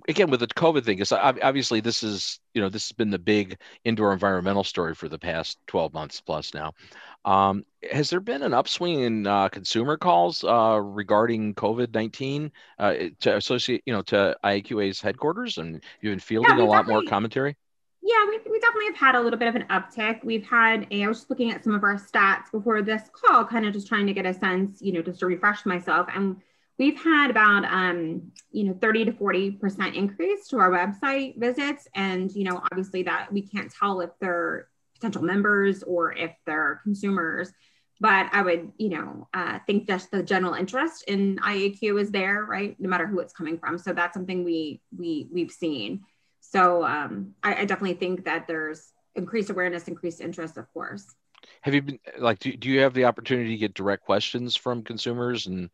again 0.08 0.30
with 0.30 0.40
the 0.40 0.48
COVID 0.48 0.84
thing, 0.84 1.00
is 1.00 1.12
obviously 1.12 1.80
this 1.80 2.04
is 2.04 2.40
you 2.54 2.62
know 2.62 2.70
this 2.70 2.88
has 2.88 2.94
been 2.94 3.10
the 3.10 3.20
big 3.20 3.58
indoor 3.84 4.14
environmental 4.14 4.64
story 4.64 4.96
for 4.96 5.10
the 5.10 5.20
past 5.20 5.58
12 5.68 5.94
months 5.94 6.22
plus 6.22 6.54
now. 6.54 6.74
Um, 7.26 7.64
has 7.92 8.10
there 8.10 8.20
been 8.20 8.42
an 8.42 8.54
upswing 8.54 9.02
in 9.02 9.28
uh, 9.28 9.50
consumer 9.50 9.98
calls 9.98 10.44
uh, 10.44 10.80
regarding 10.82 11.54
COVID 11.56 11.94
19 11.94 12.52
uh, 12.80 12.94
to 13.20 13.36
associate 13.36 13.84
you 13.86 13.94
know 13.94 14.02
to 14.04 14.36
IAQA's 14.44 15.02
headquarters, 15.02 15.58
and 15.58 15.84
you've 16.02 16.12
been 16.12 16.20
fielding 16.20 16.58
yeah, 16.58 16.64
a 16.64 16.66
lot 16.66 16.88
more 16.88 17.04
commentary? 17.04 17.56
Yeah, 18.04 18.26
we, 18.28 18.40
we 18.50 18.60
definitely 18.60 18.88
have 18.88 18.96
had 18.96 19.16
a 19.16 19.22
little 19.22 19.38
bit 19.38 19.48
of 19.48 19.56
an 19.56 19.66
uptick. 19.70 20.24
We've 20.24 20.46
had 20.46 20.88
a, 20.90 21.04
I 21.04 21.08
was 21.08 21.20
just 21.20 21.30
looking 21.30 21.52
at 21.52 21.64
some 21.64 21.76
of 21.76 21.84
our 21.84 21.98
stats 21.98 22.52
before 22.52 22.82
this 22.82 23.04
call, 23.14 23.46
kind 23.46 23.66
of 23.66 23.74
just 23.74 23.88
trying 23.88 24.08
to 24.08 24.14
get 24.14 24.26
a 24.26 24.34
sense, 24.34 24.82
you 24.82 24.92
know, 24.92 25.04
just 25.04 25.20
to 25.20 25.28
refresh 25.28 25.66
myself. 25.68 26.08
And 26.14 26.38
we've 26.82 27.00
had 27.00 27.30
about 27.30 27.64
um, 27.66 28.32
you 28.52 28.64
know 28.64 28.74
30 28.82 29.06
to 29.06 29.12
40 29.14 29.52
percent 29.52 29.96
increase 29.96 30.48
to 30.48 30.58
our 30.58 30.72
website 30.72 31.38
visits. 31.38 31.88
And 31.94 32.32
you 32.32 32.44
know 32.44 32.60
obviously 32.72 33.04
that 33.04 33.32
we 33.32 33.44
can't 33.44 33.72
tell 33.72 34.02
if 34.02 34.10
they're 34.20 34.68
potential 34.96 35.22
members 35.22 35.84
or 35.84 36.12
if 36.12 36.32
they're 36.48 36.82
consumers. 36.84 37.52
But 38.00 38.30
i 38.34 38.42
would 38.42 38.72
you 38.78 38.90
know 38.90 39.28
uh, 39.32 39.60
think 39.68 39.88
just 39.88 40.10
the 40.10 40.24
general 40.24 40.56
interest 40.56 41.04
in 41.08 41.38
iaq 41.38 41.84
is 42.02 42.10
there 42.10 42.44
right? 42.44 42.76
No 42.80 42.90
matter 42.90 43.06
who 43.06 43.20
it's 43.20 43.34
coming 43.34 43.60
from. 43.60 43.78
So 43.78 43.94
that's 43.94 44.16
something 44.16 44.44
we 44.44 44.82
we 44.98 45.28
we've 45.32 45.52
seen. 45.52 46.02
So 46.40 46.84
um, 46.84 47.36
I, 47.44 47.62
I 47.62 47.66
definitely 47.66 48.00
think 48.04 48.26
that 48.26 48.48
there's 48.48 48.92
increased 49.14 49.52
awareness 49.52 49.88
increased 49.88 50.20
interest 50.20 50.58
of 50.58 50.66
course. 50.74 51.06
Have 51.62 51.76
you 51.76 51.84
been 51.84 52.00
like 52.18 52.40
do, 52.40 52.58
do 52.58 52.70
you 52.70 52.80
have 52.80 52.96
the 52.96 53.06
opportunity 53.06 53.52
to 53.52 53.58
get 53.58 53.76
direct 53.76 54.04
questions 54.04 54.56
from 54.56 54.82
consumers 54.82 55.46
and 55.46 55.70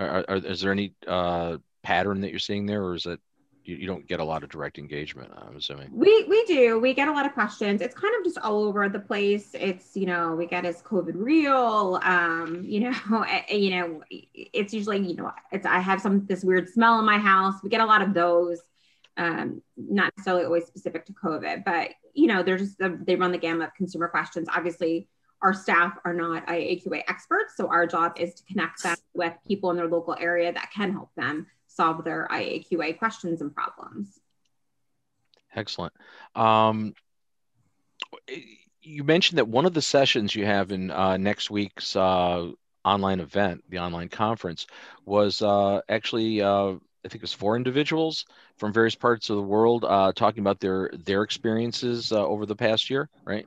are, 0.00 0.24
are, 0.28 0.36
is 0.36 0.60
there 0.60 0.72
any 0.72 0.94
uh, 1.06 1.58
pattern 1.82 2.20
that 2.22 2.30
you're 2.30 2.38
seeing 2.38 2.66
there, 2.66 2.82
or 2.82 2.94
is 2.94 3.06
it 3.06 3.20
you, 3.64 3.76
you, 3.76 3.86
don't 3.86 4.06
get 4.06 4.20
a 4.20 4.24
lot 4.24 4.42
of 4.42 4.48
direct 4.48 4.78
engagement? 4.78 5.32
I'm 5.36 5.56
assuming. 5.56 5.90
We 5.92 6.24
we 6.24 6.44
do. 6.46 6.80
We 6.80 6.94
get 6.94 7.08
a 7.08 7.12
lot 7.12 7.26
of 7.26 7.32
questions. 7.32 7.82
It's 7.82 7.94
kind 7.94 8.14
of 8.18 8.24
just 8.24 8.38
all 8.38 8.64
over 8.64 8.88
the 8.88 8.98
place. 8.98 9.50
It's 9.54 9.96
you 9.96 10.06
know 10.06 10.34
we 10.34 10.46
get 10.46 10.64
is 10.64 10.82
COVID 10.82 11.12
real? 11.14 12.00
Um, 12.02 12.64
you 12.64 12.80
know, 12.80 13.26
you 13.50 13.70
know, 13.70 14.02
it's 14.10 14.72
usually 14.72 14.98
you 14.98 15.16
know 15.16 15.32
it's 15.52 15.66
I 15.66 15.78
have 15.78 16.00
some 16.00 16.26
this 16.26 16.44
weird 16.44 16.68
smell 16.68 16.98
in 16.98 17.04
my 17.04 17.18
house. 17.18 17.54
We 17.62 17.70
get 17.70 17.80
a 17.80 17.86
lot 17.86 18.02
of 18.02 18.14
those. 18.14 18.60
Um, 19.16 19.60
not 19.76 20.12
necessarily 20.16 20.44
always 20.44 20.64
specific 20.64 21.04
to 21.06 21.12
COVID, 21.12 21.64
but 21.64 21.90
you 22.14 22.26
know, 22.26 22.42
they're 22.42 22.58
just 22.58 22.78
they 22.78 23.16
run 23.16 23.32
the 23.32 23.38
gamut 23.38 23.68
of 23.68 23.74
consumer 23.74 24.08
questions. 24.08 24.48
Obviously, 24.54 25.08
our 25.42 25.54
staff 25.54 25.96
are 26.04 26.14
not 26.14 26.46
IAQA 26.46 27.02
experts, 27.08 27.56
so 27.56 27.68
our 27.68 27.86
job 27.86 28.12
is 28.16 28.34
to 28.34 28.42
connect 28.44 28.82
them 28.82 28.96
with 29.14 29.32
people 29.46 29.70
in 29.70 29.76
their 29.76 29.88
local 29.88 30.16
area 30.18 30.52
that 30.52 30.70
can 30.74 30.92
help 30.92 31.10
them 31.16 31.46
solve 31.66 32.04
their 32.04 32.28
IAQA 32.30 32.98
questions 32.98 33.40
and 33.40 33.54
problems. 33.54 34.18
Excellent. 35.54 35.92
Um, 36.34 36.94
you 38.82 39.04
mentioned 39.04 39.38
that 39.38 39.48
one 39.48 39.66
of 39.66 39.74
the 39.74 39.82
sessions 39.82 40.34
you 40.34 40.44
have 40.44 40.72
in 40.72 40.90
uh, 40.90 41.16
next 41.16 41.50
week's 41.50 41.96
uh, 41.96 42.50
online 42.84 43.20
event, 43.20 43.64
the 43.68 43.78
online 43.78 44.08
conference, 44.08 44.66
was 45.04 45.42
uh, 45.42 45.80
actually 45.88 46.42
uh, 46.42 46.74
I 47.04 47.08
think 47.08 47.16
it 47.16 47.22
was 47.22 47.32
four 47.32 47.56
individuals 47.56 48.26
from 48.56 48.72
various 48.72 48.94
parts 48.94 49.30
of 49.30 49.36
the 49.36 49.42
world 49.42 49.84
uh, 49.84 50.12
talking 50.14 50.40
about 50.40 50.60
their 50.60 50.90
their 50.92 51.22
experiences 51.22 52.12
uh, 52.12 52.26
over 52.26 52.46
the 52.46 52.56
past 52.56 52.90
year, 52.90 53.08
right? 53.24 53.46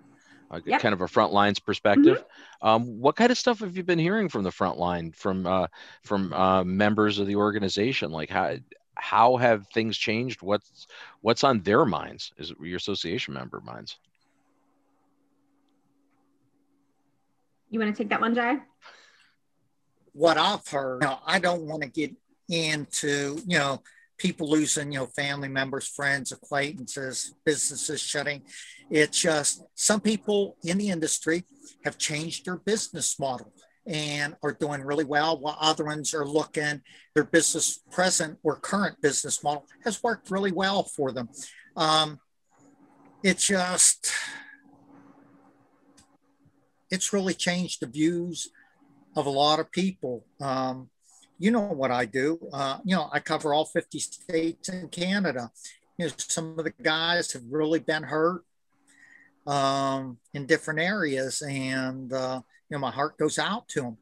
Yep. 0.65 0.81
kind 0.81 0.93
of 0.93 1.01
a 1.01 1.07
front 1.07 1.33
lines 1.33 1.59
perspective. 1.59 2.19
Mm-hmm. 2.19 2.67
Um, 2.67 2.99
what 2.99 3.15
kind 3.15 3.31
of 3.31 3.37
stuff 3.37 3.59
have 3.59 3.75
you 3.75 3.83
been 3.83 3.99
hearing 3.99 4.29
from 4.29 4.43
the 4.43 4.51
front 4.51 4.77
line 4.77 5.11
from 5.11 5.45
uh, 5.45 5.67
from 6.03 6.33
uh, 6.33 6.63
members 6.63 7.19
of 7.19 7.27
the 7.27 7.35
organization? 7.35 8.11
Like 8.11 8.29
how 8.29 8.55
how 8.95 9.37
have 9.37 9.67
things 9.67 9.97
changed? 9.97 10.41
What's 10.41 10.87
what's 11.21 11.43
on 11.43 11.61
their 11.61 11.85
minds? 11.85 12.31
Is 12.37 12.53
your 12.61 12.77
association 12.77 13.33
member 13.33 13.59
minds? 13.61 13.97
You 17.69 17.79
want 17.79 17.95
to 17.95 18.03
take 18.03 18.09
that 18.09 18.21
one, 18.21 18.35
Jay? 18.35 18.57
What 20.13 20.37
I've 20.37 20.67
heard, 20.67 21.01
you 21.01 21.07
know, 21.07 21.17
I 21.25 21.39
don't 21.39 21.63
want 21.63 21.81
to 21.81 21.89
get 21.89 22.11
into, 22.47 23.41
you 23.47 23.57
know, 23.57 23.81
people 24.17 24.47
losing, 24.47 24.91
you 24.91 24.99
know, 24.99 25.07
family 25.07 25.47
members, 25.47 25.87
friends, 25.87 26.31
acquaintances, 26.31 27.33
businesses 27.43 27.99
shutting. 27.99 28.43
It's 28.93 29.19
just 29.19 29.63
some 29.73 30.01
people 30.01 30.55
in 30.63 30.77
the 30.77 30.89
industry 30.89 31.45
have 31.83 31.97
changed 31.97 32.45
their 32.45 32.57
business 32.57 33.19
model 33.19 33.51
and 33.87 34.35
are 34.43 34.51
doing 34.53 34.83
really 34.83 35.03
well, 35.03 35.39
while 35.39 35.57
other 35.59 35.85
ones 35.85 36.13
are 36.13 36.27
looking, 36.27 36.79
their 37.15 37.23
business 37.23 37.79
present 37.89 38.37
or 38.43 38.55
current 38.55 39.01
business 39.01 39.43
model 39.43 39.65
has 39.83 40.03
worked 40.03 40.29
really 40.29 40.51
well 40.51 40.83
for 40.83 41.11
them. 41.11 41.27
Um, 41.75 42.19
it 43.23 43.39
just, 43.39 44.13
it's 46.91 47.11
really 47.11 47.33
changed 47.33 47.81
the 47.81 47.87
views 47.87 48.47
of 49.15 49.25
a 49.25 49.31
lot 49.31 49.59
of 49.59 49.71
people. 49.71 50.23
Um, 50.39 50.91
you 51.39 51.49
know 51.49 51.61
what 51.61 51.89
I 51.89 52.05
do. 52.05 52.37
Uh, 52.53 52.77
you 52.85 52.95
know, 52.95 53.09
I 53.11 53.21
cover 53.21 53.55
all 53.55 53.65
50 53.65 53.97
states 53.97 54.69
in 54.69 54.87
Canada. 54.89 55.49
You 55.97 56.05
know, 56.05 56.11
some 56.17 56.59
of 56.59 56.63
the 56.63 56.73
guys 56.83 57.31
have 57.31 57.41
really 57.49 57.79
been 57.79 58.03
hurt 58.03 58.43
um, 59.45 60.17
in 60.33 60.45
different 60.45 60.79
areas, 60.79 61.41
and 61.41 62.11
uh, 62.13 62.41
you 62.69 62.75
know, 62.75 62.79
my 62.79 62.91
heart 62.91 63.17
goes 63.17 63.39
out 63.39 63.67
to 63.69 63.81
them. 63.81 63.97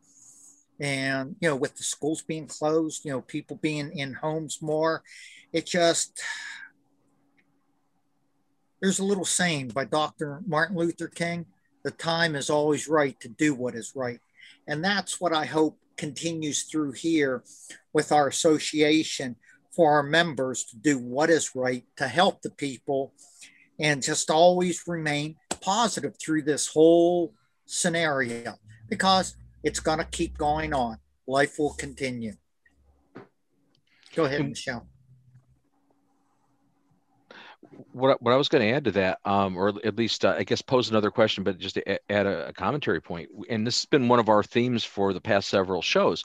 And 0.79 1.35
you 1.39 1.49
know, 1.49 1.55
with 1.55 1.75
the 1.77 1.83
schools 1.83 2.21
being 2.21 2.47
closed, 2.47 3.05
you 3.05 3.11
know, 3.11 3.21
people 3.21 3.57
being 3.57 3.91
in 3.97 4.13
homes 4.13 4.59
more, 4.61 5.03
it 5.53 5.65
just 5.65 6.21
there's 8.81 8.99
a 8.99 9.05
little 9.05 9.25
saying 9.25 9.69
by 9.69 9.85
Dr. 9.85 10.41
Martin 10.47 10.77
Luther 10.77 11.07
King: 11.07 11.45
"The 11.83 11.91
time 11.91 12.35
is 12.35 12.49
always 12.49 12.87
right 12.87 13.19
to 13.19 13.29
do 13.29 13.53
what 13.53 13.75
is 13.75 13.93
right," 13.95 14.19
and 14.67 14.83
that's 14.83 15.21
what 15.21 15.33
I 15.33 15.45
hope 15.45 15.77
continues 15.97 16.63
through 16.63 16.93
here 16.93 17.43
with 17.93 18.11
our 18.11 18.27
association 18.27 19.35
for 19.71 19.91
our 19.91 20.03
members 20.03 20.65
to 20.65 20.75
do 20.75 20.97
what 20.97 21.29
is 21.29 21.55
right 21.55 21.85
to 21.95 22.07
help 22.07 22.41
the 22.41 22.49
people 22.49 23.13
and 23.81 24.01
just 24.01 24.29
always 24.29 24.83
remain 24.87 25.35
positive 25.61 26.15
through 26.23 26.43
this 26.43 26.67
whole 26.67 27.33
scenario 27.65 28.55
because 28.89 29.35
it's 29.63 29.79
going 29.79 29.99
to 29.99 30.05
keep 30.05 30.37
going 30.37 30.73
on. 30.73 30.97
Life 31.27 31.59
will 31.59 31.73
continue. 31.73 32.33
Go 34.15 34.25
ahead, 34.25 34.47
Michelle 34.47 34.87
what, 37.93 38.21
what 38.21 38.33
I 38.33 38.37
was 38.37 38.49
going 38.49 38.67
to 38.67 38.75
add 38.75 38.85
to 38.85 38.91
that, 38.91 39.19
um, 39.25 39.57
or 39.57 39.69
at 39.83 39.95
least 39.95 40.25
uh, 40.25 40.35
I 40.37 40.43
guess 40.43 40.61
pose 40.61 40.89
another 40.89 41.11
question, 41.11 41.43
but 41.43 41.57
just 41.57 41.75
to 41.75 42.11
add 42.11 42.25
a, 42.25 42.49
a, 42.49 42.53
commentary 42.53 43.01
point, 43.01 43.29
and 43.49 43.65
this 43.65 43.81
has 43.81 43.85
been 43.85 44.07
one 44.07 44.19
of 44.19 44.29
our 44.29 44.43
themes 44.43 44.83
for 44.83 45.13
the 45.13 45.21
past 45.21 45.49
several 45.49 45.81
shows, 45.81 46.23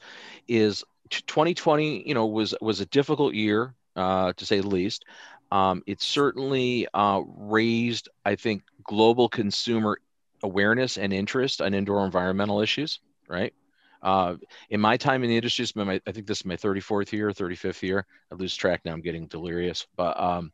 is 0.48 0.84
2020. 1.10 2.06
You 2.06 2.14
know, 2.14 2.26
was 2.26 2.54
was 2.60 2.80
a 2.80 2.86
difficult 2.86 3.34
year 3.34 3.74
uh, 3.94 4.32
to 4.34 4.46
say 4.46 4.60
the 4.60 4.68
least. 4.68 5.04
Um, 5.50 5.82
it 5.86 6.02
certainly 6.02 6.86
uh, 6.92 7.22
raised, 7.26 8.08
I 8.24 8.34
think, 8.34 8.62
global 8.82 9.28
consumer 9.28 9.98
awareness 10.42 10.98
and 10.98 11.12
interest 11.12 11.60
on 11.60 11.74
indoor 11.74 12.04
environmental 12.04 12.60
issues. 12.60 13.00
Right. 13.28 13.52
Uh, 14.02 14.36
in 14.70 14.80
my 14.80 14.96
time 14.96 15.24
in 15.24 15.30
the 15.30 15.36
industry, 15.36 15.66
my, 15.74 16.00
I 16.06 16.12
think 16.12 16.26
this 16.26 16.38
is 16.38 16.44
my 16.44 16.56
34th 16.56 17.10
year, 17.12 17.30
35th 17.30 17.82
year. 17.82 18.06
I 18.30 18.36
lose 18.36 18.54
track 18.54 18.82
now. 18.84 18.92
I'm 18.92 19.00
getting 19.00 19.26
delirious, 19.26 19.86
but 19.96 20.18
um, 20.20 20.52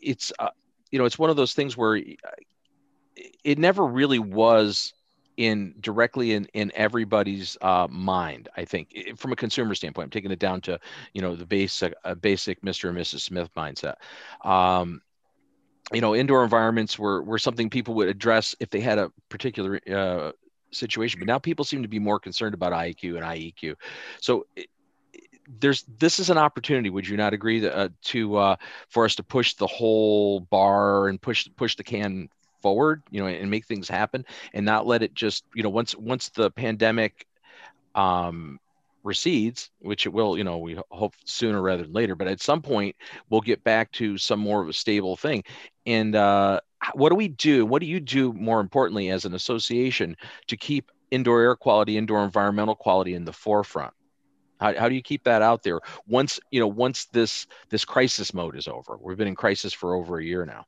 it's 0.00 0.32
uh, 0.38 0.50
you 0.90 0.98
know 0.98 1.04
it's 1.04 1.18
one 1.18 1.30
of 1.30 1.36
those 1.36 1.54
things 1.54 1.76
where 1.76 2.00
it 3.16 3.58
never 3.58 3.84
really 3.84 4.18
was 4.18 4.93
in 5.36 5.74
directly 5.80 6.32
in 6.32 6.46
in 6.54 6.70
everybody's 6.74 7.56
uh, 7.60 7.86
mind 7.90 8.48
i 8.56 8.64
think 8.64 9.16
from 9.16 9.32
a 9.32 9.36
consumer 9.36 9.74
standpoint 9.74 10.06
i'm 10.06 10.10
taking 10.10 10.30
it 10.30 10.38
down 10.38 10.60
to 10.60 10.78
you 11.12 11.20
know 11.20 11.34
the 11.34 11.46
basic 11.46 11.94
uh, 12.04 12.14
basic 12.14 12.60
mr 12.62 12.88
and 12.88 12.98
mrs 12.98 13.20
smith 13.20 13.50
mindset. 13.56 13.94
Um, 14.44 15.00
you 15.92 16.00
know 16.00 16.14
indoor 16.14 16.44
environments 16.44 16.98
were 16.98 17.22
were 17.22 17.38
something 17.38 17.68
people 17.68 17.94
would 17.94 18.08
address 18.08 18.54
if 18.60 18.70
they 18.70 18.80
had 18.80 18.98
a 18.98 19.10
particular 19.28 19.80
uh, 19.92 20.32
situation 20.70 21.20
but 21.20 21.26
now 21.26 21.38
people 21.38 21.64
seem 21.64 21.82
to 21.82 21.88
be 21.88 21.98
more 21.98 22.18
concerned 22.18 22.54
about 22.54 22.72
IAQ 22.72 23.16
and 23.16 23.24
IEQ 23.24 23.74
so 24.20 24.46
there's 25.60 25.84
this 25.98 26.18
is 26.18 26.30
an 26.30 26.38
opportunity 26.38 26.90
would 26.90 27.06
you 27.06 27.16
not 27.16 27.34
agree 27.34 27.60
that, 27.60 27.76
uh, 27.76 27.88
to 28.02 28.36
uh, 28.36 28.56
for 28.88 29.04
us 29.04 29.14
to 29.14 29.22
push 29.22 29.54
the 29.54 29.66
whole 29.66 30.40
bar 30.40 31.08
and 31.08 31.20
push 31.20 31.48
push 31.56 31.76
the 31.76 31.84
can 31.84 32.28
forward 32.64 33.02
you 33.10 33.20
know 33.20 33.26
and 33.26 33.50
make 33.50 33.66
things 33.66 33.90
happen 33.90 34.24
and 34.54 34.64
not 34.64 34.86
let 34.86 35.02
it 35.02 35.12
just 35.12 35.44
you 35.54 35.62
know 35.62 35.68
once 35.68 35.94
once 35.96 36.30
the 36.30 36.50
pandemic 36.50 37.26
um 37.94 38.58
recedes 39.02 39.70
which 39.80 40.06
it 40.06 40.08
will 40.08 40.38
you 40.38 40.44
know 40.44 40.56
we 40.56 40.78
hope 40.90 41.12
sooner 41.26 41.60
rather 41.60 41.82
than 41.82 41.92
later 41.92 42.14
but 42.14 42.26
at 42.26 42.40
some 42.40 42.62
point 42.62 42.96
we'll 43.28 43.42
get 43.42 43.62
back 43.64 43.92
to 43.92 44.16
some 44.16 44.40
more 44.40 44.62
of 44.62 44.68
a 44.70 44.72
stable 44.72 45.14
thing 45.14 45.44
and 45.84 46.16
uh 46.16 46.58
what 46.94 47.10
do 47.10 47.16
we 47.16 47.28
do 47.28 47.66
what 47.66 47.80
do 47.80 47.86
you 47.86 48.00
do 48.00 48.32
more 48.32 48.60
importantly 48.60 49.10
as 49.10 49.26
an 49.26 49.34
association 49.34 50.16
to 50.46 50.56
keep 50.56 50.90
indoor 51.10 51.42
air 51.42 51.54
quality 51.54 51.98
indoor 51.98 52.24
environmental 52.24 52.74
quality 52.74 53.12
in 53.12 53.26
the 53.26 53.32
forefront 53.32 53.92
how, 54.58 54.74
how 54.78 54.88
do 54.88 54.94
you 54.94 55.02
keep 55.02 55.24
that 55.24 55.42
out 55.42 55.62
there 55.62 55.80
once 56.06 56.40
you 56.50 56.60
know 56.60 56.68
once 56.68 57.04
this 57.12 57.46
this 57.68 57.84
crisis 57.84 58.32
mode 58.32 58.56
is 58.56 58.66
over? 58.66 58.96
We've 58.98 59.18
been 59.18 59.28
in 59.28 59.34
crisis 59.34 59.74
for 59.74 59.94
over 59.94 60.18
a 60.18 60.24
year 60.24 60.46
now. 60.46 60.64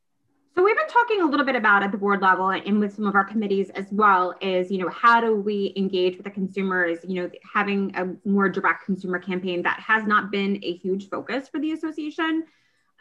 So 0.56 0.64
we've 0.64 0.74
been 0.74 0.88
talking 0.88 1.20
a 1.20 1.26
little 1.26 1.44
bit 1.44 1.54
about 1.54 1.82
at 1.82 1.92
the 1.92 1.98
board 1.98 2.22
level 2.22 2.48
and 2.48 2.80
with 2.80 2.94
some 2.94 3.06
of 3.06 3.14
our 3.14 3.24
committees 3.24 3.68
as 3.74 3.84
well 3.90 4.34
is, 4.40 4.70
you 4.70 4.78
know, 4.78 4.88
how 4.88 5.20
do 5.20 5.36
we 5.36 5.74
engage 5.76 6.16
with 6.16 6.24
the 6.24 6.30
consumers, 6.30 6.98
you 7.06 7.22
know, 7.22 7.30
having 7.52 7.94
a 7.94 8.16
more 8.26 8.48
direct 8.48 8.86
consumer 8.86 9.18
campaign 9.18 9.62
that 9.64 9.78
has 9.80 10.06
not 10.06 10.30
been 10.30 10.58
a 10.62 10.72
huge 10.78 11.10
focus 11.10 11.46
for 11.46 11.60
the 11.60 11.72
association. 11.72 12.44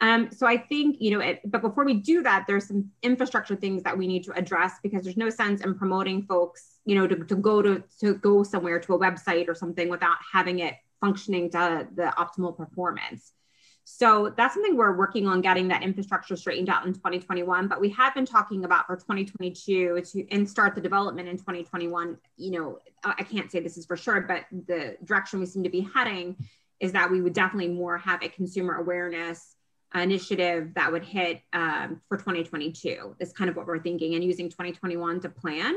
Um, 0.02 0.28
so 0.32 0.46
I 0.46 0.58
think, 0.58 0.98
you 1.00 1.12
know, 1.12 1.20
it, 1.20 1.40
but 1.46 1.62
before 1.62 1.86
we 1.86 1.94
do 1.94 2.22
that, 2.24 2.44
there's 2.46 2.68
some 2.68 2.90
infrastructure 3.02 3.56
things 3.56 3.82
that 3.84 3.96
we 3.96 4.06
need 4.06 4.24
to 4.24 4.32
address 4.32 4.74
because 4.82 5.04
there's 5.04 5.16
no 5.16 5.30
sense 5.30 5.62
in 5.62 5.78
promoting 5.78 6.24
folks, 6.24 6.80
you 6.84 6.94
know, 6.94 7.06
to, 7.06 7.24
to 7.24 7.36
go 7.36 7.62
to, 7.62 7.82
to 8.00 8.16
go 8.16 8.42
somewhere 8.42 8.78
to 8.80 8.92
a 8.92 8.98
website 8.98 9.48
or 9.48 9.54
something 9.54 9.88
without 9.88 10.18
having 10.30 10.58
it 10.58 10.74
functioning 11.00 11.48
to 11.52 11.88
the 11.94 12.12
optimal 12.18 12.54
performance. 12.54 13.32
So 13.88 14.34
that's 14.36 14.54
something 14.54 14.76
we're 14.76 14.96
working 14.96 15.28
on 15.28 15.40
getting 15.40 15.68
that 15.68 15.84
infrastructure 15.84 16.34
straightened 16.34 16.68
out 16.68 16.84
in 16.86 16.92
2021. 16.92 17.68
But 17.68 17.80
we 17.80 17.88
have 17.90 18.16
been 18.16 18.26
talking 18.26 18.64
about 18.64 18.88
for 18.88 18.96
2022 18.96 20.02
to 20.02 20.30
and 20.32 20.50
start 20.50 20.74
the 20.74 20.80
development 20.80 21.28
in 21.28 21.36
2021. 21.36 22.18
You 22.36 22.50
know, 22.50 22.78
I 23.04 23.22
can't 23.22 23.50
say 23.50 23.60
this 23.60 23.78
is 23.78 23.86
for 23.86 23.96
sure, 23.96 24.22
but 24.22 24.44
the 24.50 24.96
direction 25.04 25.38
we 25.38 25.46
seem 25.46 25.62
to 25.62 25.70
be 25.70 25.88
heading 25.94 26.34
is 26.80 26.90
that 26.92 27.12
we 27.12 27.22
would 27.22 27.32
definitely 27.32 27.72
more 27.72 27.96
have 27.96 28.24
a 28.24 28.28
consumer 28.28 28.74
awareness 28.74 29.54
initiative 29.94 30.74
that 30.74 30.90
would 30.90 31.04
hit 31.04 31.42
um, 31.52 32.00
for 32.08 32.16
2022 32.16 33.14
is 33.20 33.32
kind 33.32 33.48
of 33.48 33.54
what 33.54 33.68
we're 33.68 33.78
thinking 33.78 34.16
and 34.16 34.24
using 34.24 34.48
2021 34.48 35.20
to 35.20 35.28
plan 35.28 35.76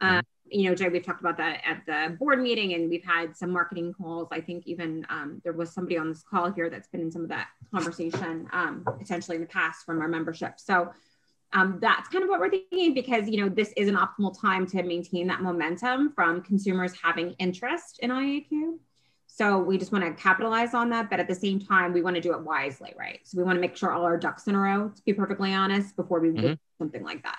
um, 0.00 0.24
you 0.46 0.68
know 0.68 0.74
jay 0.74 0.88
we've 0.88 1.04
talked 1.04 1.20
about 1.20 1.36
that 1.36 1.60
at 1.64 1.82
the 1.86 2.16
board 2.16 2.40
meeting 2.40 2.74
and 2.74 2.90
we've 2.90 3.04
had 3.04 3.36
some 3.36 3.50
marketing 3.50 3.92
calls 3.92 4.28
i 4.30 4.40
think 4.40 4.66
even 4.66 5.06
um, 5.08 5.40
there 5.44 5.52
was 5.52 5.72
somebody 5.72 5.96
on 5.96 6.08
this 6.08 6.22
call 6.22 6.50
here 6.52 6.68
that's 6.68 6.88
been 6.88 7.00
in 7.00 7.10
some 7.10 7.22
of 7.22 7.28
that 7.28 7.48
conversation 7.72 8.46
um, 8.52 8.84
potentially 8.98 9.36
in 9.36 9.40
the 9.40 9.48
past 9.48 9.84
from 9.84 10.00
our 10.00 10.08
membership 10.08 10.54
so 10.58 10.90
um, 11.54 11.78
that's 11.80 12.08
kind 12.08 12.24
of 12.24 12.28
what 12.28 12.40
we're 12.40 12.50
thinking 12.50 12.94
because 12.94 13.28
you 13.28 13.40
know 13.40 13.48
this 13.48 13.72
is 13.76 13.88
an 13.88 13.94
optimal 13.94 14.38
time 14.38 14.66
to 14.68 14.82
maintain 14.82 15.28
that 15.28 15.40
momentum 15.40 16.12
from 16.12 16.42
consumers 16.42 16.92
having 17.00 17.34
interest 17.38 18.00
in 18.02 18.10
IAQ. 18.10 18.78
So 19.26 19.58
we 19.58 19.78
just 19.78 19.90
want 19.90 20.04
to 20.04 20.12
capitalize 20.20 20.74
on 20.74 20.90
that, 20.90 21.10
but 21.10 21.18
at 21.18 21.26
the 21.26 21.34
same 21.34 21.58
time, 21.58 21.92
we 21.92 22.02
want 22.02 22.14
to 22.14 22.22
do 22.22 22.32
it 22.34 22.40
wisely, 22.40 22.94
right? 22.96 23.18
So 23.24 23.36
we 23.36 23.44
want 23.44 23.56
to 23.56 23.60
make 23.60 23.76
sure 23.76 23.90
all 23.90 24.04
our 24.04 24.16
ducks 24.16 24.46
in 24.46 24.54
a 24.54 24.60
row, 24.60 24.92
to 24.94 25.02
be 25.02 25.12
perfectly 25.12 25.52
honest, 25.52 25.96
before 25.96 26.20
we 26.20 26.28
mm-hmm. 26.28 26.40
do 26.40 26.56
something 26.78 27.02
like 27.02 27.24
that. 27.24 27.38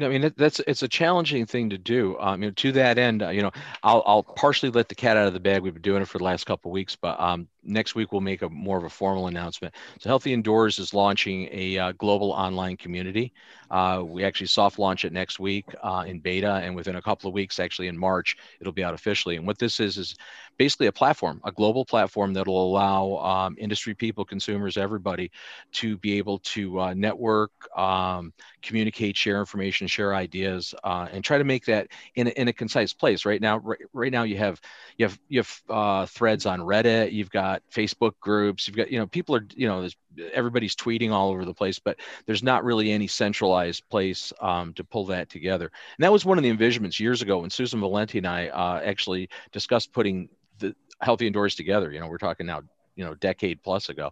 I 0.00 0.08
mean, 0.08 0.32
that's 0.36 0.60
it's 0.60 0.82
a 0.82 0.88
challenging 0.88 1.46
thing 1.46 1.70
to 1.70 1.78
do. 1.78 2.18
Um, 2.18 2.42
you 2.42 2.48
know, 2.48 2.54
to 2.56 2.72
that 2.72 2.98
end, 2.98 3.22
uh, 3.22 3.30
you 3.30 3.42
know, 3.42 3.50
I'll 3.82 4.02
I'll 4.06 4.22
partially 4.22 4.70
let 4.70 4.88
the 4.88 4.94
cat 4.94 5.16
out 5.16 5.26
of 5.26 5.32
the 5.32 5.40
bag. 5.40 5.62
We've 5.62 5.72
been 5.72 5.82
doing 5.82 6.02
it 6.02 6.08
for 6.08 6.18
the 6.18 6.24
last 6.24 6.44
couple 6.44 6.70
of 6.70 6.72
weeks, 6.74 6.96
but 6.96 7.18
um, 7.20 7.48
next 7.66 7.94
week 7.94 8.12
we'll 8.12 8.20
make 8.20 8.42
a 8.42 8.48
more 8.48 8.78
of 8.78 8.84
a 8.84 8.88
formal 8.88 9.26
announcement. 9.26 9.74
So 10.00 10.08
Healthy 10.08 10.32
Indoors 10.32 10.78
is 10.78 10.94
launching 10.94 11.48
a 11.52 11.78
uh, 11.78 11.92
global 11.92 12.32
online 12.32 12.76
community. 12.76 13.32
Uh, 13.70 14.02
we 14.06 14.24
actually 14.24 14.46
soft 14.46 14.78
launch 14.78 15.04
it 15.04 15.12
next 15.12 15.40
week 15.40 15.66
uh, 15.82 16.04
in 16.06 16.20
beta, 16.20 16.60
and 16.62 16.74
within 16.74 16.96
a 16.96 17.02
couple 17.02 17.28
of 17.28 17.34
weeks, 17.34 17.58
actually 17.58 17.88
in 17.88 17.98
March, 17.98 18.36
it'll 18.60 18.72
be 18.72 18.84
out 18.84 18.94
officially. 18.94 19.36
And 19.36 19.46
what 19.46 19.58
this 19.58 19.80
is 19.80 19.96
is 19.96 20.14
basically 20.56 20.86
a 20.86 20.92
platform, 20.92 21.40
a 21.44 21.52
global 21.52 21.84
platform 21.84 22.32
that 22.34 22.46
will 22.46 22.64
allow 22.64 23.16
um, 23.16 23.56
industry 23.58 23.94
people, 23.94 24.24
consumers, 24.24 24.76
everybody 24.76 25.30
to 25.72 25.96
be 25.98 26.16
able 26.16 26.38
to 26.38 26.80
uh, 26.80 26.94
network, 26.94 27.50
um, 27.76 28.32
communicate, 28.62 29.16
share 29.16 29.40
information 29.40 29.86
share 29.86 30.14
ideas 30.14 30.74
uh, 30.84 31.08
and 31.12 31.24
try 31.24 31.38
to 31.38 31.44
make 31.44 31.64
that 31.64 31.88
in 32.14 32.28
a, 32.28 32.30
in 32.30 32.48
a 32.48 32.52
concise 32.52 32.92
place. 32.92 33.24
Right 33.24 33.40
now, 33.40 33.58
right, 33.58 33.80
right 33.92 34.12
now 34.12 34.22
you 34.22 34.36
have 34.38 34.60
you 34.96 35.06
have 35.06 35.18
you 35.28 35.40
have 35.40 35.62
uh, 35.68 36.06
threads 36.06 36.46
on 36.46 36.60
Reddit, 36.60 37.12
you've 37.12 37.30
got 37.56 37.70
Facebook 37.70 38.12
groups, 38.20 38.66
you've 38.66 38.76
got 38.76 38.90
you 38.90 38.98
know 38.98 39.06
people 39.06 39.34
are 39.34 39.46
you 39.54 39.66
know 39.66 39.88
everybody's 40.32 40.74
tweeting 40.74 41.10
all 41.12 41.30
over 41.30 41.44
the 41.44 41.54
place, 41.54 41.78
but 41.78 41.98
there's 42.26 42.42
not 42.42 42.64
really 42.64 42.90
any 42.90 43.06
centralized 43.06 43.88
place 43.88 44.32
um, 44.40 44.72
to 44.74 44.84
pull 44.84 45.06
that 45.06 45.28
together. 45.28 45.70
And 45.96 46.04
that 46.04 46.12
was 46.12 46.24
one 46.24 46.38
of 46.38 46.44
the 46.44 46.50
envisionments 46.50 47.00
years 47.00 47.22
ago 47.22 47.38
when 47.38 47.50
Susan 47.50 47.80
Valenti 47.80 48.18
and 48.18 48.26
I 48.26 48.48
uh, 48.48 48.80
actually 48.84 49.28
discussed 49.52 49.92
putting 49.92 50.28
the 50.58 50.74
healthy 51.00 51.26
indoors 51.26 51.54
together. 51.54 51.90
You 51.92 52.00
know, 52.00 52.08
we're 52.08 52.18
talking 52.18 52.46
now 52.46 52.62
you 52.94 53.04
know 53.04 53.14
decade 53.14 53.62
plus 53.62 53.88
ago. 53.88 54.10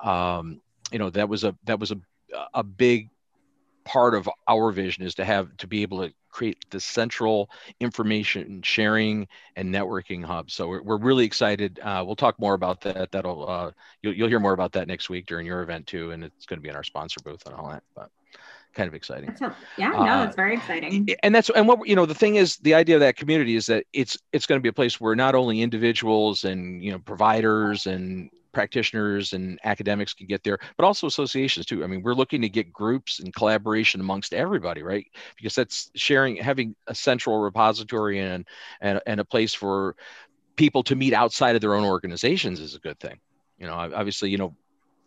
Um, 0.00 0.60
you 0.92 0.98
know 0.98 1.10
that 1.10 1.28
was 1.28 1.44
a 1.44 1.54
that 1.64 1.78
was 1.78 1.90
a 1.90 2.00
a 2.54 2.62
big 2.62 3.08
part 3.86 4.14
of 4.14 4.28
our 4.48 4.72
vision 4.72 5.04
is 5.04 5.14
to 5.14 5.24
have 5.24 5.56
to 5.56 5.66
be 5.66 5.80
able 5.82 6.06
to 6.06 6.12
create 6.28 6.58
the 6.68 6.80
central 6.80 7.48
information 7.80 8.60
sharing 8.60 9.26
and 9.54 9.72
networking 9.74 10.22
hub. 10.22 10.50
So 10.50 10.68
we're, 10.68 10.82
we're 10.82 10.98
really 10.98 11.24
excited. 11.24 11.80
Uh, 11.82 12.02
we'll 12.04 12.16
talk 12.16 12.38
more 12.38 12.52
about 12.52 12.82
that. 12.82 13.12
That'll 13.12 13.48
uh, 13.48 13.70
you'll, 14.02 14.12
you'll 14.12 14.28
hear 14.28 14.40
more 14.40 14.52
about 14.52 14.72
that 14.72 14.88
next 14.88 15.08
week 15.08 15.24
during 15.26 15.46
your 15.46 15.62
event 15.62 15.86
too, 15.86 16.10
and 16.10 16.22
it's 16.22 16.44
going 16.44 16.58
to 16.58 16.62
be 16.62 16.68
in 16.68 16.76
our 16.76 16.82
sponsor 16.82 17.20
booth 17.24 17.46
and 17.46 17.54
all 17.54 17.70
that. 17.70 17.84
But 17.94 18.10
kind 18.74 18.88
of 18.88 18.94
exciting. 18.94 19.34
yeah, 19.78 19.88
no, 19.88 19.98
uh, 19.98 20.24
it's 20.26 20.36
very 20.36 20.54
exciting. 20.54 21.08
And 21.22 21.34
that's 21.34 21.48
and 21.48 21.66
what 21.66 21.88
you 21.88 21.96
know 21.96 22.04
the 22.04 22.14
thing 22.14 22.36
is 22.36 22.56
the 22.58 22.74
idea 22.74 22.96
of 22.96 23.00
that 23.00 23.16
community 23.16 23.56
is 23.56 23.66
that 23.66 23.84
it's 23.94 24.18
it's 24.32 24.46
going 24.46 24.58
to 24.58 24.62
be 24.62 24.68
a 24.68 24.74
place 24.74 25.00
where 25.00 25.16
not 25.16 25.34
only 25.34 25.62
individuals 25.62 26.44
and 26.44 26.84
you 26.84 26.92
know 26.92 26.98
providers 26.98 27.86
and 27.86 28.30
practitioners 28.56 29.34
and 29.34 29.58
academics 29.64 30.14
can 30.14 30.26
get 30.26 30.42
there, 30.42 30.58
but 30.78 30.86
also 30.86 31.06
associations 31.06 31.66
too. 31.66 31.84
I 31.84 31.86
mean, 31.86 32.02
we're 32.02 32.14
looking 32.14 32.40
to 32.40 32.48
get 32.48 32.72
groups 32.72 33.20
and 33.20 33.34
collaboration 33.34 34.00
amongst 34.00 34.32
everybody, 34.32 34.82
right? 34.82 35.06
Because 35.36 35.54
that's 35.54 35.90
sharing, 35.94 36.36
having 36.36 36.74
a 36.86 36.94
central 36.94 37.38
repository 37.38 38.18
and 38.18 38.46
and, 38.80 38.98
and 39.06 39.20
a 39.20 39.26
place 39.26 39.52
for 39.52 39.94
people 40.56 40.82
to 40.84 40.96
meet 40.96 41.12
outside 41.12 41.54
of 41.54 41.60
their 41.60 41.74
own 41.74 41.84
organizations 41.84 42.58
is 42.58 42.74
a 42.74 42.78
good 42.78 42.98
thing. 42.98 43.18
You 43.58 43.66
know, 43.66 43.74
obviously, 43.74 44.30
you 44.30 44.38
know, 44.38 44.56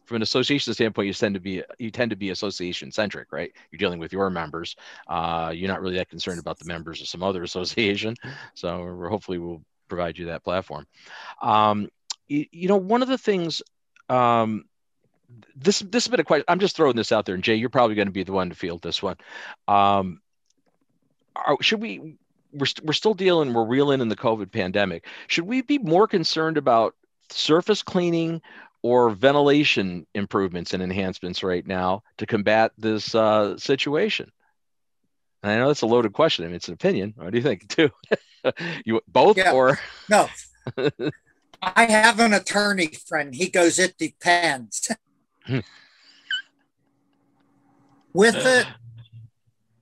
from 0.06 0.18
an 0.18 0.22
association 0.22 0.72
standpoint, 0.72 1.08
you 1.08 1.14
tend 1.14 1.34
to 1.34 1.42
be 1.42 1.64
you 1.80 1.90
tend 1.90 2.12
to 2.12 2.18
be 2.18 2.30
association 2.30 2.92
centric, 2.92 3.32
right? 3.32 3.52
You're 3.72 3.80
dealing 3.80 3.98
with 3.98 4.14
your 4.14 4.30
members. 4.30 4.76
Uh, 5.08 5.52
you're 5.56 5.68
not 5.74 5.82
really 5.82 5.96
that 5.96 6.10
concerned 6.10 6.40
about 6.40 6.60
the 6.60 6.66
members 6.66 7.02
of 7.02 7.08
some 7.08 7.24
other 7.24 7.42
association. 7.50 8.14
So 8.54 9.08
hopefully 9.10 9.40
we'll 9.40 9.64
provide 9.88 10.20
you 10.20 10.28
that 10.28 10.44
platform. 10.44 10.86
Um, 11.42 11.90
you, 12.30 12.46
you 12.52 12.68
know, 12.68 12.78
one 12.78 13.02
of 13.02 13.10
the 13.10 13.18
things, 13.18 13.62
um, 14.08 14.66
this 15.56 15.80
this 15.80 16.06
has 16.06 16.08
been 16.08 16.20
a 16.20 16.24
question. 16.24 16.46
I'm 16.48 16.60
just 16.60 16.76
throwing 16.76 16.96
this 16.96 17.12
out 17.12 17.26
there, 17.26 17.36
and 17.36 17.44
Jay, 17.44 17.56
you're 17.56 17.70
probably 17.70 17.96
going 17.96 18.08
to 18.08 18.14
be 18.14 18.24
the 18.24 18.32
one 18.32 18.50
to 18.50 18.56
field 18.56 18.82
this 18.82 19.04
one. 19.04 19.18
Um, 19.68 20.22
are, 21.36 21.58
should 21.62 21.82
we? 21.82 22.18
We're, 22.52 22.66
st- 22.66 22.86
we're 22.86 22.94
still 22.94 23.14
dealing. 23.14 23.54
We're 23.54 23.66
reeling 23.66 24.02
in 24.02 24.10
the 24.10 24.16
COVID 24.16 24.52
pandemic. 24.52 25.06
Should 25.28 25.46
we 25.46 25.62
be 25.62 25.78
more 25.78 26.08
concerned 26.08 26.58
about 26.58 26.96
surface 27.30 27.84
cleaning 27.84 28.42
or 28.82 29.12
ventilation 29.12 30.08
improvements 30.16 30.74
and 30.74 30.82
enhancements 30.82 31.44
right 31.44 31.66
now 31.68 32.02
to 32.18 32.26
combat 32.26 32.72
this 32.78 33.14
uh, 33.14 33.56
situation? 33.58 34.32
And 35.44 35.52
I 35.52 35.58
know 35.58 35.68
that's 35.68 35.84
a 35.84 35.88
loaded 35.88 36.14
question. 36.14 36.44
I 36.44 36.48
mean, 36.48 36.56
it's 36.56 36.70
an 36.70 36.74
opinion. 36.74 37.14
What 37.18 37.32
do 37.32 37.38
you 37.38 37.44
think, 37.44 37.68
too? 37.76 37.92
you 38.84 39.00
both 39.08 39.38
yeah. 39.38 39.52
or 39.52 39.80
no? 40.10 40.28
I 41.62 41.86
have 41.86 42.20
an 42.20 42.34
attorney 42.34 42.88
friend. 42.88 43.36
He 43.36 43.50
goes, 43.50 43.80
it 43.80 43.98
depends. 43.98 44.92
With 48.14 48.36
it, 48.36 48.68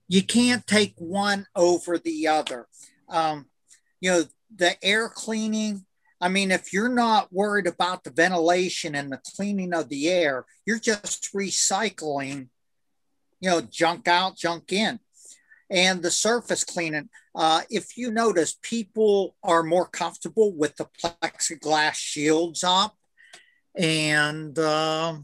you 0.07 0.23
can't 0.23 0.65
take 0.65 0.95
one 0.97 1.45
over 1.55 1.97
the 1.97 2.28
other. 2.28 2.67
Um, 3.09 3.45
you 4.01 4.11
know, 4.11 4.23
the 4.55 4.84
air 4.84 5.09
cleaning, 5.09 5.86
I 6.19 6.30
mean, 6.30 6.51
if 6.51 6.73
you're 6.73 6.89
not 6.89 7.32
worried 7.32 7.67
about 7.67 8.03
the 8.03 8.11
ventilation 8.11 8.95
and 8.95 9.11
the 9.11 9.21
cleaning 9.36 9.73
of 9.73 9.89
the 9.89 10.09
air, 10.09 10.45
you're 10.65 10.80
just 10.80 11.32
recycling, 11.34 12.49
you 13.39 13.49
know, 13.49 13.61
junk 13.61 14.07
out, 14.07 14.36
junk 14.36 14.73
in 14.73 14.99
and 15.70 16.01
the 16.01 16.11
surface 16.11 16.63
cleaning. 16.63 17.09
Uh, 17.36 17.61
if 17.70 17.97
you 17.97 18.11
notice, 18.11 18.57
people 18.61 19.36
are 19.43 19.63
more 19.63 19.88
comfortable 19.88 20.53
with 20.53 20.76
the 20.78 20.88
plexiglass 21.03 21.95
shields 21.95 22.63
up 22.63 22.95
and 23.76 24.57
uh, 24.57 25.18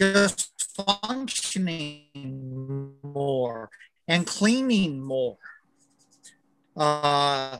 just 0.00 0.50
functioning 0.76 2.04
more 3.02 3.70
and 4.08 4.26
cleaning 4.26 5.00
more. 5.00 5.36
Uh, 6.76 7.58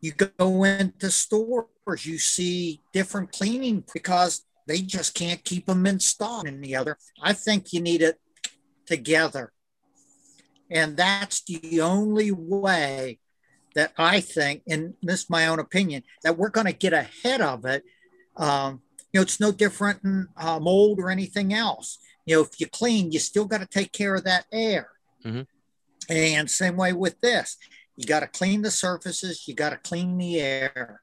you 0.00 0.12
go 0.12 0.64
into 0.64 1.10
stores, 1.10 1.66
you 2.04 2.18
see 2.18 2.80
different 2.92 3.30
cleaning 3.30 3.84
because 3.92 4.44
they 4.66 4.80
just 4.80 5.14
can't 5.14 5.44
keep 5.44 5.66
them 5.66 5.86
in 5.86 6.00
stock 6.00 6.46
in 6.46 6.60
the 6.60 6.76
other. 6.76 6.98
I 7.22 7.32
think 7.32 7.72
you 7.72 7.80
need 7.80 8.02
it 8.02 8.20
together. 8.86 9.52
And 10.70 10.96
that's 10.96 11.42
the 11.44 11.80
only 11.80 12.30
way 12.30 13.18
that 13.74 13.92
I 13.96 14.20
think, 14.20 14.62
and 14.68 14.94
this 15.02 15.24
is 15.24 15.30
my 15.30 15.46
own 15.46 15.58
opinion, 15.58 16.02
that 16.22 16.36
we're 16.38 16.50
going 16.50 16.66
to 16.66 16.72
get 16.72 16.92
ahead 16.92 17.40
of 17.40 17.64
it. 17.64 17.84
Um, 18.36 18.80
you 19.12 19.18
know, 19.18 19.22
it's 19.22 19.40
no 19.40 19.52
different 19.52 20.02
than 20.02 20.28
uh, 20.36 20.58
mold 20.58 20.98
or 20.98 21.10
anything 21.10 21.52
else. 21.52 21.98
You 22.24 22.36
know, 22.36 22.42
if 22.42 22.60
you 22.60 22.66
clean, 22.66 23.12
you 23.12 23.18
still 23.18 23.44
got 23.44 23.60
to 23.60 23.66
take 23.66 23.92
care 23.92 24.14
of 24.14 24.24
that 24.24 24.46
air. 24.52 24.88
Mm-hmm. 25.24 25.42
And 26.08 26.50
same 26.50 26.76
way 26.76 26.92
with 26.92 27.20
this, 27.20 27.56
you 27.96 28.06
got 28.06 28.20
to 28.20 28.26
clean 28.26 28.62
the 28.62 28.70
surfaces, 28.70 29.46
you 29.46 29.54
got 29.54 29.70
to 29.70 29.76
clean 29.76 30.18
the 30.18 30.40
air. 30.40 31.02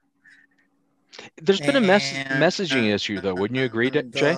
There's 1.41 1.61
been 1.61 1.76
a 1.76 1.82
mess- 1.82 2.13
messaging 2.13 2.86
issue, 2.93 3.22
though. 3.22 3.34
Wouldn't 3.34 3.57
you 3.57 3.65
agree, 3.65 3.89
Jay? 3.89 4.38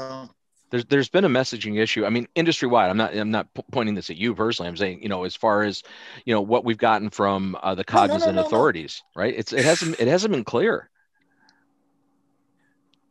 There's 0.72 0.86
there's 0.86 1.10
been 1.10 1.26
a 1.26 1.30
messaging 1.30 1.78
issue. 1.80 2.06
I 2.06 2.10
mean, 2.10 2.28
industry 2.34 2.68
wide. 2.68 2.90
I'm 2.90 2.98
not 2.98 3.14
I'm 3.16 3.30
not 3.30 3.54
p- 3.54 3.64
pointing 3.72 3.94
this 3.94 4.10
at 4.10 4.16
you 4.16 4.34
personally. 4.34 4.70
I'm 4.70 4.78
saying 4.78 5.04
you 5.04 5.10
know 5.10 5.26
as 5.26 5.36
far 5.36 5.64
as 5.64 5.84
you 6.26 6.34
know 6.34 6.42
what 6.42 6.64
we've 6.64 6.78
gotten 6.78 7.10
from 7.10 7.58
uh, 7.62 7.76
the 7.76 7.84
cognizant 7.84 8.36
no, 8.36 8.36
no, 8.38 8.42
no, 8.42 8.48
authorities, 8.48 9.04
right? 9.16 9.34
It's 9.38 9.52
it 9.52 9.66
hasn't 9.66 10.00
it 10.00 10.08
hasn't 10.08 10.32
been 10.32 10.46
clear. 10.46 10.90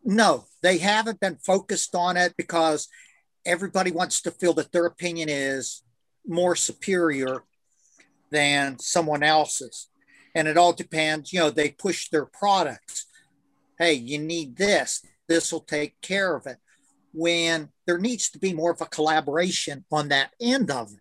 No, 0.03 0.47
they 0.63 0.79
haven't 0.79 1.21
been 1.21 1.37
focused 1.37 1.95
on 1.95 2.17
it 2.17 2.35
because 2.39 2.89
everybody 3.45 3.91
wants 3.91 4.23
to 4.23 4.31
feel 4.31 4.55
that 4.55 4.73
their 4.73 4.87
opinion 4.87 5.29
is 5.29 5.83
more 6.27 6.57
superior 6.57 7.45
than 8.31 8.79
someone 8.79 9.23
else's, 9.23 9.89
and 10.35 10.49
it 10.49 10.57
all 10.57 10.73
depends. 10.73 11.31
You 11.31 11.41
know, 11.41 11.51
they 11.51 11.71
push 11.71 12.09
their 12.09 12.25
products. 12.25 13.05
Hey, 13.81 13.95
you 13.95 14.19
need 14.19 14.59
this. 14.59 15.03
This 15.27 15.51
will 15.51 15.61
take 15.61 15.99
care 16.03 16.37
of 16.37 16.47
it 16.47 16.59
when 17.15 17.71
there 17.87 17.97
needs 17.97 18.29
to 18.31 18.39
be 18.39 18.53
more 18.53 18.73
of 18.73 18.83
a 18.83 18.87
collaboration 18.87 19.87
on 19.91 20.09
that 20.09 20.33
end 20.39 20.71
of 20.71 20.93
it 20.93 21.01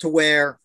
to 0.00 0.08
where 0.08 0.60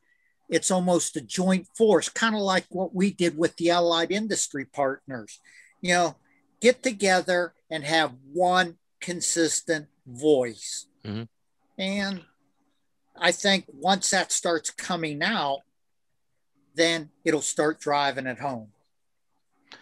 it's 0.50 0.70
almost 0.70 1.16
a 1.16 1.22
joint 1.22 1.68
force, 1.78 2.10
kind 2.10 2.36
of 2.36 2.42
like 2.42 2.66
what 2.70 2.94
we 2.94 3.12
did 3.12 3.38
with 3.38 3.56
the 3.56 3.70
allied 3.70 4.12
industry 4.12 4.66
partners. 4.66 5.40
You 5.80 5.94
know, 5.94 6.16
get 6.60 6.84
together 6.84 7.54
and 7.70 7.86
have 7.86 8.12
one 8.34 8.78
consistent 9.00 9.88
voice. 10.06 10.88
Mm-hmm. 11.06 11.24
And 11.82 12.26
I 13.18 13.32
think 13.32 13.66
once 13.72 14.10
that 14.12 14.34
starts 14.34 14.70
coming 14.70 15.24
out, 15.24 15.60
then 16.76 17.10
it'll 17.24 17.42
start 17.42 17.80
driving 17.80 18.28
it 18.28 18.40
home. 18.40 18.68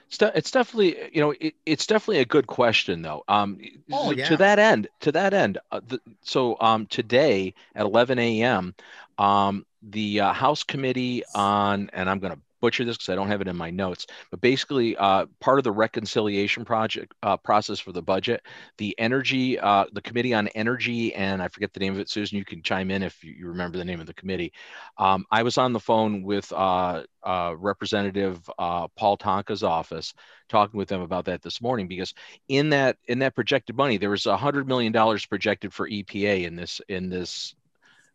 It's, 0.10 0.52
definitely 0.52 0.98
you 1.14 1.22
know 1.22 1.34
it, 1.40 1.56
it's 1.66 1.86
definitely 1.86 2.20
a 2.20 2.26
good 2.26 2.48
question 2.48 3.02
though. 3.02 3.24
Um, 3.28 3.60
oh, 3.92 4.12
yeah. 4.12 4.26
To 4.30 4.38
that 4.38 4.58
end, 4.60 4.88
to 5.02 5.12
that 5.12 5.34
end, 5.34 5.60
uh, 5.72 5.82
the, 5.88 6.00
so 6.22 6.58
um, 6.60 6.88
today 6.88 7.54
at 7.76 7.86
11 7.86 8.18
a.m. 8.18 8.74
Um, 9.18 9.66
the 9.84 10.22
uh, 10.22 10.34
House 10.34 10.64
Committee 10.64 11.24
on 11.36 11.90
and 11.94 12.10
I'm 12.10 12.20
going 12.20 12.34
to 12.34 12.40
butcher 12.60 12.84
this 12.86 12.98
because 12.98 13.10
I 13.10 13.16
don't 13.16 13.28
have 13.28 13.42
it 13.42 13.48
in 13.48 13.56
my 13.56 13.70
notes, 13.70 14.06
but 14.32 14.42
basically, 14.42 14.96
uh, 14.98 15.26
part 15.40 15.58
of 15.58 15.64
the 15.64 15.72
reconciliation 15.72 16.66
project 16.66 17.14
uh, 17.24 17.38
process 17.38 17.80
for 17.80 17.92
the 17.92 18.02
budget, 18.02 18.42
the 18.78 18.96
energy, 18.98 19.60
uh, 19.60 19.86
the 19.94 20.02
Committee 20.02 20.34
on 20.34 20.48
Energy, 20.50 21.14
and 21.16 21.42
I 21.42 21.48
forget 21.48 21.74
the 21.74 21.80
name 21.80 21.94
of 21.94 22.00
it. 22.00 22.10
Susan, 22.10 22.38
you 22.38 22.46
can 22.46 22.62
chime 22.62 22.92
in 22.92 23.04
if 23.04 23.24
you, 23.24 23.48
remember 23.48 23.78
the 23.78 23.86
name 23.86 24.00
of 24.00 24.08
the 24.08 24.14
committee. 24.14 24.54
Um, 24.98 25.26
I 25.32 25.44
was 25.44 25.58
on 25.58 25.74
the 25.74 25.80
phone 25.80 26.24
with 26.24 26.52
uh, 26.52 27.04
uh, 27.24 27.56
Representative 27.58 28.50
uh, 28.58 28.88
Paul 28.90 29.18
Tonko's 29.18 29.64
office, 29.64 30.14
talking 30.50 30.78
with 30.78 30.90
them 30.90 31.02
about 31.02 31.26
that 31.26 31.42
this 31.42 31.62
morning 31.62 31.88
because 31.88 32.14
in 32.48 32.70
that 32.70 32.98
in 33.08 33.20
that 33.20 33.36
projected 33.36 33.76
money, 33.76 33.98
there 33.98 34.10
was 34.10 34.26
a 34.26 34.38
hundred 34.38 34.68
million 34.68 34.92
dollars 34.92 35.26
projected 35.26 35.74
for 35.74 35.90
EPA 35.90 36.46
in 36.46 36.56
this 36.56 36.82
in 36.88 37.10
this 37.10 37.56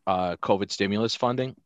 COVID 0.06 0.70
stimulus 0.70 1.14
funding 1.14 1.56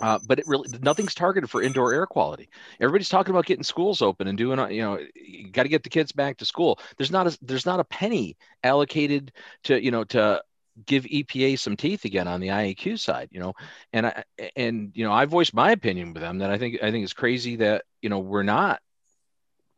uh, 0.00 0.18
but 0.26 0.38
it 0.38 0.46
really 0.46 0.68
nothing's 0.80 1.14
targeted 1.14 1.50
for 1.50 1.62
indoor 1.62 1.92
air 1.92 2.06
quality. 2.06 2.48
Everybody's 2.80 3.08
talking 3.08 3.30
about 3.30 3.46
getting 3.46 3.64
schools 3.64 4.02
open 4.02 4.26
and 4.26 4.36
doing, 4.36 4.58
uh, 4.58 4.66
you 4.66 4.82
know, 4.82 4.98
you 5.14 5.50
got 5.50 5.64
to 5.64 5.68
get 5.68 5.82
the 5.82 5.90
kids 5.90 6.12
back 6.12 6.38
to 6.38 6.44
school. 6.44 6.78
There's 6.96 7.10
not 7.10 7.26
a 7.26 7.38
there's 7.42 7.66
not 7.66 7.80
a 7.80 7.84
penny 7.84 8.36
allocated 8.62 9.32
to 9.64 9.82
you 9.82 9.90
know 9.90 10.04
to 10.04 10.42
give 10.86 11.04
EPA 11.04 11.58
some 11.58 11.76
teeth 11.76 12.04
again 12.04 12.26
on 12.26 12.40
the 12.40 12.48
IAQ 12.48 12.98
side, 12.98 13.28
you 13.30 13.40
know, 13.40 13.54
and 13.92 14.06
I 14.06 14.24
and 14.56 14.90
you 14.94 15.04
know 15.04 15.12
I 15.12 15.26
voiced 15.26 15.54
my 15.54 15.70
opinion 15.70 16.12
with 16.12 16.22
them 16.22 16.38
that 16.38 16.50
I 16.50 16.58
think 16.58 16.82
I 16.82 16.90
think 16.90 17.04
it's 17.04 17.12
crazy 17.12 17.56
that 17.56 17.84
you 18.02 18.08
know 18.08 18.18
we're 18.18 18.42
not 18.42 18.80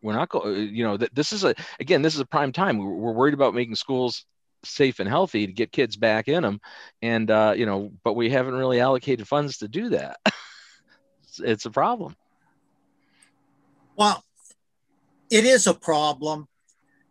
we're 0.02 0.14
not 0.14 0.28
going 0.28 0.74
you 0.74 0.84
know 0.84 0.96
that 0.96 1.14
this 1.14 1.32
is 1.32 1.44
a 1.44 1.54
again 1.80 2.02
this 2.02 2.14
is 2.14 2.20
a 2.20 2.26
prime 2.26 2.52
time 2.52 2.78
we're, 2.78 2.94
we're 2.94 3.12
worried 3.12 3.34
about 3.34 3.54
making 3.54 3.74
schools 3.74 4.24
safe 4.64 5.00
and 5.00 5.08
healthy 5.08 5.46
to 5.46 5.52
get 5.52 5.72
kids 5.72 5.96
back 5.96 6.28
in 6.28 6.42
them 6.42 6.60
and 7.02 7.30
uh, 7.30 7.54
you 7.56 7.66
know 7.66 7.92
but 8.02 8.14
we 8.14 8.30
haven't 8.30 8.54
really 8.54 8.80
allocated 8.80 9.26
funds 9.28 9.58
to 9.58 9.68
do 9.68 9.90
that. 9.90 10.18
It's, 11.28 11.40
it's 11.40 11.64
a 11.66 11.70
problem. 11.70 12.16
Well 13.96 14.24
it 15.30 15.44
is 15.44 15.66
a 15.66 15.74
problem 15.74 16.48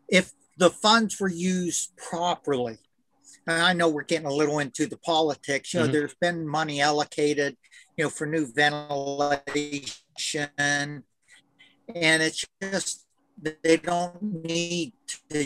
if 0.08 0.32
the 0.58 0.70
funds 0.70 1.20
were 1.20 1.30
used 1.30 1.96
properly. 1.98 2.78
And 3.48 3.62
I 3.62 3.74
know 3.74 3.90
we're 3.90 4.04
getting 4.04 4.28
a 4.28 4.34
little 4.34 4.60
into 4.60 4.88
the 4.88 4.98
politics. 4.98 5.74
You 5.74 5.82
know, 5.82 5.86
mm-hmm. 5.86 5.94
there's 5.94 6.16
been 6.16 6.48
money 6.48 6.82
allocated, 6.82 7.58
you 7.98 8.06
know, 8.06 8.10
for 8.10 8.26
new 8.26 8.48
ventilation, 8.48 9.84
and 10.58 11.04
it's 11.94 12.46
just 12.62 13.06
they 13.64 13.78
don't 13.78 14.22
need 14.22 14.94
to 15.30 15.46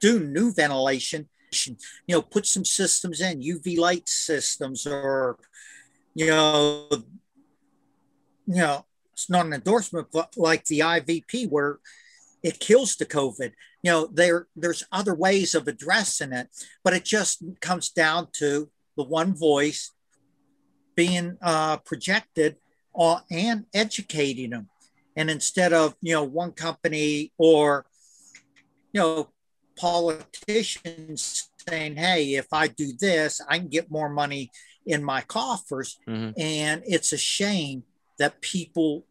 do 0.00 0.20
new 0.20 0.52
ventilation. 0.52 1.28
You 1.66 1.76
know, 2.16 2.22
put 2.22 2.46
some 2.46 2.64
systems 2.64 3.20
in 3.20 3.40
UV 3.40 3.78
light 3.78 4.08
systems, 4.08 4.86
or 4.86 5.38
you 6.14 6.26
know, 6.26 6.88
you 8.46 8.56
know, 8.56 8.84
it's 9.12 9.30
not 9.30 9.46
an 9.46 9.54
endorsement, 9.54 10.08
but 10.12 10.36
like 10.36 10.64
the 10.66 10.80
IVP 10.80 11.48
where 11.48 11.78
it 12.42 12.60
kills 12.60 12.96
the 12.96 13.06
COVID 13.06 13.52
you 13.82 13.90
know 13.90 14.08
there 14.12 14.46
there's 14.56 14.84
other 14.92 15.14
ways 15.14 15.54
of 15.54 15.68
addressing 15.68 16.32
it 16.32 16.48
but 16.84 16.92
it 16.92 17.04
just 17.04 17.42
comes 17.60 17.90
down 17.90 18.28
to 18.32 18.68
the 18.96 19.04
one 19.04 19.34
voice 19.34 19.92
being 20.94 21.38
uh, 21.42 21.76
projected 21.78 22.56
uh, 22.98 23.20
and 23.30 23.64
educating 23.72 24.50
them 24.50 24.68
and 25.16 25.30
instead 25.30 25.72
of 25.72 25.94
you 26.00 26.12
know 26.12 26.24
one 26.24 26.52
company 26.52 27.32
or 27.38 27.86
you 28.92 29.00
know 29.00 29.28
politicians 29.78 31.50
saying 31.68 31.96
hey 31.96 32.34
if 32.34 32.46
i 32.52 32.66
do 32.66 32.92
this 33.00 33.40
i 33.48 33.58
can 33.58 33.68
get 33.68 33.90
more 33.90 34.08
money 34.08 34.50
in 34.86 35.02
my 35.04 35.20
coffers 35.22 35.98
mm-hmm. 36.08 36.38
and 36.40 36.82
it's 36.86 37.12
a 37.12 37.18
shame 37.18 37.82
that 38.18 38.40
people 38.40 39.04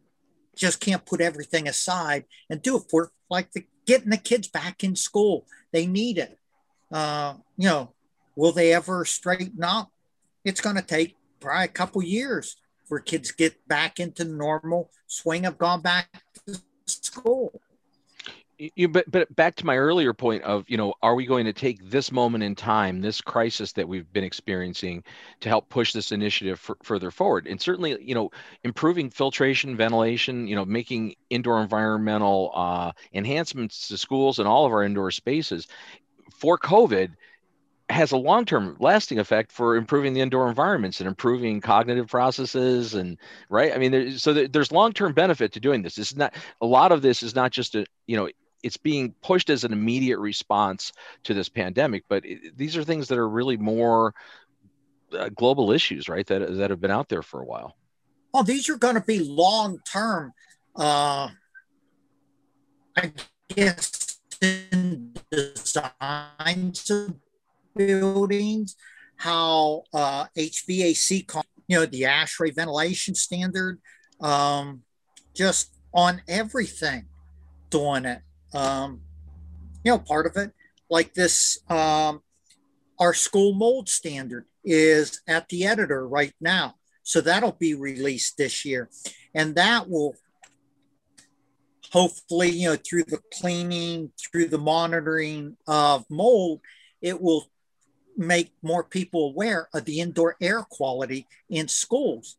just 0.56 0.80
can't 0.80 1.06
put 1.06 1.20
everything 1.20 1.68
aside 1.68 2.24
and 2.50 2.60
do 2.60 2.76
it 2.76 2.82
for 2.90 3.10
like 3.30 3.50
the 3.52 3.64
getting 3.86 4.10
the 4.10 4.18
kids 4.18 4.48
back 4.48 4.84
in 4.84 4.94
school. 4.94 5.46
They 5.72 5.86
need 5.86 6.18
it. 6.18 6.38
Uh, 6.92 7.34
you 7.56 7.68
know, 7.68 7.94
will 8.36 8.52
they 8.52 8.74
ever 8.74 9.04
straighten 9.06 9.64
up? 9.64 9.90
It's 10.44 10.60
going 10.60 10.76
to 10.76 10.82
take 10.82 11.16
probably 11.40 11.64
a 11.64 11.68
couple 11.68 12.02
years 12.02 12.56
for 12.86 13.00
kids 13.00 13.30
get 13.32 13.66
back 13.66 14.00
into 14.00 14.24
normal 14.24 14.90
swing 15.06 15.46
of 15.46 15.58
gone 15.58 15.80
back 15.80 16.22
to 16.46 16.60
school 16.86 17.57
you 18.58 18.88
but 18.88 19.08
but 19.10 19.34
back 19.34 19.54
to 19.56 19.66
my 19.66 19.76
earlier 19.76 20.12
point 20.12 20.42
of 20.42 20.68
you 20.68 20.76
know 20.76 20.94
are 21.02 21.14
we 21.14 21.26
going 21.26 21.44
to 21.44 21.52
take 21.52 21.90
this 21.90 22.10
moment 22.10 22.42
in 22.42 22.54
time 22.54 23.00
this 23.00 23.20
crisis 23.20 23.72
that 23.72 23.88
we've 23.88 24.12
been 24.12 24.24
experiencing 24.24 25.04
to 25.40 25.48
help 25.48 25.68
push 25.68 25.92
this 25.92 26.10
initiative 26.10 26.60
f- 26.68 26.76
further 26.82 27.10
forward? 27.10 27.46
And 27.46 27.60
certainly 27.60 27.96
you 28.02 28.14
know 28.14 28.30
improving 28.64 29.10
filtration 29.10 29.76
ventilation 29.76 30.46
you 30.48 30.56
know 30.56 30.64
making 30.64 31.14
indoor 31.30 31.62
environmental 31.62 32.50
uh, 32.54 32.92
enhancements 33.12 33.88
to 33.88 33.98
schools 33.98 34.38
and 34.38 34.48
all 34.48 34.66
of 34.66 34.72
our 34.72 34.82
indoor 34.82 35.10
spaces 35.10 35.68
for 36.32 36.58
covid 36.58 37.10
has 37.90 38.12
a 38.12 38.16
long-term 38.16 38.76
lasting 38.80 39.18
effect 39.18 39.50
for 39.50 39.76
improving 39.76 40.12
the 40.12 40.20
indoor 40.20 40.48
environments 40.48 41.00
and 41.00 41.08
improving 41.08 41.60
cognitive 41.60 42.06
processes 42.06 42.94
and 42.94 43.16
right? 43.48 43.72
I 43.72 43.78
mean 43.78 44.18
so 44.18 44.34
there's 44.34 44.72
long-term 44.72 45.14
benefit 45.14 45.52
to 45.52 45.60
doing 45.60 45.82
this. 45.82 45.96
Is 45.96 46.14
not 46.14 46.34
a 46.60 46.66
lot 46.66 46.92
of 46.92 47.00
this 47.00 47.22
is 47.22 47.34
not 47.34 47.50
just 47.50 47.74
a 47.74 47.86
you 48.06 48.16
know 48.16 48.28
it's 48.62 48.76
being 48.76 49.14
pushed 49.22 49.50
as 49.50 49.64
an 49.64 49.72
immediate 49.72 50.18
response 50.18 50.92
to 51.24 51.34
this 51.34 51.48
pandemic 51.48 52.04
but 52.08 52.24
it, 52.24 52.56
these 52.56 52.76
are 52.76 52.84
things 52.84 53.08
that 53.08 53.18
are 53.18 53.28
really 53.28 53.56
more 53.56 54.14
uh, 55.12 55.28
global 55.30 55.72
issues 55.72 56.08
right 56.08 56.26
that, 56.26 56.56
that 56.56 56.70
have 56.70 56.80
been 56.80 56.90
out 56.90 57.08
there 57.08 57.22
for 57.22 57.40
a 57.40 57.44
while. 57.44 57.76
Oh 58.34 58.42
these 58.42 58.68
are 58.68 58.76
going 58.76 58.94
to 58.94 59.00
be 59.00 59.20
long 59.20 59.78
term 59.90 60.32
uh 60.76 61.28
i 62.96 63.12
guess 63.48 64.20
in 64.40 65.14
designs 65.30 66.90
of 66.90 67.14
buildings 67.74 68.76
how 69.16 69.82
uh 69.92 70.26
hvac 70.36 71.44
you 71.66 71.78
know 71.78 71.86
the 71.86 72.02
ASHRAE 72.02 72.54
ventilation 72.54 73.14
standard 73.14 73.80
um 74.20 74.82
just 75.34 75.74
on 75.92 76.22
everything 76.28 77.06
doing 77.70 78.04
it 78.04 78.22
um, 78.54 79.00
you 79.84 79.92
know, 79.92 79.98
part 79.98 80.26
of 80.26 80.36
it, 80.36 80.52
like 80.90 81.14
this, 81.14 81.58
um, 81.70 82.22
our 82.98 83.14
school 83.14 83.54
mold 83.54 83.88
standard 83.88 84.46
is 84.64 85.20
at 85.26 85.48
the 85.48 85.66
editor 85.66 86.06
right 86.06 86.34
now. 86.40 86.74
So 87.02 87.20
that'll 87.20 87.52
be 87.52 87.74
released 87.74 88.36
this 88.36 88.64
year. 88.64 88.90
And 89.34 89.54
that 89.54 89.88
will 89.88 90.14
hopefully, 91.90 92.50
you 92.50 92.68
know, 92.68 92.76
through 92.76 93.04
the 93.04 93.20
cleaning, 93.32 94.12
through 94.18 94.48
the 94.48 94.58
monitoring 94.58 95.56
of 95.66 96.04
mold, 96.10 96.60
it 97.00 97.20
will 97.20 97.46
make 98.16 98.52
more 98.62 98.84
people 98.84 99.28
aware 99.28 99.68
of 99.72 99.84
the 99.84 100.00
indoor 100.00 100.36
air 100.40 100.66
quality 100.68 101.26
in 101.48 101.68
schools. 101.68 102.36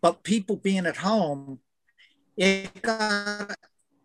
But 0.00 0.24
people 0.24 0.56
being 0.56 0.86
at 0.86 0.96
home, 0.96 1.60
it 2.36 2.82
got, 2.82 3.54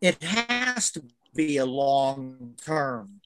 it 0.01 0.21
has 0.21 0.91
to 0.91 1.03
be 1.35 1.57
a 1.57 1.65
long 1.65 2.55
term 2.65 3.21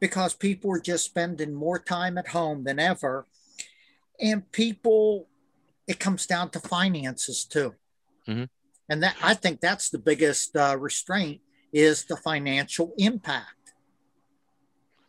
because 0.00 0.32
people 0.34 0.72
are 0.72 0.80
just 0.80 1.04
spending 1.04 1.52
more 1.52 1.78
time 1.78 2.16
at 2.16 2.28
home 2.28 2.64
than 2.64 2.78
ever. 2.78 3.26
And 4.20 4.50
people, 4.52 5.28
it 5.86 5.98
comes 5.98 6.26
down 6.26 6.50
to 6.50 6.60
finances 6.60 7.44
too. 7.44 7.74
Mm-hmm. 8.26 8.44
And 8.88 9.02
that 9.02 9.16
I 9.22 9.34
think 9.34 9.60
that's 9.60 9.90
the 9.90 9.98
biggest 9.98 10.56
uh, 10.56 10.76
restraint 10.78 11.40
is 11.72 12.04
the 12.04 12.16
financial 12.16 12.92
impact 12.98 13.59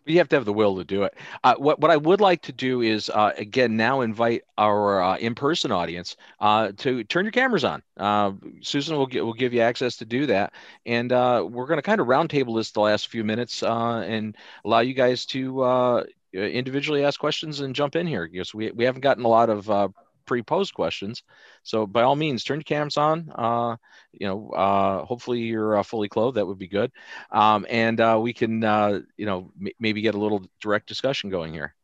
you 0.06 0.18
have 0.18 0.30
to 0.30 0.36
have 0.36 0.46
the 0.46 0.54
will 0.54 0.78
to 0.78 0.84
do 0.84 1.04
it. 1.04 1.16
Uh, 1.44 1.56
what 1.56 1.80
what 1.80 1.92
I 1.92 1.98
would 1.98 2.22
like 2.22 2.42
to 2.44 2.52
do 2.52 2.82
is 2.82 3.10
uh, 3.10 3.32
again 3.38 3.78
now 3.78 4.02
invite 4.02 4.44
our 4.58 5.02
uh, 5.02 5.18
in-person 5.18 5.72
audience 5.72 6.16
uh, 6.40 6.72
to 6.78 7.04
turn 7.04 7.26
your 7.26 7.32
cameras 7.32 7.64
on. 7.64 7.84
Uh, 7.98 8.34
Susan 8.62 8.98
will 8.98 9.08
will 9.12 9.34
give 9.34 9.54
you 9.54 9.62
access 9.62 9.98
to 9.98 10.06
do 10.06 10.26
that, 10.28 10.54
and 10.86 11.12
uh, 11.12 11.46
we're 11.50 11.68
going 11.68 11.78
to 11.78 11.84
kind 11.84 12.02
of 12.02 12.08
roundtable 12.08 12.58
this 12.58 12.72
the 12.72 12.82
last 12.82 13.08
few 13.08 13.24
minutes 13.24 13.64
and 13.64 14.36
allow 14.66 14.80
you 14.80 14.94
guys 14.94 15.26
to 15.28 16.06
individually 16.34 17.04
ask 17.04 17.20
questions 17.20 17.60
and 17.60 17.76
jump 17.76 17.96
in 17.96 18.08
here 18.08 18.28
because 18.28 18.54
we 18.54 18.72
we 18.72 18.86
haven't 18.86 19.02
gotten 19.02 19.24
a 19.24 19.28
lot 19.28 19.50
of 19.50 19.94
pre-post 20.32 20.74
questions. 20.74 21.24
So 21.64 21.86
by 21.86 22.04
all 22.04 22.16
means, 22.16 22.46
turn 22.46 22.60
your 22.60 22.64
cameras 22.64 22.96
on. 22.96 23.30
Uh, 23.36 23.76
you 24.14 24.26
know, 24.26 24.50
uh, 24.52 25.04
hopefully 25.04 25.40
you're 25.40 25.76
uh, 25.76 25.84
fully 25.84 26.08
clothed. 26.08 26.38
That 26.38 26.48
would 26.48 26.58
be 26.58 26.70
good. 26.70 26.90
Um, 27.32 27.66
and 27.70 28.00
uh, 28.00 28.18
we 28.22 28.32
can, 28.32 28.64
uh, 28.64 29.02
you 29.18 29.26
know, 29.26 29.52
m- 29.60 29.74
maybe 29.78 30.02
get 30.02 30.16
a 30.16 30.20
little 30.20 30.42
direct 30.62 30.88
discussion 30.88 31.30
going 31.30 31.52
here. 31.52 31.76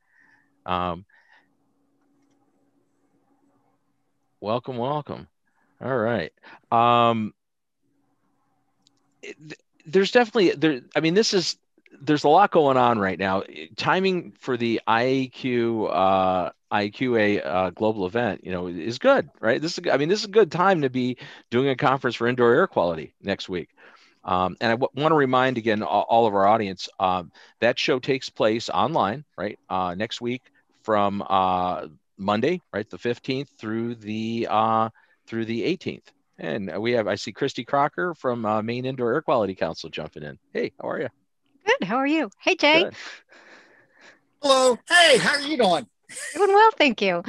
Um, 0.65 1.03
welcome, 4.39 4.77
welcome. 4.77 5.27
All 5.81 5.97
right. 5.97 6.31
Um, 6.71 7.33
there's 9.85 10.11
definitely 10.11 10.51
there. 10.51 10.79
I 10.95 11.01
mean, 11.01 11.15
this 11.15 11.33
is 11.33 11.57
there's 12.01 12.23
a 12.23 12.29
lot 12.29 12.51
going 12.51 12.77
on 12.77 12.99
right 12.99 13.17
now. 13.17 13.43
Timing 13.75 14.33
for 14.39 14.57
the 14.57 14.81
IAQ 14.87 15.89
uh, 15.91 16.51
IQA 16.71 17.45
uh, 17.45 17.69
global 17.71 18.05
event, 18.05 18.43
you 18.43 18.51
know, 18.51 18.67
is 18.67 18.99
good, 18.99 19.29
right? 19.39 19.61
This 19.61 19.77
is, 19.77 19.85
I 19.91 19.97
mean, 19.97 20.09
this 20.09 20.19
is 20.19 20.25
a 20.25 20.31
good 20.31 20.51
time 20.51 20.81
to 20.81 20.89
be 20.89 21.17
doing 21.49 21.69
a 21.69 21.75
conference 21.75 22.15
for 22.15 22.27
indoor 22.27 22.53
air 22.53 22.67
quality 22.67 23.13
next 23.21 23.47
week. 23.47 23.69
Um, 24.23 24.57
and 24.59 24.71
I 24.71 24.75
w- 24.75 24.89
want 25.01 25.11
to 25.11 25.15
remind 25.15 25.57
again 25.57 25.81
all, 25.83 26.05
all 26.09 26.27
of 26.27 26.35
our 26.35 26.45
audience 26.45 26.89
um, 26.99 27.31
that 27.61 27.79
show 27.79 27.99
takes 27.99 28.29
place 28.29 28.69
online, 28.69 29.23
right? 29.37 29.57
Uh, 29.69 29.95
next 29.95 30.19
week 30.19 30.41
from 30.83 31.23
uh, 31.27 31.87
Monday, 32.17 32.61
right, 32.73 32.89
the 32.89 32.97
15th 32.97 33.47
through 33.57 33.95
the 33.95 34.47
uh, 34.49 34.89
through 35.27 35.45
the 35.45 35.63
18th. 35.77 36.03
And 36.39 36.77
we 36.79 36.91
have 36.91 37.07
I 37.07 37.15
see 37.15 37.31
Christy 37.31 37.63
Crocker 37.63 38.13
from 38.13 38.45
uh, 38.45 38.61
Maine 38.61 38.85
Indoor 38.85 39.13
Air 39.13 39.21
Quality 39.21 39.55
Council 39.55 39.89
jumping 39.89 40.23
in. 40.23 40.37
Hey, 40.53 40.73
how 40.81 40.89
are 40.89 40.99
you? 40.99 41.09
Good. 41.67 41.87
How 41.87 41.97
are 41.97 42.07
you? 42.07 42.29
Hey, 42.39 42.55
Jay. 42.55 42.83
Good. 42.83 42.95
Hello. 44.41 44.77
Hey, 44.87 45.17
how 45.17 45.33
are 45.33 45.41
you 45.41 45.57
doing? 45.57 45.87
Doing 46.33 46.53
well, 46.53 46.71
thank 46.71 47.01
you. 47.01 47.23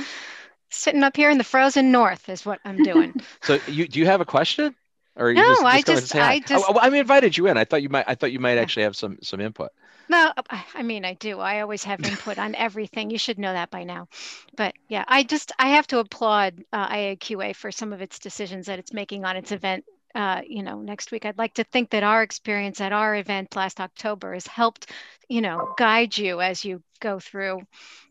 Sitting 0.71 1.03
up 1.03 1.17
here 1.17 1.31
in 1.31 1.39
the 1.39 1.45
frozen 1.45 1.91
north 1.91 2.29
is 2.29 2.47
what 2.47 2.61
I'm 2.65 2.77
doing. 2.77 3.15
so, 3.43 3.59
you 3.67 3.89
do 3.89 3.99
you 3.99 4.07
have 4.07 4.21
a 4.21 4.25
question? 4.25 4.75
Or 5.17 5.35
no, 5.35 5.43
just, 5.43 5.57
just 5.57 5.67
I 5.67 5.81
just, 5.83 6.15
I 6.15 6.39
just, 6.39 6.71
I, 6.71 6.73
I 6.73 6.97
invited 6.97 7.37
you 7.37 7.49
in. 7.49 7.57
I 7.57 7.65
thought 7.65 7.83
you 7.83 7.89
might, 7.89 8.05
I 8.07 8.15
thought 8.15 8.31
you 8.31 8.39
might 8.39 8.57
actually 8.57 8.85
have 8.85 8.95
some, 8.95 9.19
some 9.21 9.41
input. 9.41 9.73
No, 10.09 10.33
I 10.75 10.83
mean 10.83 11.05
I 11.05 11.15
do. 11.15 11.41
I 11.41 11.61
always 11.61 11.83
have 11.85 12.01
input 12.05 12.39
on 12.39 12.55
everything. 12.55 13.11
You 13.11 13.19
should 13.19 13.39
know 13.39 13.53
that 13.53 13.71
by 13.71 13.83
now. 13.83 14.09
But 14.57 14.75
yeah, 14.89 15.05
I 15.09 15.25
just 15.25 15.53
I 15.59 15.71
have 15.71 15.87
to 15.89 15.99
applaud 15.99 16.65
uh, 16.73 16.89
IAQA 16.89 17.57
for 17.57 17.73
some 17.73 17.93
of 17.93 18.01
its 18.01 18.19
decisions 18.19 18.67
that 18.67 18.79
it's 18.79 18.93
making 18.93 19.25
on 19.25 19.37
its 19.37 19.51
event. 19.53 19.85
Uh, 20.15 20.41
you 20.49 20.63
know, 20.63 20.81
next 20.81 21.13
week. 21.13 21.27
I'd 21.27 21.39
like 21.39 21.55
to 21.55 21.65
think 21.65 21.91
that 21.91 22.03
our 22.03 22.23
experience 22.23 22.81
at 22.81 22.93
our 22.93 23.15
event 23.15 23.55
last 23.55 23.79
October 23.79 24.33
has 24.33 24.47
helped, 24.47 24.91
you 25.29 25.43
know, 25.43 25.75
guide 25.77 26.17
you 26.17 26.41
as 26.41 26.65
you 26.65 26.83
go 27.01 27.21
through 27.21 27.61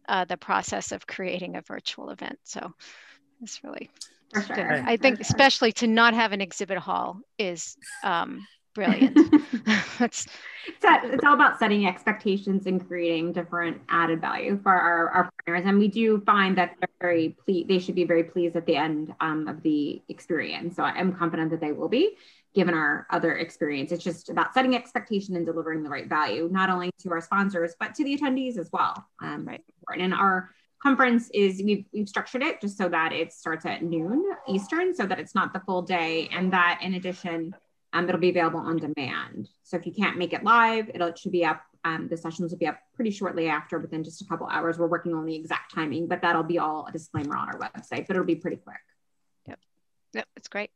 uh, 0.07 0.23
the 0.25 0.37
process 0.37 0.91
of 0.91 1.07
creating 1.07 1.55
a 1.55 1.61
virtual 1.63 2.11
event. 2.11 2.37
So 2.43 2.71
it's 3.41 3.63
really 3.63 3.89
sure. 4.31 4.55
good. 4.55 4.83
I 4.85 4.97
think, 4.97 5.19
especially 5.19 5.71
to 5.73 5.87
not 5.87 6.13
have 6.13 6.33
an 6.33 6.39
exhibit 6.41 6.77
hall 6.77 7.19
is 7.37 7.75
um, 8.03 8.45
brilliant. 8.77 9.17
It's, 10.69 10.83
it's 10.83 11.23
all 11.25 11.33
about 11.33 11.57
setting 11.57 11.87
expectations 11.87 12.67
and 12.67 12.85
creating 12.85 13.31
different 13.31 13.81
added 13.89 14.19
value 14.19 14.59
for 14.61 14.73
our, 14.73 15.09
our 15.09 15.31
partners. 15.45 15.63
And 15.65 15.79
we 15.79 15.87
do 15.87 16.21
find 16.25 16.57
that 16.57 16.75
they're 16.79 16.89
very 16.99 17.37
ple- 17.45 17.63
they 17.67 17.79
should 17.79 17.95
be 17.95 18.03
very 18.03 18.25
pleased 18.25 18.55
at 18.57 18.65
the 18.65 18.75
end 18.75 19.15
um, 19.21 19.47
of 19.47 19.63
the 19.63 20.01
experience. 20.09 20.75
So 20.75 20.83
I'm 20.83 21.13
confident 21.13 21.51
that 21.51 21.61
they 21.61 21.71
will 21.71 21.87
be 21.87 22.17
given 22.53 22.73
our 22.73 23.07
other 23.09 23.37
experience. 23.37 23.93
It's 23.93 24.03
just 24.03 24.29
about 24.29 24.53
setting 24.53 24.75
expectation 24.75 25.37
and 25.37 25.45
delivering 25.45 25.83
the 25.83 25.89
right 25.89 26.07
value, 26.07 26.49
not 26.51 26.69
only 26.69 26.91
to 26.99 27.11
our 27.11 27.21
sponsors, 27.21 27.73
but 27.79 27.95
to 27.95 28.03
the 28.03 28.17
attendees 28.17 28.57
as 28.57 28.69
well. 28.71 29.07
Um, 29.21 29.45
Right. 29.45 29.63
And 30.01 30.13
our 30.13 30.49
conference 30.83 31.29
is 31.33 31.61
we've, 31.63 31.85
we've 31.93 32.09
structured 32.09 32.43
it 32.43 32.59
just 32.59 32.77
so 32.77 32.89
that 32.89 33.13
it 33.13 33.31
starts 33.31 33.65
at 33.65 33.83
noon 33.83 34.23
Eastern 34.47 34.93
so 34.93 35.05
that 35.05 35.17
it's 35.17 35.33
not 35.33 35.53
the 35.53 35.61
full 35.61 35.81
day. 35.81 36.27
And 36.33 36.51
that 36.51 36.81
in 36.83 36.95
addition, 36.95 37.55
um, 37.97 38.07
it'll 38.09 38.21
be 38.21 38.29
available 38.29 38.59
on 38.59 38.77
demand. 38.77 39.49
So 39.63 39.77
if 39.77 39.85
you 39.85 39.93
can't 39.93 40.17
make 40.17 40.33
it 40.33 40.43
live, 40.43 40.89
it'll, 40.93 41.07
it 41.07 41.17
should 41.19 41.31
be 41.31 41.45
up. 41.45 41.61
Um, 41.85 42.07
the 42.09 42.17
sessions 42.17 42.51
will 42.51 42.57
be 42.59 42.67
up 42.67 42.79
pretty 42.95 43.11
shortly 43.11 43.47
after, 43.47 43.79
within 43.79 44.03
just 44.03 44.21
a 44.21 44.25
couple 44.25 44.47
hours. 44.47 44.77
We're 44.77 44.87
working 44.87 45.13
on 45.13 45.25
the 45.25 45.35
exact 45.35 45.73
timing, 45.73 46.07
but 46.07 46.21
that'll 46.21 46.43
be 46.43 46.59
all 46.59 46.85
a 46.87 46.91
disclaimer 46.91 47.35
on 47.35 47.47
our 47.47 47.59
website, 47.59 48.07
but 48.07 48.11
it'll 48.11 48.25
be 48.25 48.35
pretty 48.35 48.57
quick. 48.57 48.77
yep, 49.47 49.59
Yep. 50.13 50.27
it's 50.35 50.47
great. 50.49 50.71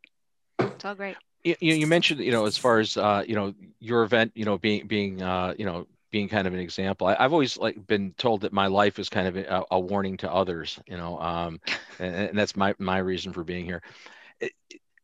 It's 0.59 0.85
all 0.85 0.95
great. 0.95 1.17
you, 1.43 1.55
you 1.59 1.73
you 1.75 1.87
mentioned 1.87 2.19
you 2.21 2.31
know 2.31 2.45
as 2.45 2.57
far 2.57 2.79
as 2.79 2.95
uh, 2.97 3.23
you 3.27 3.35
know 3.35 3.53
your 3.79 4.03
event 4.03 4.31
you 4.35 4.45
know 4.45 4.57
being 4.57 4.87
being 4.87 5.21
uh, 5.21 5.53
you 5.57 5.65
know 5.65 5.87
being 6.11 6.27
kind 6.29 6.45
of 6.47 6.53
an 6.53 6.59
example 6.59 7.07
I, 7.07 7.15
i've 7.19 7.31
always 7.31 7.57
like 7.57 7.87
been 7.87 8.13
told 8.17 8.41
that 8.41 8.51
my 8.51 8.67
life 8.67 8.99
is 8.99 9.07
kind 9.07 9.27
of 9.27 9.37
a, 9.37 9.63
a 9.71 9.79
warning 9.79 10.17
to 10.17 10.31
others 10.31 10.77
you 10.85 10.97
know 10.97 11.17
um, 11.19 11.59
and, 11.99 12.15
and 12.29 12.37
that's 12.37 12.55
my 12.55 12.75
my 12.79 12.97
reason 12.97 13.31
for 13.33 13.43
being 13.43 13.63
here 13.65 13.81
It- 14.41 14.51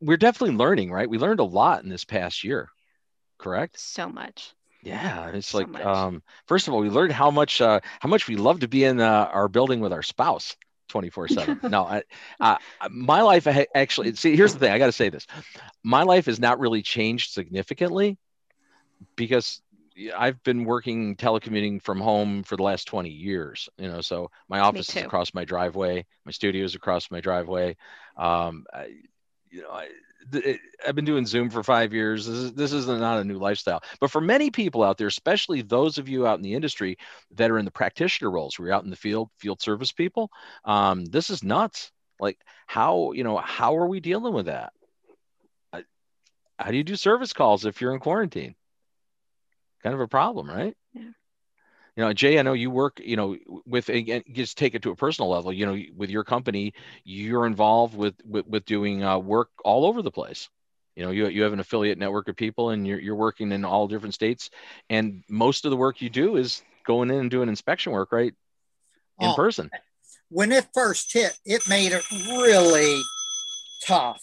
we're 0.02 0.18
definitely 0.18 0.56
learning 0.56 0.92
right? 0.92 1.10
We 1.10 1.18
learned 1.18 1.40
a 1.40 1.44
lot 1.46 1.84
in 1.84 1.90
this 1.90 2.06
past 2.06 2.44
year 2.44 2.70
correct? 3.40 3.80
So 3.80 4.10
much. 4.10 4.54
yeah 4.82 5.30
it's 5.30 5.54
So 5.54 5.58
like 5.58 5.68
much. 5.68 5.86
um, 5.86 6.22
first 6.48 6.68
of 6.68 6.74
all 6.74 6.80
we 6.80 6.90
learned 6.90 7.12
how 7.12 7.32
much 7.32 7.62
uh, 7.62 7.80
how 8.00 8.10
much 8.10 8.28
we 8.28 8.36
love 8.36 8.60
to 8.60 8.68
be 8.68 8.84
in 8.84 9.00
uh, 9.00 9.30
our 9.32 9.48
building 9.48 9.80
with 9.80 9.94
our 9.94 10.04
spouse 10.04 10.56
24 10.90 11.28
7 11.28 11.60
no 11.68 11.84
I, 11.86 12.04
uh, 12.40 12.58
my 12.90 13.22
life 13.22 13.48
actually 13.76 14.14
see 14.16 14.36
here's 14.36 14.54
the 14.54 14.60
thing 14.60 14.72
i 14.72 14.78
got 14.78 14.88
to 14.88 14.92
say 14.92 15.10
this. 15.10 15.26
My 15.84 16.04
life 16.04 16.26
has 16.28 16.40
not 16.40 16.60
really 16.60 16.82
changed 16.82 17.32
significantly 17.32 18.18
because 19.16 19.62
i've 20.16 20.42
been 20.44 20.64
working 20.64 21.16
telecommuting 21.16 21.82
from 21.82 22.00
home 22.00 22.44
for 22.44 22.56
the 22.56 22.64
last 22.64 22.86
20 22.86 23.10
years 23.10 23.68
you 23.78 23.88
know 23.88 24.02
so 24.02 24.30
my 24.48 24.60
office 24.60 24.94
is 24.94 25.02
across 25.02 25.34
my 25.34 25.44
driveway 25.44 26.06
my 26.26 26.32
studio 26.32 26.64
is 26.64 26.76
across 26.76 27.10
my 27.12 27.20
driveway. 27.20 27.76
Um, 28.16 28.66
I, 28.74 28.90
you 29.50 29.62
know 29.62 29.70
I, 29.70 29.90
I've 30.86 30.96
been 30.96 31.06
doing 31.06 31.26
Zoom 31.26 31.50
for 31.50 31.64
five 31.64 31.94
years. 31.94 32.26
This 32.26 32.36
is 32.36 32.54
this 32.54 32.74
is 32.74 32.88
not 32.88 33.20
a 33.20 33.24
new 33.24 33.38
lifestyle, 33.38 33.82
but 34.00 34.12
for 34.12 34.22
many 34.22 34.52
people 34.52 34.84
out 34.84 34.98
there, 34.98 35.08
especially 35.08 35.62
those 35.62 35.98
of 35.98 36.10
you 36.10 36.28
out 36.28 36.38
in 36.38 36.44
the 36.44 36.54
industry 36.54 36.98
that 37.36 37.52
are 37.52 37.58
in 37.58 37.66
the 37.66 37.72
practitioner 37.72 38.32
roles, 38.32 38.60
we're 38.60 38.72
out 38.72 38.84
in 38.84 38.90
the 38.90 38.96
field, 38.96 39.30
field 39.38 39.62
service 39.62 39.92
people. 39.92 40.30
Um, 40.66 41.06
this 41.06 41.30
is 41.30 41.44
nuts. 41.44 41.92
Like 42.20 42.40
how 42.66 43.12
you 43.14 43.24
know 43.24 43.38
how 43.38 43.78
are 43.78 43.88
we 43.88 44.00
dealing 44.00 44.34
with 44.34 44.48
that? 44.48 44.74
How 46.60 46.72
do 46.72 46.78
you 46.78 46.84
do 46.84 46.96
service 46.96 47.34
calls 47.34 47.66
if 47.66 47.82
you're 47.82 47.94
in 47.94 48.00
quarantine? 48.00 48.56
Kind 49.84 49.94
of 49.94 50.02
a 50.02 50.08
problem, 50.08 50.50
right? 50.50 50.76
You 51.98 52.04
know, 52.04 52.14
Jay, 52.14 52.38
I 52.38 52.44
know 52.44 52.54
you 52.54 52.70
work, 52.70 53.02
you 53.04 53.16
know, 53.16 53.36
with 53.66 53.90
again, 53.90 54.22
just 54.32 54.56
take 54.56 54.76
it 54.76 54.84
to 54.84 54.92
a 54.92 54.96
personal 54.96 55.32
level. 55.32 55.52
You 55.52 55.66
know, 55.66 55.82
with 55.96 56.12
your 56.12 56.24
company, 56.24 56.76
you're 57.04 57.48
involved 57.48 57.98
with 57.98 58.14
with, 58.24 58.46
with 58.46 58.66
doing 58.66 59.04
uh, 59.04 59.18
work 59.18 59.50
all 59.66 59.84
over 59.84 60.04
the 60.04 60.12
place. 60.12 60.48
You 60.96 61.06
know, 61.06 61.12
you, 61.12 61.28
you 61.28 61.42
have 61.42 61.54
an 61.54 61.60
affiliate 61.60 61.98
network 61.98 62.28
of 62.28 62.36
people, 62.36 62.70
and 62.70 62.86
you're 62.86 63.00
you're 63.00 63.16
working 63.16 63.52
in 63.52 63.66
all 63.66 63.88
different 63.88 64.14
states, 64.14 64.52
and 64.92 65.24
most 65.28 65.66
of 65.66 65.72
the 65.72 65.78
work 65.78 66.00
you 66.00 66.12
do 66.12 66.36
is 66.36 66.62
going 66.86 67.10
in 67.10 67.18
and 67.18 67.32
doing 67.32 67.50
inspection 67.50 67.92
work, 67.92 68.12
right, 68.12 68.34
in 69.20 69.30
Oh, 69.30 69.34
person. 69.34 69.72
when 70.30 70.52
it 70.52 70.68
first 70.76 71.12
hit, 71.12 71.36
it 71.46 71.68
made 71.68 71.94
it 71.94 72.04
really 72.12 73.02
tough. 73.84 74.22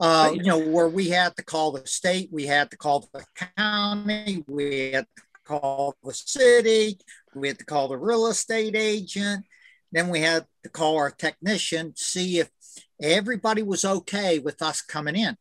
Uh, 0.00 0.32
you 0.34 0.42
know, 0.42 0.58
where 0.58 0.88
we 0.88 1.10
had 1.10 1.36
to 1.36 1.44
call 1.44 1.70
the 1.70 1.86
state, 1.86 2.28
we 2.32 2.46
had 2.46 2.72
to 2.72 2.76
call 2.76 3.08
the 3.12 3.24
county, 3.56 4.44
we 4.48 4.90
had 4.90 5.06
to 5.16 5.22
call 5.58 5.94
the 6.04 6.12
city, 6.14 6.98
we 7.34 7.48
had 7.48 7.58
to 7.58 7.64
call 7.64 7.88
the 7.88 7.96
real 7.96 8.26
estate 8.26 8.76
agent, 8.76 9.44
then 9.92 10.08
we 10.08 10.20
had 10.20 10.46
to 10.62 10.70
call 10.70 10.96
our 10.96 11.10
technician, 11.10 11.92
to 11.92 12.02
see 12.02 12.38
if 12.38 12.48
everybody 13.00 13.62
was 13.62 13.84
okay 13.84 14.38
with 14.38 14.62
us 14.62 14.80
coming 14.82 15.16
in. 15.16 15.36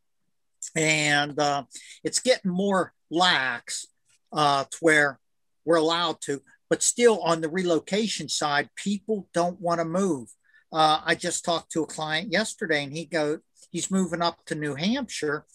And 0.75 1.39
uh, 1.39 1.63
it's 2.03 2.19
getting 2.19 2.51
more 2.51 2.93
lax 3.09 3.87
uh, 4.31 4.63
to 4.63 4.77
where 4.81 5.19
we're 5.65 5.77
allowed 5.77 6.21
to 6.21 6.41
but 6.69 6.83
still 6.83 7.19
on 7.21 7.41
the 7.41 7.49
relocation 7.49 8.29
side, 8.29 8.69
people 8.75 9.27
don't 9.33 9.59
want 9.59 9.79
to 9.79 9.85
move. 9.85 10.29
Uh, 10.71 11.01
I 11.03 11.15
just 11.15 11.43
talked 11.43 11.71
to 11.71 11.83
a 11.83 11.87
client 11.87 12.31
yesterday, 12.31 12.83
and 12.83 12.93
he 12.95 13.05
go 13.05 13.39
he's 13.71 13.91
moving 13.91 14.21
up 14.21 14.45
to 14.45 14.55
New 14.55 14.75
Hampshire, 14.75 15.45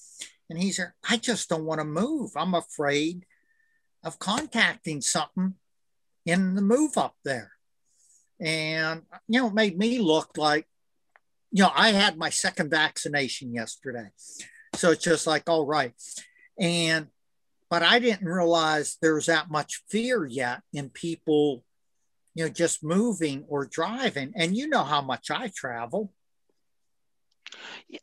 and 0.51 0.59
he's 0.59 0.77
there. 0.77 0.95
I 1.09 1.17
just 1.17 1.49
don't 1.49 1.65
want 1.65 1.81
to 1.81 1.85
move. 1.85 2.33
I'm 2.37 2.55
afraid 2.55 3.25
of 4.05 4.19
contacting 4.19 5.01
something 5.01 5.55
in 6.27 6.55
the 6.55 6.63
move 6.63 6.97
up 6.97 7.15
there, 7.25 7.53
and 8.41 9.03
you 9.29 9.41
know, 9.41 9.49
it 9.49 9.55
made 9.55 9.79
me 9.79 9.99
look 9.99 10.37
like 10.37 10.67
you 11.51 11.63
know 11.63 11.73
I 11.75 11.91
had 11.91 12.17
my 12.17 12.31
second 12.31 12.71
vaccination 12.71 13.55
yesterday, 13.55 14.09
so 14.75 14.91
it's 14.91 15.05
just 15.05 15.27
like 15.27 15.49
all 15.49 15.67
right, 15.67 15.93
and 16.59 17.09
but 17.75 17.83
I 17.83 17.99
didn't 17.99 18.29
realize 18.29 18.99
there 19.03 19.17
was 19.17 19.27
that 19.27 19.51
much 19.51 19.83
fear 19.89 20.25
yet 20.25 20.61
in 20.73 20.91
people, 20.91 21.65
you 22.35 22.45
know, 22.45 22.49
just 22.49 22.85
moving 22.85 23.45
or 23.49 23.67
driving. 23.67 24.33
And 24.37 24.57
you 24.57 24.69
know 24.69 24.85
how 24.85 25.01
much 25.01 25.29
I 25.29 25.51
travel. 25.53 26.13
Yeah, 27.89 27.99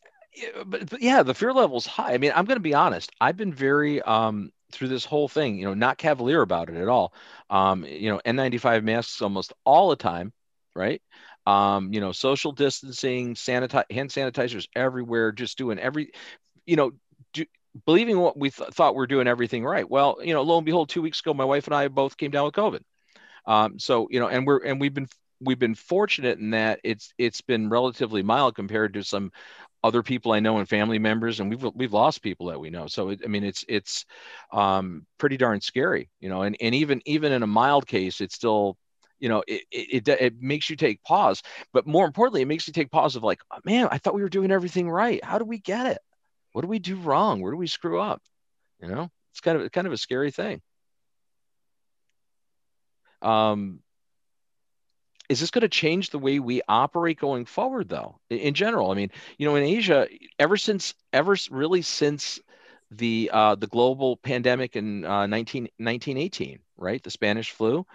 but, 0.66 0.90
but 0.90 1.02
yeah, 1.02 1.24
the 1.24 1.34
fear 1.34 1.54
level's 1.54 1.86
high. 1.86 2.14
I 2.14 2.18
mean, 2.18 2.34
I'm 2.36 2.44
going 2.44 2.58
to 2.58 2.62
be 2.62 2.74
honest. 2.74 3.12
I've 3.22 3.38
been 3.38 3.54
very 3.54 4.02
um 4.02 4.52
through 4.72 4.90
this 4.90 5.06
whole 5.06 5.28
thing, 5.28 5.58
you 5.58 5.66
know, 5.66 5.74
not 5.74 5.98
cavalier 5.98 6.42
about 6.42 6.70
it 6.70 6.76
at 6.76 6.88
all. 6.88 7.14
Um, 7.50 7.86
you 7.86 8.12
know, 8.12 8.22
N95 8.26 8.84
masks 8.84 9.22
almost 9.22 9.54
all 9.66 9.90
the 9.90 9.96
time, 9.96 10.34
right? 10.76 11.02
Um, 11.46 11.94
you 11.94 12.02
know, 12.02 12.12
social 12.12 12.52
distancing, 12.52 13.36
sanitize, 13.36 13.92
hand 13.92 14.10
sanitizers 14.10 14.68
everywhere, 14.76 15.32
just 15.32 15.58
doing 15.58 15.80
every, 15.80 16.12
you 16.66 16.76
know, 16.76 16.92
do, 17.34 17.46
believing 17.86 18.20
what 18.20 18.38
we 18.38 18.50
th- 18.52 18.70
thought 18.70 18.96
we're 18.96 19.08
doing 19.08 19.28
everything 19.28 19.64
right. 19.64 19.90
Well, 19.90 20.20
you 20.24 20.34
know, 20.34 20.44
lo 20.44 20.58
and 20.58 20.66
behold, 20.66 20.90
two 20.90 21.02
weeks 21.02 21.20
ago, 21.20 21.34
my 21.34 21.46
wife 21.46 21.68
and 21.68 21.76
I 21.76 21.88
both 21.88 22.18
came 22.18 22.32
down 22.32 22.46
with 22.46 22.54
COVID. 22.54 22.82
Um, 23.46 23.80
so 23.80 24.08
you 24.12 24.20
know, 24.20 24.28
and 24.28 24.46
we're 24.46 24.60
and 24.60 24.80
we've 24.80 24.94
been 24.94 25.08
we've 25.40 25.60
been 25.60 25.76
fortunate 25.76 26.38
in 26.38 26.52
that 26.52 26.80
it's 26.84 27.14
it's 27.18 27.42
been 27.42 27.70
relatively 27.70 28.24
mild 28.24 28.56
compared 28.56 28.94
to 28.94 29.04
some 29.04 29.32
other 29.84 30.04
people 30.04 30.32
I 30.32 30.40
know 30.40 30.58
and 30.58 30.70
family 30.70 31.00
members, 31.00 31.40
and 31.40 31.50
we've 31.50 31.64
we've 31.76 31.94
lost 31.94 32.22
people 32.22 32.48
that 32.48 32.60
we 32.60 32.70
know. 32.70 32.88
So 32.88 33.10
it, 33.10 33.22
I 33.24 33.28
mean, 33.28 33.44
it's 33.44 33.66
it's 33.68 34.06
um, 34.52 35.06
pretty 35.18 35.38
darn 35.38 35.62
scary, 35.62 36.10
you 36.20 36.30
know. 36.30 36.44
And 36.44 36.56
and 36.62 36.76
even 36.76 37.02
even 37.06 37.32
in 37.32 37.44
a 37.44 37.48
mild 37.48 37.88
case, 37.88 38.22
it's 38.22 38.36
still, 38.36 38.78
you 39.20 39.30
know, 39.30 39.44
it 39.48 39.64
it, 39.72 40.08
it 40.08 40.22
it 40.22 40.42
makes 40.42 40.70
you 40.70 40.76
take 40.76 41.04
pause. 41.04 41.42
But 41.74 41.88
more 41.88 42.06
importantly, 42.06 42.42
it 42.42 42.48
makes 42.48 42.68
you 42.68 42.74
take 42.74 42.92
pause 42.92 43.16
of 43.16 43.24
like, 43.24 43.42
man, 43.66 43.88
I 43.92 43.98
thought 43.98 44.14
we 44.14 44.22
were 44.22 44.30
doing 44.30 44.52
everything 44.52 44.90
right. 44.90 45.24
How 45.24 45.40
do 45.40 45.46
we 45.46 45.60
get 45.60 45.88
it? 45.88 46.00
What 46.54 46.62
do 46.62 46.68
we 46.68 46.80
do 46.80 46.96
wrong? 46.98 47.42
Where 47.42 47.52
do 47.52 47.58
we 47.58 47.68
screw 47.68 48.00
up? 48.00 48.22
You 48.82 48.90
know, 48.90 49.10
it's 49.32 49.42
kind 49.42 49.62
of 49.62 49.72
kind 49.72 49.88
of 49.88 49.94
a 49.94 49.98
scary 49.98 50.32
thing. 50.32 50.62
Um, 53.22 53.80
is 55.32 55.40
this 55.40 55.52
going 55.52 55.62
to 55.62 55.70
change 55.70 56.10
the 56.10 56.20
way 56.20 56.40
we 56.40 56.62
operate 56.68 57.20
going 57.20 57.46
forward 57.46 57.90
though 57.90 58.20
in, 58.30 58.54
general? 58.54 58.92
I 58.92 58.96
mean 58.96 59.12
you 59.38 59.48
know 59.48 59.56
in 59.56 59.64
asia 59.64 60.08
ever 60.38 60.58
since 60.58 60.94
ever 61.14 61.36
really 61.50 61.82
since 61.82 62.40
the 62.92 63.30
uh, 63.32 63.56
the 63.56 63.68
global 63.68 64.18
pandemic 64.18 64.76
in 64.76 65.06
uh, 65.06 65.26
19, 65.26 65.64
1918 65.78 66.60
right 66.78 67.02
the 67.02 67.10
spanish 67.10 67.52
flu 67.52 67.86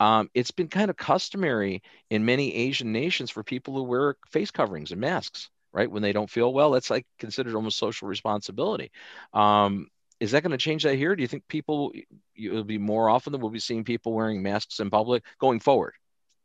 um, 0.00 0.30
it's 0.34 0.50
been 0.50 0.68
kind 0.68 0.88
of 0.88 0.96
customary 0.96 1.82
in 2.08 2.24
many 2.24 2.54
asian 2.54 2.92
nations 2.92 3.30
for 3.30 3.42
people 3.42 3.74
who 3.74 3.82
wear 3.82 4.16
face 4.30 4.50
coverings 4.50 4.92
and 4.92 5.00
masks 5.00 5.50
right 5.76 5.90
when 5.90 6.02
they 6.02 6.12
don't 6.12 6.30
feel 6.30 6.52
well. 6.52 6.70
That's 6.70 6.90
like 6.90 7.06
considered 7.18 7.54
almost 7.54 7.78
social 7.78 8.08
responsibility. 8.08 8.90
Um, 9.34 9.88
is 10.18 10.30
that 10.30 10.42
going 10.42 10.52
to 10.52 10.56
change 10.56 10.84
that 10.84 10.96
here? 10.96 11.14
Do 11.14 11.20
you 11.20 11.28
think 11.28 11.46
people 11.48 11.92
it'll 12.34 12.64
be 12.64 12.78
more 12.78 13.10
often 13.10 13.32
that 13.32 13.38
we'll 13.38 13.50
be 13.50 13.58
seeing 13.58 13.84
people 13.84 14.14
wearing 14.14 14.42
masks 14.42 14.80
in 14.80 14.88
public 14.88 15.22
going 15.38 15.60
forward, 15.60 15.92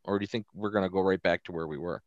or 0.04 0.18
do 0.18 0.22
you 0.22 0.26
think 0.26 0.46
we're 0.54 0.70
going 0.70 0.84
to 0.84 0.90
go 0.90 1.00
right 1.00 1.22
back 1.22 1.44
to 1.44 1.52
where 1.52 1.66
we 1.66 1.78
were? 1.78 2.02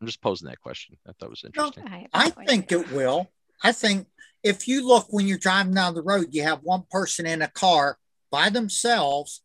I'm 0.00 0.06
just 0.06 0.20
posing 0.20 0.48
that 0.48 0.60
question. 0.60 0.96
I 1.08 1.12
thought 1.12 1.30
was 1.30 1.44
interesting. 1.44 1.84
No, 1.84 1.90
I, 1.90 2.06
I 2.12 2.30
think 2.30 2.70
it 2.70 2.90
will. 2.92 3.30
I 3.62 3.72
think 3.72 4.06
if 4.42 4.68
you 4.68 4.86
look 4.86 5.06
when 5.10 5.26
you're 5.26 5.38
driving 5.38 5.74
down 5.74 5.94
the 5.94 6.02
road, 6.02 6.28
you 6.32 6.42
have 6.42 6.60
one 6.62 6.84
person 6.90 7.26
in 7.26 7.42
a 7.42 7.48
car 7.48 7.98
by 8.30 8.50
themselves, 8.50 9.42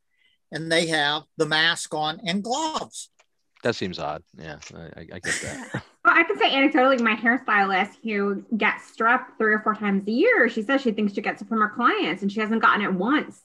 and 0.51 0.71
they 0.71 0.87
have 0.87 1.23
the 1.37 1.45
mask 1.45 1.93
on 1.93 2.19
and 2.25 2.43
gloves. 2.43 3.09
That 3.63 3.75
seems 3.75 3.99
odd. 3.99 4.23
Yeah, 4.37 4.57
I, 4.75 5.01
I 5.01 5.19
get 5.19 5.39
that. 5.43 5.83
Well, 6.03 6.15
I 6.17 6.23
can 6.23 6.35
say 6.35 6.49
anecdotally, 6.49 6.99
my 6.99 7.15
hairstylist 7.15 7.97
who 8.03 8.43
gets 8.57 8.91
strep 8.91 9.37
three 9.37 9.53
or 9.53 9.59
four 9.59 9.75
times 9.75 10.07
a 10.07 10.11
year, 10.11 10.49
she 10.49 10.63
says 10.63 10.81
she 10.81 10.91
thinks 10.93 11.13
she 11.13 11.21
gets 11.21 11.43
it 11.43 11.47
from 11.47 11.59
her 11.59 11.69
clients 11.69 12.23
and 12.23 12.31
she 12.31 12.39
hasn't 12.39 12.63
gotten 12.63 12.83
it 12.83 12.91
once 12.91 13.39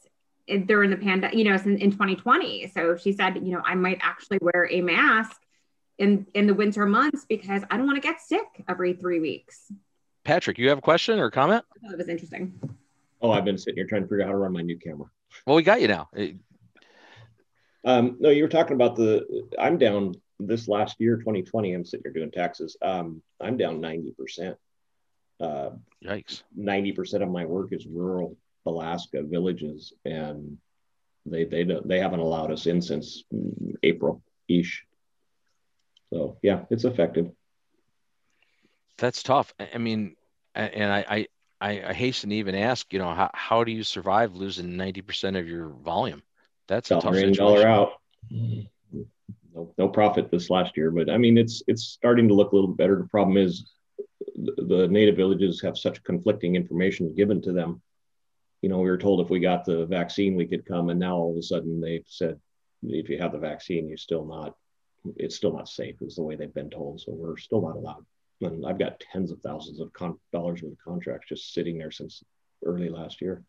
during 0.47 0.90
the 0.90 0.97
pandemic, 0.97 1.36
you 1.36 1.44
know, 1.44 1.55
in, 1.55 1.78
in 1.78 1.90
2020. 1.90 2.68
So 2.68 2.97
she 2.97 3.12
said, 3.12 3.36
you 3.36 3.53
know, 3.53 3.62
I 3.64 3.74
might 3.74 3.99
actually 4.01 4.38
wear 4.40 4.68
a 4.70 4.80
mask 4.80 5.36
in, 5.99 6.26
in 6.34 6.47
the 6.47 6.55
winter 6.55 6.86
months 6.86 7.24
because 7.28 7.62
I 7.70 7.76
don't 7.76 7.86
want 7.86 8.01
to 8.01 8.07
get 8.07 8.20
sick 8.20 8.47
every 8.68 8.92
three 8.92 9.20
weeks. 9.20 9.72
Patrick, 10.24 10.59
you 10.59 10.68
have 10.68 10.78
a 10.78 10.82
question 10.82 11.18
or 11.18 11.30
comment? 11.30 11.64
I 11.76 11.80
thought 11.80 11.94
it 11.94 11.99
was 11.99 12.09
interesting. 12.09 12.59
Oh, 13.20 13.30
I've 13.30 13.44
been 13.44 13.59
sitting 13.59 13.76
here 13.76 13.86
trying 13.86 14.03
to 14.03 14.09
figure 14.09 14.22
out 14.22 14.26
how 14.26 14.32
to 14.32 14.38
run 14.38 14.53
my 14.53 14.62
new 14.62 14.78
camera. 14.78 15.07
Well, 15.47 15.57
we 15.57 15.62
got 15.62 15.80
you 15.80 15.88
now. 15.88 16.09
Um, 17.84 18.16
no, 18.18 18.30
you 18.30 18.42
were 18.42 18.49
talking 18.49 18.74
about 18.74 18.97
the, 18.97 19.49
I'm 19.59 19.78
down 19.78 20.14
this 20.38 20.68
last 20.68 20.97
year, 21.01 21.16
2020, 21.16 21.72
I'm 21.72 21.84
sitting 21.84 22.03
here 22.05 22.12
doing 22.12 22.30
taxes. 22.30 22.76
Um, 22.82 23.22
I'm 23.40 23.57
down 23.57 23.80
90%. 23.80 24.57
Uh, 25.40 25.70
Yikes. 26.05 26.42
90% 26.59 27.22
of 27.22 27.30
my 27.30 27.44
work 27.44 27.72
is 27.72 27.86
rural 27.86 28.36
Alaska 28.67 29.23
villages, 29.23 29.93
and 30.05 30.59
they 31.25 31.45
they 31.45 31.64
don't 31.64 31.87
they 31.87 31.99
haven't 31.99 32.21
allowed 32.21 32.53
us 32.53 32.67
in 32.67 32.83
since 32.83 33.25
April 33.83 34.23
ish. 34.49 34.85
So 36.12 36.39
yeah, 36.43 36.64
it's 36.71 36.85
effective. 36.85 37.31
That's 38.99 39.23
tough. 39.23 39.53
I 39.75 39.79
mean, 39.79 40.17
and 40.55 40.93
I 40.93 41.27
I, 41.61 41.89
I 41.89 41.93
hasten 41.93 42.31
to 42.31 42.37
even 42.37 42.55
ask, 42.55 42.93
you 42.93 42.99
know, 42.99 43.14
how, 43.14 43.31
how 43.33 43.64
do 43.64 43.73
you 43.73 43.83
survive 43.83 44.37
losing 44.37 44.73
90% 44.73 45.39
of 45.39 45.49
your 45.49 45.69
volume? 45.69 46.23
That's 46.69 46.91
a 46.91 47.01
tough 47.01 47.14
situation. 47.14 47.35
Dollar 47.35 47.67
out 47.67 47.93
no, 49.57 49.73
no 49.79 49.89
profit 49.89 50.31
this 50.31 50.51
last 50.51 50.77
year, 50.77 50.91
but 50.91 51.09
I 51.09 51.17
mean, 51.17 51.39
it's 51.39 51.62
it's 51.67 51.85
starting 51.85 52.29
to 52.29 52.35
look 52.35 52.53
a 52.53 52.55
little 52.55 52.75
better. 52.75 52.97
The 52.97 53.09
problem 53.09 53.37
is 53.37 53.73
the 54.37 54.87
native 54.91 55.17
villages 55.17 55.61
have 55.62 55.79
such 55.79 56.05
conflicting 56.05 56.57
information 56.57 57.14
given 57.14 57.41
to 57.43 57.53
them. 57.53 57.81
You 58.63 58.69
know, 58.69 58.79
we 58.79 58.91
were 58.91 58.99
told 58.99 59.21
if 59.21 59.31
we 59.31 59.41
got 59.41 59.65
the 59.65 59.87
vaccine, 59.87 60.35
we 60.35 60.47
could 60.47 60.67
come, 60.67 60.89
and 60.89 60.99
now 60.99 61.17
all 61.17 61.31
of 61.31 61.37
a 61.37 61.43
sudden 61.43 61.81
they've 61.81 62.07
said 62.07 62.41
if 62.83 63.09
you 63.09 63.19
have 63.19 63.33
the 63.33 63.39
vaccine, 63.39 63.89
you're 63.89 63.97
still 63.97 64.25
not. 64.25 64.55
It's 65.17 65.37
still 65.37 65.53
not 65.53 65.69
safe, 65.69 65.97
is 66.03 66.17
the 66.17 66.23
way 66.23 66.37
they've 66.37 66.53
been 66.53 66.71
told. 66.71 67.01
So 67.01 67.13
we're 67.13 67.37
still 67.37 67.63
not 67.63 67.77
allowed. 67.77 68.05
And 68.41 68.67
I've 68.67 68.79
got 68.79 69.01
tens 69.01 69.31
of 69.31 69.41
thousands 69.41 69.81
of 69.81 69.93
con- 69.93 70.19
dollars 70.33 70.63
worth 70.63 70.73
of 70.73 70.79
contracts 70.85 71.29
just 71.29 71.55
sitting 71.55 71.79
there 71.79 71.91
since 71.91 72.23
early 72.65 72.89
last 72.89 73.21
year. 73.21 73.43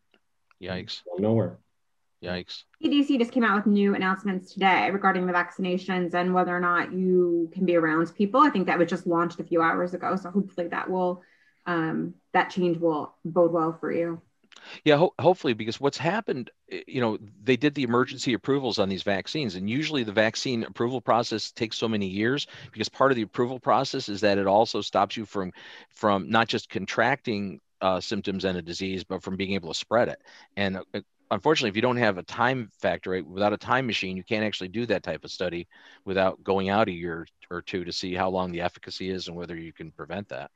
Yikes! 0.62 1.02
Nowhere. 1.18 1.58
Yikes. 2.24 2.64
CDC 2.84 3.20
just 3.20 3.32
came 3.32 3.44
out 3.44 3.58
with 3.58 3.72
new 3.72 3.94
announcements 3.94 4.54
today 4.54 4.90
regarding 4.90 5.28
the 5.28 5.34
vaccinations 5.34 6.14
and 6.14 6.34
whether 6.34 6.56
or 6.56 6.60
not 6.60 6.92
you 6.92 7.50
can 7.54 7.66
be 7.66 7.76
around 7.76 8.14
people. 8.16 8.42
I 8.42 8.50
think 8.50 8.66
that 8.68 8.80
was 8.80 8.90
just 8.90 9.06
launched 9.06 9.40
a 9.40 9.44
few 9.44 9.62
hours 9.62 9.94
ago. 9.94 10.16
So 10.16 10.32
hopefully 10.32 10.68
that 10.70 10.90
will, 10.90 11.22
um, 11.68 12.16
that 12.34 12.50
change 12.50 12.78
will 12.78 13.14
bode 13.24 13.52
well 13.52 13.78
for 13.80 13.92
you. 13.92 14.22
Yeah, 14.84 14.98
ho- 14.98 15.14
hopefully, 15.20 15.54
because 15.54 15.80
what's 15.80 15.98
happened, 15.98 16.50
eh, 16.72 16.82
you 16.88 17.02
know, 17.02 17.18
they 17.44 17.58
did 17.58 17.76
the 17.76 17.84
emergency 17.84 18.34
approvals 18.34 18.80
on 18.80 18.90
these 18.90 19.04
vaccines, 19.04 19.56
and 19.56 19.70
usually 19.70 20.04
the 20.04 20.12
vaccine 20.12 20.64
approval 20.64 21.02
process 21.02 21.52
takes 21.52 21.78
so 21.78 21.88
many 21.88 22.08
years 22.08 22.48
because 22.72 22.90
part 22.90 23.12
of 23.12 23.16
the 23.16 23.22
approval 23.24 23.60
process 23.60 24.10
is 24.10 24.22
that 24.22 24.38
it 24.38 24.48
also 24.48 24.82
stops 24.82 25.18
you 25.18 25.26
from, 25.26 25.52
from 25.90 26.30
not 26.30 26.48
just 26.48 26.70
contracting 26.70 27.60
uh, 27.82 28.00
symptoms 28.00 28.46
and 28.46 28.58
a 28.58 28.62
disease, 28.62 29.04
but 29.04 29.24
from 29.24 29.36
being 29.36 29.54
able 29.54 29.70
to 29.70 29.78
spread 29.78 30.08
it. 30.08 30.20
And 30.56 30.78
uh, 30.94 31.02
unfortunately, 31.32 31.70
if 31.70 31.76
you 31.76 31.82
don't 31.82 31.98
have 31.98 32.18
a 32.18 32.24
time 32.24 32.70
factor, 32.80 33.12
right, 33.12 33.26
without 33.26 33.54
a 33.54 33.58
time 33.58 33.86
machine, 33.86 34.18
you 34.18 34.24
can't 34.24 34.46
actually 34.46 34.70
do 34.70 34.86
that 34.88 35.04
type 35.04 35.24
of 35.24 35.32
study 35.32 35.68
without 36.06 36.44
going 36.44 36.70
out 36.70 36.88
a 36.88 36.92
year 36.92 37.28
or 37.50 37.62
two 37.62 37.84
to 37.86 37.94
see 37.94 38.14
how 38.14 38.30
long 38.30 38.52
the 38.52 38.62
efficacy 38.62 39.10
is 39.10 39.28
and 39.28 39.38
whether 39.38 39.56
you 39.56 39.74
can 39.74 39.92
prevent 39.92 40.30
that. 40.30 40.52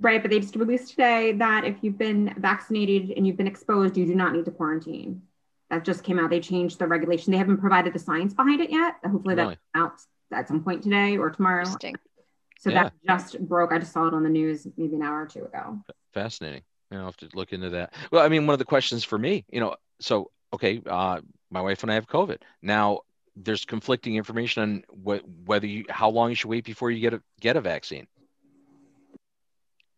Right, 0.00 0.20
but 0.20 0.30
they 0.30 0.40
just 0.40 0.56
released 0.56 0.90
today 0.90 1.32
that 1.32 1.64
if 1.64 1.76
you've 1.82 1.98
been 1.98 2.34
vaccinated 2.38 3.12
and 3.16 3.26
you've 3.26 3.36
been 3.36 3.46
exposed, 3.46 3.96
you 3.96 4.06
do 4.06 4.14
not 4.14 4.32
need 4.32 4.44
to 4.44 4.50
quarantine. 4.50 5.22
That 5.70 5.84
just 5.84 6.02
came 6.04 6.18
out. 6.18 6.30
They 6.30 6.40
changed 6.40 6.78
the 6.78 6.86
regulation. 6.86 7.32
They 7.32 7.38
haven't 7.38 7.58
provided 7.58 7.92
the 7.92 7.98
science 7.98 8.34
behind 8.34 8.60
it 8.60 8.70
yet. 8.70 8.96
Hopefully, 9.04 9.34
really? 9.34 9.56
that's 9.74 10.06
out 10.32 10.38
at 10.38 10.48
some 10.48 10.62
point 10.62 10.82
today 10.82 11.16
or 11.16 11.30
tomorrow. 11.30 11.64
So 12.58 12.70
yeah. 12.70 12.84
that 12.84 12.92
just 13.06 13.38
broke. 13.40 13.72
I 13.72 13.78
just 13.78 13.92
saw 13.92 14.06
it 14.06 14.14
on 14.14 14.22
the 14.22 14.28
news 14.28 14.66
maybe 14.76 14.96
an 14.96 15.02
hour 15.02 15.22
or 15.22 15.26
two 15.26 15.44
ago. 15.44 15.78
Fascinating. 16.12 16.62
I'll 16.90 17.06
have 17.06 17.16
to 17.18 17.28
look 17.34 17.52
into 17.52 17.70
that. 17.70 17.92
Well, 18.10 18.24
I 18.24 18.28
mean, 18.28 18.46
one 18.46 18.54
of 18.54 18.58
the 18.58 18.64
questions 18.64 19.04
for 19.04 19.18
me, 19.18 19.44
you 19.50 19.60
know, 19.60 19.74
so 20.00 20.30
okay, 20.52 20.80
uh, 20.86 21.20
my 21.50 21.60
wife 21.60 21.82
and 21.82 21.90
I 21.90 21.94
have 21.94 22.06
COVID. 22.06 22.38
Now 22.62 23.00
there's 23.36 23.64
conflicting 23.64 24.14
information 24.14 24.62
on 24.62 24.84
wh- 25.04 25.48
whether 25.48 25.66
you 25.66 25.84
how 25.88 26.08
long 26.08 26.30
you 26.30 26.36
should 26.36 26.48
wait 26.48 26.64
before 26.64 26.90
you 26.90 27.00
get 27.00 27.14
a 27.14 27.22
get 27.40 27.56
a 27.56 27.60
vaccine. 27.60 28.06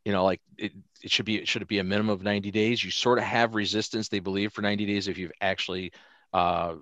You 0.07 0.13
know, 0.13 0.25
like 0.25 0.41
it, 0.57 0.73
it 1.03 1.11
should 1.11 1.25
be 1.25 1.39
it 1.39 1.49
should 1.49 1.63
it 1.63 1.69
be 1.69 1.81
a 1.81 1.85
minimum 1.85 2.11
of 2.11 2.23
90 2.23 2.53
days? 2.53 2.83
You 2.83 2.93
sort 2.93 3.19
of 3.19 3.25
have 3.25 3.57
resistance, 3.57 4.09
they 4.09 4.21
believe, 4.21 4.53
for 4.53 4.63
90 4.63 4.87
days 4.87 5.09
if 5.09 5.19
you've 5.19 5.33
actually 5.41 5.93
uh, 6.33 6.77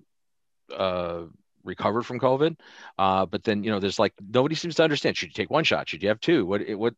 uh, 0.70 1.22
recovered 1.64 2.03
from 2.03 2.20
COVID. 2.20 2.57
Uh, 2.99 3.25
but 3.25 3.43
then 3.43 3.64
you 3.64 3.70
know, 3.70 3.81
there's 3.81 3.99
like 3.99 4.12
nobody 4.20 4.55
seems 4.55 4.75
to 4.75 4.85
understand. 4.85 5.16
Should 5.16 5.31
you 5.31 5.35
take 5.35 5.51
one 5.51 5.64
shot? 5.64 5.89
Should 5.89 6.03
you 6.03 6.11
have 6.11 6.20
two? 6.20 6.45
What 6.45 6.68
what? 6.77 6.95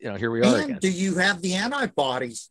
You 0.00 0.10
know, 0.10 0.16
here 0.16 0.32
we 0.32 0.40
are. 0.40 0.56
And 0.56 0.64
again. 0.64 0.78
do 0.80 0.90
you 0.90 1.14
have 1.14 1.40
the 1.40 1.54
antibodies? 1.54 2.50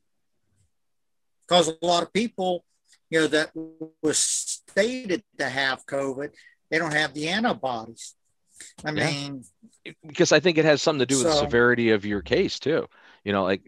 Because 1.45 1.67
a 1.67 1.85
lot 1.85 2.01
of 2.01 2.13
people 2.13 2.63
you 3.09 3.19
know, 3.19 3.27
that 3.27 3.51
was 4.01 4.17
stated 4.17 5.23
to 5.37 5.47
have 5.47 5.85
COVID, 5.85 6.31
they 6.69 6.77
don't 6.77 6.93
have 6.93 7.13
the 7.13 7.27
antibodies. 7.27 8.15
I 8.83 8.91
yeah. 8.91 9.11
mean, 9.11 9.43
because 10.05 10.31
I 10.31 10.39
think 10.39 10.57
it 10.57 10.65
has 10.65 10.81
something 10.81 10.99
to 10.99 11.05
do 11.05 11.17
with 11.17 11.27
so, 11.27 11.29
the 11.29 11.45
severity 11.45 11.91
of 11.91 12.05
your 12.05 12.21
case 12.21 12.59
too. 12.59 12.87
You 13.23 13.31
know, 13.31 13.43
like 13.43 13.63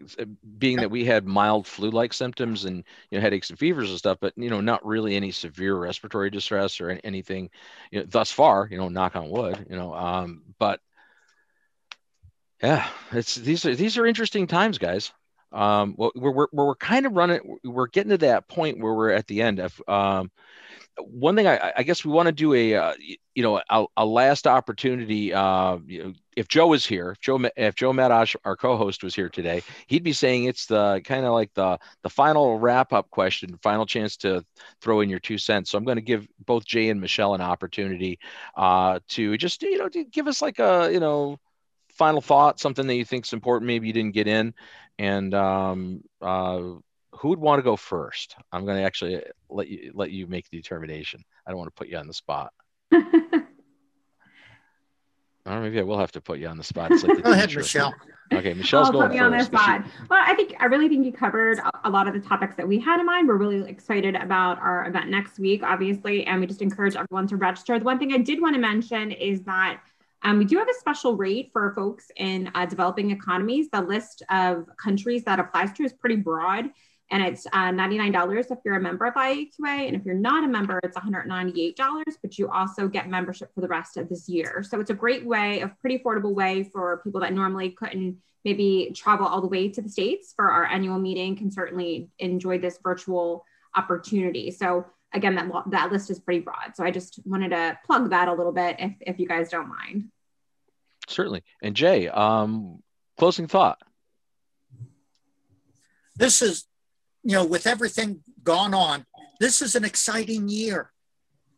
being 0.58 0.76
that 0.76 0.90
we 0.90 1.04
had 1.04 1.26
mild 1.26 1.66
flu-like 1.66 2.12
symptoms 2.12 2.64
and 2.64 2.84
you 3.10 3.18
know 3.18 3.20
headaches 3.20 3.50
and 3.50 3.58
fevers 3.58 3.90
and 3.90 3.98
stuff, 3.98 4.18
but 4.20 4.32
you 4.36 4.50
know, 4.50 4.60
not 4.60 4.86
really 4.86 5.16
any 5.16 5.32
severe 5.32 5.76
respiratory 5.76 6.30
distress 6.30 6.80
or 6.80 6.90
anything. 7.02 7.50
You 7.90 8.00
know, 8.00 8.06
thus 8.08 8.30
far, 8.30 8.68
you 8.70 8.78
know, 8.78 8.88
knock 8.88 9.16
on 9.16 9.30
wood. 9.30 9.66
You 9.68 9.76
know, 9.76 9.94
um, 9.94 10.42
but 10.58 10.80
yeah, 12.62 12.88
it's 13.12 13.34
these 13.34 13.66
are 13.66 13.74
these 13.74 13.98
are 13.98 14.06
interesting 14.06 14.46
times, 14.46 14.78
guys 14.78 15.12
um, 15.52 15.94
well, 15.96 16.12
we're, 16.14 16.30
we're, 16.30 16.46
we're 16.52 16.74
kind 16.74 17.06
of 17.06 17.12
running, 17.12 17.58
we're 17.64 17.86
getting 17.86 18.10
to 18.10 18.18
that 18.18 18.48
point 18.48 18.80
where 18.80 18.94
we're 18.94 19.10
at 19.10 19.26
the 19.26 19.42
end 19.42 19.58
of, 19.60 19.80
um, 19.88 20.30
one 21.00 21.36
thing 21.36 21.46
I, 21.46 21.72
I 21.76 21.82
guess 21.82 22.04
we 22.04 22.12
want 22.12 22.26
to 22.26 22.32
do 22.32 22.54
a, 22.54 22.74
uh, 22.74 22.94
you 23.34 23.42
know, 23.42 23.60
a, 23.70 23.86
a 23.96 24.06
last 24.06 24.46
opportunity. 24.46 25.32
Uh, 25.32 25.78
you 25.86 26.02
know, 26.02 26.12
if 26.36 26.48
Joe 26.48 26.66
was 26.68 26.86
here, 26.86 27.10
if 27.12 27.20
Joe, 27.20 27.40
if 27.56 27.74
Joe 27.74 27.92
Madash, 27.92 28.36
our 28.44 28.56
co-host 28.56 29.02
was 29.02 29.14
here 29.14 29.28
today, 29.28 29.62
he'd 29.86 30.02
be 30.02 30.12
saying 30.12 30.44
it's 30.44 30.66
the 30.66 31.00
kind 31.04 31.24
of 31.24 31.32
like 31.32 31.52
the, 31.54 31.78
the 32.02 32.10
final 32.10 32.58
wrap 32.58 32.92
up 32.92 33.10
question, 33.10 33.58
final 33.62 33.86
chance 33.86 34.16
to 34.18 34.44
throw 34.80 35.00
in 35.00 35.08
your 35.08 35.20
two 35.20 35.38
cents. 35.38 35.70
So 35.70 35.78
I'm 35.78 35.84
going 35.84 35.96
to 35.96 36.02
give 36.02 36.26
both 36.44 36.64
Jay 36.64 36.90
and 36.90 37.00
Michelle 37.00 37.34
an 37.34 37.40
opportunity, 37.40 38.18
uh, 38.56 39.00
to 39.08 39.36
just, 39.36 39.62
you 39.62 39.78
know, 39.78 39.88
give 39.88 40.26
us 40.26 40.42
like 40.42 40.58
a, 40.58 40.90
you 40.92 41.00
know, 41.00 41.38
final 41.90 42.20
thought, 42.20 42.60
something 42.60 42.86
that 42.86 42.94
you 42.94 43.04
think 43.04 43.26
is 43.26 43.32
important, 43.32 43.66
maybe 43.66 43.88
you 43.88 43.92
didn't 43.92 44.14
get 44.14 44.28
in, 44.28 44.54
and 45.00 45.34
um, 45.34 46.02
uh, 46.22 46.60
who 47.18 47.28
would 47.28 47.38
want 47.38 47.58
to 47.58 47.62
go 47.62 47.76
first? 47.76 48.36
I'm 48.52 48.64
going 48.64 48.78
to 48.78 48.84
actually 48.84 49.22
let 49.48 49.68
you 49.68 49.92
let 49.94 50.10
you 50.10 50.26
make 50.26 50.48
the 50.50 50.56
determination. 50.56 51.24
I 51.46 51.50
don't 51.50 51.58
want 51.58 51.68
to 51.74 51.78
put 51.78 51.88
you 51.88 51.96
on 51.96 52.06
the 52.06 52.14
spot. 52.14 52.52
or 52.92 53.02
maybe 55.46 55.80
I 55.80 55.82
will 55.82 55.98
have 55.98 56.12
to 56.12 56.20
put 56.20 56.38
you 56.38 56.46
on 56.46 56.58
the 56.58 56.64
spot. 56.64 56.90
Like 56.90 57.22
go 57.22 57.32
ahead, 57.32 57.54
Michelle. 57.54 57.94
Okay, 58.32 58.54
Michelle's 58.54 58.88
I'll 58.88 58.92
going 58.92 59.08
put 59.08 59.16
you 59.16 59.22
on 59.22 59.32
the 59.32 59.42
spot. 59.42 59.82
She... 59.84 59.90
Well, 60.08 60.22
I 60.24 60.34
think 60.34 60.54
I 60.60 60.66
really 60.66 60.88
think 60.88 61.04
you 61.04 61.12
covered 61.12 61.58
a 61.84 61.90
lot 61.90 62.06
of 62.06 62.14
the 62.14 62.20
topics 62.20 62.56
that 62.56 62.68
we 62.68 62.78
had 62.78 63.00
in 63.00 63.06
mind. 63.06 63.26
We're 63.26 63.36
really 63.36 63.68
excited 63.68 64.14
about 64.14 64.60
our 64.60 64.86
event 64.86 65.08
next 65.10 65.38
week, 65.38 65.62
obviously, 65.62 66.24
and 66.26 66.40
we 66.40 66.46
just 66.46 66.62
encourage 66.62 66.94
everyone 66.94 67.26
to 67.28 67.36
register. 67.36 67.78
The 67.78 67.84
one 67.84 67.98
thing 67.98 68.12
I 68.12 68.18
did 68.18 68.40
want 68.40 68.54
to 68.54 68.60
mention 68.60 69.10
is 69.12 69.42
that 69.42 69.80
um, 70.22 70.38
we 70.38 70.44
do 70.44 70.58
have 70.58 70.68
a 70.68 70.74
special 70.74 71.16
rate 71.16 71.50
for 71.52 71.72
folks 71.74 72.10
in 72.16 72.50
uh, 72.54 72.66
developing 72.66 73.10
economies. 73.10 73.68
The 73.70 73.80
list 73.80 74.22
of 74.30 74.66
countries 74.76 75.24
that 75.24 75.38
applies 75.38 75.72
to 75.74 75.84
is 75.84 75.92
pretty 75.92 76.16
broad. 76.16 76.70
And 77.10 77.22
it's 77.22 77.46
uh, 77.46 77.70
$99 77.70 78.50
if 78.50 78.58
you're 78.64 78.76
a 78.76 78.80
member 78.80 79.06
of 79.06 79.14
IAQA. 79.14 79.86
And 79.86 79.96
if 79.96 80.04
you're 80.04 80.14
not 80.14 80.44
a 80.44 80.48
member, 80.48 80.78
it's 80.82 80.96
$198, 80.96 82.04
but 82.22 82.38
you 82.38 82.50
also 82.50 82.86
get 82.86 83.08
membership 83.08 83.54
for 83.54 83.62
the 83.62 83.68
rest 83.68 83.96
of 83.96 84.08
this 84.08 84.28
year. 84.28 84.62
So 84.62 84.78
it's 84.78 84.90
a 84.90 84.94
great 84.94 85.24
way, 85.24 85.60
a 85.60 85.68
pretty 85.80 85.98
affordable 85.98 86.34
way 86.34 86.64
for 86.64 87.00
people 87.04 87.20
that 87.22 87.32
normally 87.32 87.70
couldn't 87.70 88.18
maybe 88.44 88.92
travel 88.94 89.26
all 89.26 89.40
the 89.40 89.46
way 89.46 89.68
to 89.68 89.82
the 89.82 89.88
States 89.88 90.32
for 90.36 90.50
our 90.50 90.64
annual 90.64 90.98
meeting 90.98 91.36
can 91.36 91.50
certainly 91.50 92.10
enjoy 92.18 92.58
this 92.58 92.78
virtual 92.82 93.44
opportunity. 93.74 94.50
So 94.50 94.86
again, 95.12 95.34
that, 95.34 95.50
that 95.70 95.92
list 95.92 96.10
is 96.10 96.18
pretty 96.20 96.40
broad. 96.40 96.72
So 96.74 96.84
I 96.84 96.90
just 96.90 97.20
wanted 97.24 97.50
to 97.50 97.78
plug 97.86 98.10
that 98.10 98.28
a 98.28 98.32
little 98.32 98.52
bit 98.52 98.76
if, 98.78 98.92
if 99.00 99.18
you 99.18 99.26
guys 99.26 99.48
don't 99.48 99.68
mind. 99.68 100.10
Certainly. 101.08 101.42
And 101.62 101.74
Jay, 101.74 102.08
um, 102.08 102.82
closing 103.18 103.46
thought. 103.46 103.80
This 106.16 106.42
is 106.42 106.66
you 107.22 107.32
know, 107.32 107.44
with 107.44 107.66
everything 107.66 108.20
gone 108.42 108.74
on, 108.74 109.04
this 109.40 109.62
is 109.62 109.74
an 109.74 109.84
exciting 109.84 110.48
year. 110.48 110.92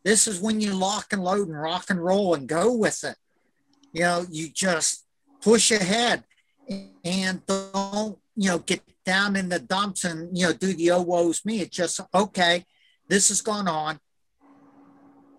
This 0.03 0.27
is 0.27 0.39
when 0.39 0.59
you 0.59 0.73
lock 0.73 1.13
and 1.13 1.23
load 1.23 1.47
and 1.47 1.59
rock 1.59 1.89
and 1.89 2.03
roll 2.03 2.33
and 2.33 2.47
go 2.47 2.73
with 2.73 3.03
it. 3.03 3.15
You 3.93 4.01
know, 4.01 4.25
you 4.29 4.49
just 4.49 5.05
push 5.41 5.71
ahead 5.71 6.23
and 7.03 7.45
don't, 7.45 8.17
you 8.35 8.49
know, 8.49 8.59
get 8.59 8.81
down 9.05 9.35
in 9.35 9.49
the 9.49 9.59
dumps 9.59 10.03
and, 10.03 10.35
you 10.37 10.47
know, 10.47 10.53
do 10.53 10.73
the 10.73 10.91
oh 10.91 11.01
woes 11.01 11.43
me. 11.45 11.61
It's 11.61 11.75
just, 11.75 11.99
okay, 12.13 12.65
this 13.07 13.29
has 13.29 13.41
gone 13.41 13.67
on. 13.67 13.99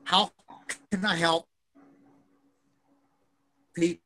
How 0.05 0.31
can 0.91 1.05
I 1.05 1.17
help 1.17 1.47
people? 3.75 4.03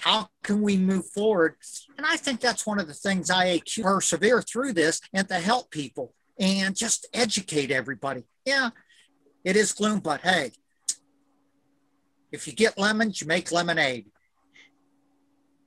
How 0.00 0.28
can 0.42 0.62
we 0.62 0.76
move 0.76 1.06
forward? 1.10 1.56
And 1.96 2.06
I 2.06 2.16
think 2.16 2.40
that's 2.40 2.66
one 2.66 2.78
of 2.78 2.86
the 2.86 2.94
things 2.94 3.30
IAQ 3.30 3.82
persevere 3.82 4.42
through 4.42 4.72
this 4.72 5.00
and 5.12 5.28
to 5.28 5.34
help 5.34 5.70
people 5.70 6.14
and 6.38 6.74
just 6.74 7.06
educate 7.12 7.70
everybody. 7.70 8.24
Yeah, 8.44 8.70
it 9.44 9.56
is 9.56 9.72
gloom, 9.72 10.00
but 10.00 10.20
hey, 10.22 10.52
if 12.30 12.46
you 12.46 12.52
get 12.52 12.78
lemons, 12.78 13.20
you 13.20 13.26
make 13.26 13.52
lemonade. 13.52 14.06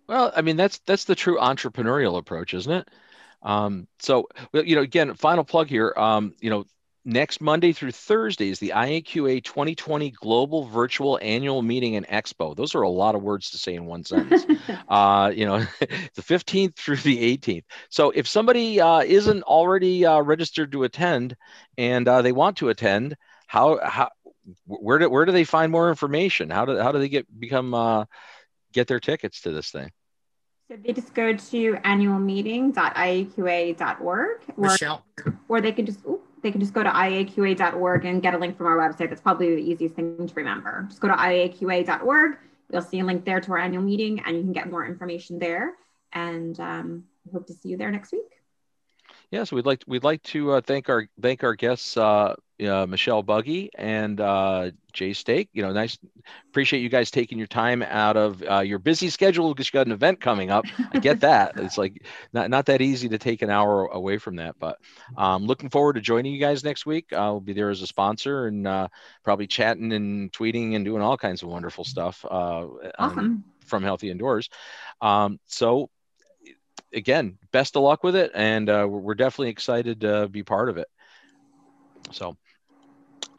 Well, 0.07 0.31
I 0.35 0.41
mean 0.41 0.57
that's 0.57 0.79
that's 0.79 1.05
the 1.05 1.15
true 1.15 1.37
entrepreneurial 1.37 2.17
approach, 2.17 2.53
isn't 2.53 2.71
it? 2.71 2.89
Um, 3.41 3.87
so, 3.99 4.27
you 4.53 4.75
know, 4.75 4.81
again, 4.81 5.13
final 5.13 5.43
plug 5.43 5.67
here. 5.67 5.93
Um, 5.95 6.33
you 6.41 6.49
know, 6.49 6.65
next 7.05 7.39
Monday 7.39 7.71
through 7.71 7.91
Thursday 7.91 8.49
is 8.49 8.59
the 8.59 8.73
IAQA 8.75 9.43
2020 9.43 10.09
Global 10.11 10.65
Virtual 10.65 11.19
Annual 11.21 11.61
Meeting 11.61 11.95
and 11.95 12.07
Expo. 12.07 12.55
Those 12.55 12.73
are 12.75 12.81
a 12.81 12.89
lot 12.89 13.15
of 13.15 13.21
words 13.21 13.51
to 13.51 13.57
say 13.57 13.75
in 13.75 13.85
one 13.85 14.03
sentence. 14.03 14.45
uh, 14.89 15.31
you 15.33 15.45
know, 15.45 15.59
the 15.79 16.21
15th 16.21 16.75
through 16.75 16.97
the 16.97 17.37
18th. 17.37 17.63
So 17.89 18.09
if 18.09 18.27
somebody 18.27 18.81
uh, 18.81 19.01
isn't 19.01 19.43
already 19.43 20.05
uh, 20.05 20.19
registered 20.21 20.71
to 20.71 20.83
attend 20.83 21.35
and 21.77 22.07
uh, 22.07 22.23
they 22.23 22.31
want 22.31 22.57
to 22.57 22.69
attend, 22.69 23.15
how 23.47 23.79
how 23.83 24.09
where 24.65 24.97
do 24.97 25.09
where 25.09 25.25
do 25.25 25.31
they 25.31 25.43
find 25.43 25.71
more 25.71 25.89
information? 25.89 26.49
How 26.49 26.65
do 26.65 26.77
how 26.77 26.91
do 26.91 26.99
they 26.99 27.09
get 27.09 27.27
become 27.39 27.73
uh, 27.73 28.05
get 28.73 28.87
their 28.87 28.99
tickets 28.99 29.41
to 29.41 29.51
this 29.51 29.69
thing? 29.69 29.91
So 30.67 30.75
they 30.83 30.93
just 30.93 31.13
go 31.13 31.33
to 31.33 31.73
annualmeeting.iaqa.org 31.73 34.01
or, 34.01 34.39
Michelle. 34.57 35.05
or 35.47 35.61
they 35.61 35.71
can 35.71 35.85
just 35.85 36.03
ooh, 36.05 36.21
they 36.41 36.51
can 36.51 36.59
just 36.59 36.73
go 36.73 36.81
to 36.81 36.89
iaqa.org 36.89 38.05
and 38.05 38.21
get 38.21 38.33
a 38.33 38.37
link 38.37 38.57
from 38.57 38.65
our 38.65 38.77
website. 38.77 39.09
That's 39.09 39.21
probably 39.21 39.55
the 39.55 39.61
easiest 39.61 39.95
thing 39.95 40.27
to 40.27 40.33
remember. 40.35 40.85
Just 40.89 41.01
go 41.01 41.07
to 41.07 41.13
iaqa.org. 41.13 42.37
You'll 42.71 42.81
see 42.81 42.99
a 42.99 43.05
link 43.05 43.25
there 43.25 43.39
to 43.39 43.51
our 43.51 43.59
annual 43.59 43.83
meeting, 43.83 44.21
and 44.25 44.37
you 44.37 44.41
can 44.41 44.53
get 44.53 44.71
more 44.71 44.85
information 44.85 45.37
there. 45.37 45.73
And 46.13 46.59
um, 46.59 47.03
we 47.25 47.31
hope 47.31 47.45
to 47.47 47.53
see 47.53 47.69
you 47.69 47.77
there 47.77 47.91
next 47.91 48.11
week. 48.11 48.23
Yes, 49.29 49.31
yeah, 49.31 49.43
so 49.43 49.55
we'd 49.55 49.65
like 49.65 49.83
we'd 49.85 50.03
like 50.03 50.23
to 50.23 50.53
uh, 50.53 50.61
thank 50.61 50.89
our 50.89 51.07
thank 51.21 51.43
our 51.43 51.53
guests 51.53 51.95
uh, 51.95 52.35
uh, 52.61 52.85
Michelle 52.85 53.23
Buggy 53.23 53.69
and 53.75 54.19
uh, 54.19 54.71
Jay 54.93 55.13
Stake. 55.13 55.49
You 55.53 55.63
know, 55.63 55.71
nice. 55.71 55.97
Appreciate 56.49 56.81
you 56.81 56.89
guys 56.89 57.11
taking 57.11 57.37
your 57.37 57.47
time 57.47 57.81
out 57.81 58.17
of 58.17 58.43
uh, 58.43 58.59
your 58.59 58.79
busy 58.79 59.09
schedule 59.09 59.53
because 59.53 59.67
you 59.67 59.71
got 59.71 59.87
an 59.87 59.91
event 59.91 60.21
coming 60.21 60.51
up. 60.51 60.65
I 60.91 60.99
get 60.99 61.21
that. 61.21 61.53
it's 61.57 61.77
like 61.77 62.05
not, 62.33 62.49
not 62.49 62.65
that 62.67 62.81
easy 62.81 63.09
to 63.09 63.17
take 63.17 63.41
an 63.41 63.49
hour 63.49 63.85
away 63.87 64.17
from 64.17 64.37
that, 64.37 64.55
but 64.59 64.77
um, 65.17 65.45
looking 65.45 65.69
forward 65.69 65.93
to 65.93 66.01
joining 66.01 66.33
you 66.33 66.39
guys 66.39 66.63
next 66.63 66.85
week. 66.85 67.13
I'll 67.13 67.39
be 67.39 67.53
there 67.53 67.69
as 67.69 67.81
a 67.81 67.87
sponsor 67.87 68.47
and 68.47 68.65
uh, 68.65 68.87
probably 69.23 69.47
chatting 69.47 69.93
and 69.93 70.31
tweeting 70.31 70.75
and 70.75 70.85
doing 70.85 71.01
all 71.01 71.17
kinds 71.17 71.43
of 71.43 71.49
wonderful 71.49 71.83
stuff. 71.83 72.23
Uh, 72.23 72.67
awesome. 72.97 73.19
Um, 73.19 73.43
from 73.65 73.81
Healthy 73.83 74.11
Indoors. 74.11 74.49
Um, 75.01 75.39
so 75.47 75.89
again, 76.93 77.37
best 77.51 77.75
of 77.75 77.83
luck 77.83 78.03
with 78.03 78.15
it, 78.15 78.31
and 78.33 78.69
uh, 78.69 78.87
we're 78.89 79.15
definitely 79.15 79.49
excited 79.49 80.01
to 80.01 80.27
be 80.27 80.43
part 80.43 80.69
of 80.69 80.77
it. 80.77 80.87
So, 82.11 82.37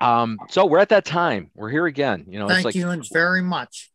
um, 0.01 0.39
so 0.49 0.67
we're 0.67 0.79
at 0.79 0.91
that 0.91 1.05
time. 1.05 1.51
We're 1.55 1.71
here 1.71 1.87
again. 1.87 2.27
You 2.29 2.39
know, 2.39 2.49
thank 2.49 2.67
it's 2.67 2.77
like, 2.77 2.85
Ewans 2.85 3.13
very 3.13 3.43
much. 3.43 3.91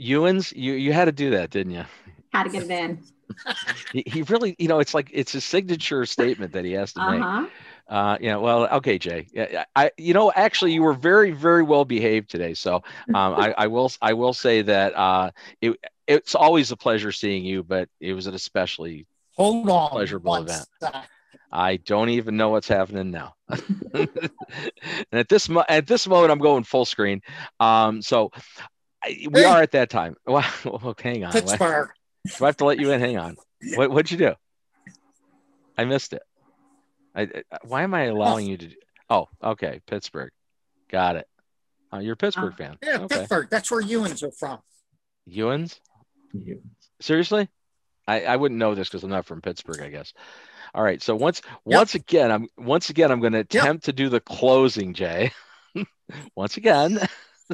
Ewans, 0.00 0.52
you 0.54 0.72
you 0.72 0.92
had 0.92 1.06
to 1.06 1.12
do 1.12 1.30
that, 1.30 1.50
didn't 1.50 1.72
you? 1.72 1.84
Had 2.32 2.44
to 2.44 2.50
get 2.50 2.62
it 2.62 2.70
in. 2.70 3.02
he, 3.92 4.02
he, 4.06 4.22
really, 4.22 4.56
you 4.58 4.68
know, 4.68 4.80
it's 4.80 4.94
like 4.94 5.10
it's 5.12 5.34
a 5.34 5.40
signature 5.40 6.04
statement 6.06 6.52
that 6.52 6.64
he 6.64 6.72
has 6.72 6.92
to 6.94 7.00
uh-huh. 7.00 7.42
make. 7.42 7.50
Uh, 7.88 8.16
yeah, 8.20 8.36
well, 8.36 8.68
okay, 8.68 8.98
Jay. 8.98 9.26
Yeah, 9.32 9.64
I, 9.74 9.90
you 9.98 10.14
know, 10.14 10.30
actually, 10.30 10.72
you 10.72 10.82
were 10.82 10.92
very, 10.92 11.32
very 11.32 11.64
well 11.64 11.84
behaved 11.84 12.30
today. 12.30 12.54
So, 12.54 12.76
um, 12.76 13.34
I, 13.34 13.52
I 13.58 13.66
will, 13.66 13.90
I 14.00 14.12
will 14.12 14.32
say 14.32 14.62
that 14.62 14.96
uh, 14.96 15.32
it, 15.60 15.76
it's 16.06 16.36
always 16.36 16.70
a 16.70 16.76
pleasure 16.76 17.10
seeing 17.10 17.44
you, 17.44 17.64
but 17.64 17.88
it 17.98 18.12
was 18.12 18.28
an 18.28 18.34
especially 18.34 19.06
hold 19.34 19.68
on 19.68 19.90
pleasurable 19.90 20.36
event. 20.36 20.66
I 21.52 21.76
don't 21.76 22.10
even 22.10 22.36
know 22.36 22.50
what's 22.50 22.68
happening 22.68 23.10
now. 23.10 23.34
and 23.94 24.08
at 25.12 25.28
this 25.28 25.48
mo- 25.48 25.64
at 25.68 25.86
this 25.86 26.06
moment, 26.06 26.30
I'm 26.30 26.38
going 26.38 26.64
full 26.64 26.84
screen. 26.84 27.22
Um, 27.58 28.02
so 28.02 28.30
I, 29.02 29.26
we 29.30 29.40
hey. 29.40 29.46
are 29.46 29.62
at 29.62 29.72
that 29.72 29.90
time. 29.90 30.16
Well, 30.26 30.44
well 30.64 30.94
hang 30.98 31.24
on. 31.24 31.32
Pittsburgh. 31.32 31.88
Do 32.38 32.44
I 32.44 32.48
have 32.48 32.56
to 32.58 32.64
let 32.64 32.78
you 32.78 32.92
in? 32.92 33.00
Hang 33.00 33.18
on. 33.18 33.36
What 33.74 33.90
what'd 33.90 34.10
you 34.10 34.18
do? 34.18 34.34
I 35.76 35.84
missed 35.84 36.12
it. 36.12 36.22
I, 37.14 37.22
I 37.22 37.58
why 37.64 37.82
am 37.82 37.94
I 37.94 38.04
allowing 38.04 38.46
oh. 38.46 38.50
you 38.50 38.56
to? 38.58 38.66
Do, 38.68 38.74
oh, 39.08 39.28
okay, 39.42 39.80
Pittsburgh. 39.86 40.30
Got 40.88 41.16
it. 41.16 41.26
Uh, 41.92 41.98
you're 41.98 42.12
a 42.12 42.16
Pittsburgh 42.16 42.52
uh, 42.52 42.56
fan. 42.56 42.78
Yeah, 42.82 42.98
okay. 43.00 43.16
Pittsburgh. 43.16 43.48
That's 43.50 43.70
where 43.70 43.82
Ewans 43.82 44.22
are 44.22 44.30
from. 44.30 44.60
Ewans? 45.28 45.80
Ewans? 46.34 46.60
Seriously? 47.00 47.48
I, 48.10 48.22
I 48.22 48.36
wouldn't 48.36 48.58
know 48.58 48.74
this 48.74 48.88
because 48.88 49.04
I'm 49.04 49.10
not 49.10 49.26
from 49.26 49.40
Pittsburgh, 49.40 49.80
I 49.80 49.88
guess. 49.88 50.12
All 50.74 50.82
right. 50.82 51.02
So 51.02 51.14
once 51.14 51.42
yep. 51.44 51.78
once 51.78 51.94
again, 51.94 52.30
I'm 52.30 52.48
once 52.56 52.90
again 52.90 53.10
I'm 53.10 53.20
going 53.20 53.32
to 53.32 53.40
attempt 53.40 53.66
yep. 53.66 53.82
to 53.82 53.92
do 53.92 54.08
the 54.08 54.20
closing, 54.20 54.94
Jay. 54.94 55.32
once 56.34 56.56
again. 56.56 57.00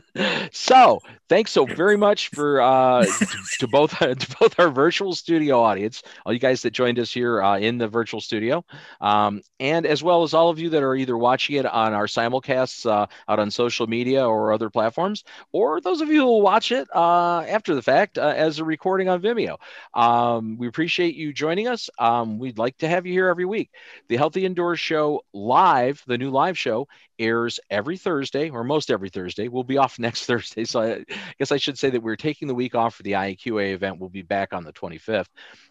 so 0.53 1.01
thanks 1.29 1.51
so 1.51 1.65
very 1.65 1.97
much 1.97 2.29
for 2.29 2.61
uh, 2.61 3.05
to, 3.05 3.27
to, 3.61 3.69
both 3.69 3.99
to 3.99 4.37
both 4.41 4.59
our 4.59 4.71
virtual 4.71 5.15
studio 5.15 5.61
audience, 5.61 6.03
all 6.25 6.33
you 6.33 6.39
guys 6.39 6.63
that 6.63 6.73
joined 6.73 6.99
us 6.99 7.13
here 7.13 7.43
uh, 7.43 7.59
in 7.59 7.79
the 7.79 7.89
virtual 7.89 8.21
studio, 8.21 8.65
um, 9.01 9.41
and 9.61 9.87
as 9.87 10.03
well 10.03 10.23
as 10.23 10.35
all 10.35 10.51
of 10.51 10.59
you 10.59 10.71
that 10.71 10.83
are 10.83 10.95
either 10.95 11.17
watching 11.17 11.57
it 11.57 11.67
on 11.67 11.93
our 11.93 12.07
simulcasts 12.07 12.87
uh, 12.91 13.07
out 13.29 13.39
on 13.39 13.51
social 13.51 13.87
media 13.87 14.27
or 14.27 14.53
other 14.53 14.71
platforms, 14.71 15.25
or 15.53 15.81
those 15.81 16.01
of 16.01 16.09
you 16.09 16.21
who 16.21 16.27
will 16.27 16.43
watch 16.43 16.73
it 16.73 16.89
uh, 16.95 17.41
after 17.41 17.75
the 17.75 17.83
fact 17.83 18.19
uh, 18.19 18.35
as 18.37 18.59
a 18.59 18.65
recording 18.65 19.09
on 19.09 19.21
Vimeo. 19.21 19.57
Um, 19.95 20.57
we 20.59 20.69
appreciate 20.69 21.15
you 21.15 21.33
joining 21.33 21.69
us. 21.69 21.91
Um, 21.99 22.39
we'd 22.39 22.59
like 22.59 22.77
to 22.79 22.89
have 22.89 23.07
you 23.07 23.13
here 23.13 23.29
every 23.29 23.45
week. 23.45 23.71
The 24.09 24.17
Healthy 24.17 24.45
Indoors 24.45 24.81
Show 24.81 25.23
live, 25.33 26.03
the 26.07 26.19
new 26.19 26.31
live 26.31 26.59
show, 26.59 26.89
airs 27.19 27.61
every 27.71 27.97
Thursday 27.97 28.51
or 28.51 28.65
most 28.65 28.91
every 28.91 29.11
Thursday. 29.11 29.49
We'll 29.49 29.65
be 29.65 29.79
off 29.79 29.99
next 29.99 30.27
Thursday. 30.27 30.65
So 30.65 30.81
I 30.81 31.05
guess 31.39 31.53
I 31.53 31.57
should 31.57 31.79
say 31.79 31.91
that 31.91 32.03
we're 32.03 32.17
taking 32.17 32.49
the 32.49 32.55
week 32.55 32.75
off 32.75 32.95
for 32.95 33.03
the 33.03 33.13
IAQA 33.13 33.73
event. 33.73 33.99
We'll 33.99 34.09
be 34.09 34.23
back 34.23 34.53
on 34.53 34.65
the 34.65 34.73
25th. 34.73 35.27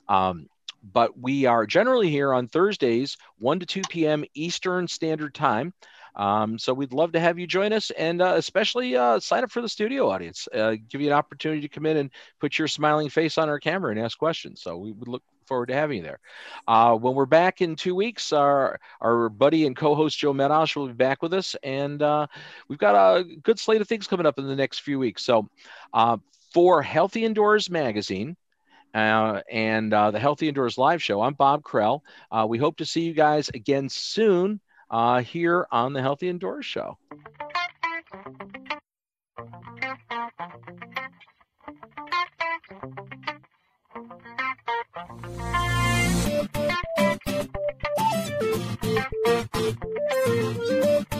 Um, 0.07 0.47
but 0.83 1.17
we 1.17 1.45
are 1.45 1.65
generally 1.65 2.09
here 2.09 2.31
on 2.33 2.47
Thursdays, 2.47 3.17
1 3.39 3.59
to 3.59 3.65
2 3.65 3.81
p.m. 3.89 4.23
Eastern 4.35 4.87
Standard 4.87 5.33
Time. 5.33 5.73
Um, 6.15 6.57
so 6.57 6.73
we'd 6.73 6.93
love 6.93 7.11
to 7.13 7.19
have 7.19 7.37
you 7.37 7.47
join 7.47 7.73
us 7.73 7.91
and 7.91 8.21
uh, 8.21 8.35
especially 8.35 8.95
uh, 8.95 9.19
sign 9.19 9.43
up 9.43 9.51
for 9.51 9.61
the 9.61 9.67
studio 9.67 10.09
audience. 10.09 10.47
Uh, 10.53 10.75
give 10.89 11.01
you 11.01 11.07
an 11.07 11.13
opportunity 11.13 11.61
to 11.61 11.67
come 11.67 11.85
in 11.85 11.97
and 11.97 12.11
put 12.39 12.57
your 12.57 12.67
smiling 12.67 13.09
face 13.09 13.37
on 13.37 13.49
our 13.49 13.59
camera 13.59 13.91
and 13.91 13.99
ask 13.99 14.17
questions. 14.17 14.61
So 14.61 14.77
we 14.77 14.91
would 14.91 15.07
look 15.07 15.23
forward 15.47 15.67
to 15.67 15.73
having 15.73 15.97
you 15.97 16.03
there. 16.03 16.19
Uh, 16.67 16.95
when 16.95 17.15
we're 17.15 17.25
back 17.25 17.61
in 17.61 17.75
two 17.75 17.95
weeks, 17.95 18.33
our 18.33 18.79
our 19.01 19.29
buddy 19.29 19.65
and 19.65 19.75
co-host 19.75 20.17
Joe 20.17 20.33
Medosh 20.33 20.75
will 20.75 20.87
be 20.87 20.93
back 20.93 21.21
with 21.21 21.33
us, 21.33 21.55
and 21.63 22.01
uh, 22.01 22.27
we've 22.67 22.79
got 22.79 22.95
a 22.95 23.23
good 23.23 23.59
slate 23.59 23.81
of 23.81 23.87
things 23.87 24.07
coming 24.07 24.25
up 24.25 24.39
in 24.39 24.47
the 24.47 24.55
next 24.55 24.79
few 24.79 24.99
weeks. 24.99 25.23
So, 25.25 25.47
uh, 25.93 26.17
for 26.53 26.81
Healthy 26.81 27.25
Indoors 27.25 27.69
Magazine. 27.69 28.35
Uh, 28.93 29.41
and 29.51 29.93
uh, 29.93 30.09
the 30.09 30.19
Healthy 30.19 30.47
Indoors 30.47 30.77
Live 30.77 31.03
Show. 31.03 31.19
I'm 31.19 31.33
Bob 31.33 31.63
Krell. 31.63 31.99
Uh, 32.31 32.45
we 32.47 32.57
hope 32.57 32.77
to 32.77 32.85
see 32.85 33.01
you 33.01 33.13
guys 33.13 33.49
again 33.49 33.89
soon 33.89 34.61
here 35.21 35.67
on 35.69 35.91
the 35.91 36.01
Healthy 36.01 36.29
Indoors 36.29 36.65
Show. 36.65 36.97
Thank 42.81 42.99
you. 42.99 43.14
Thank 50.25 51.13
you. 51.13 51.14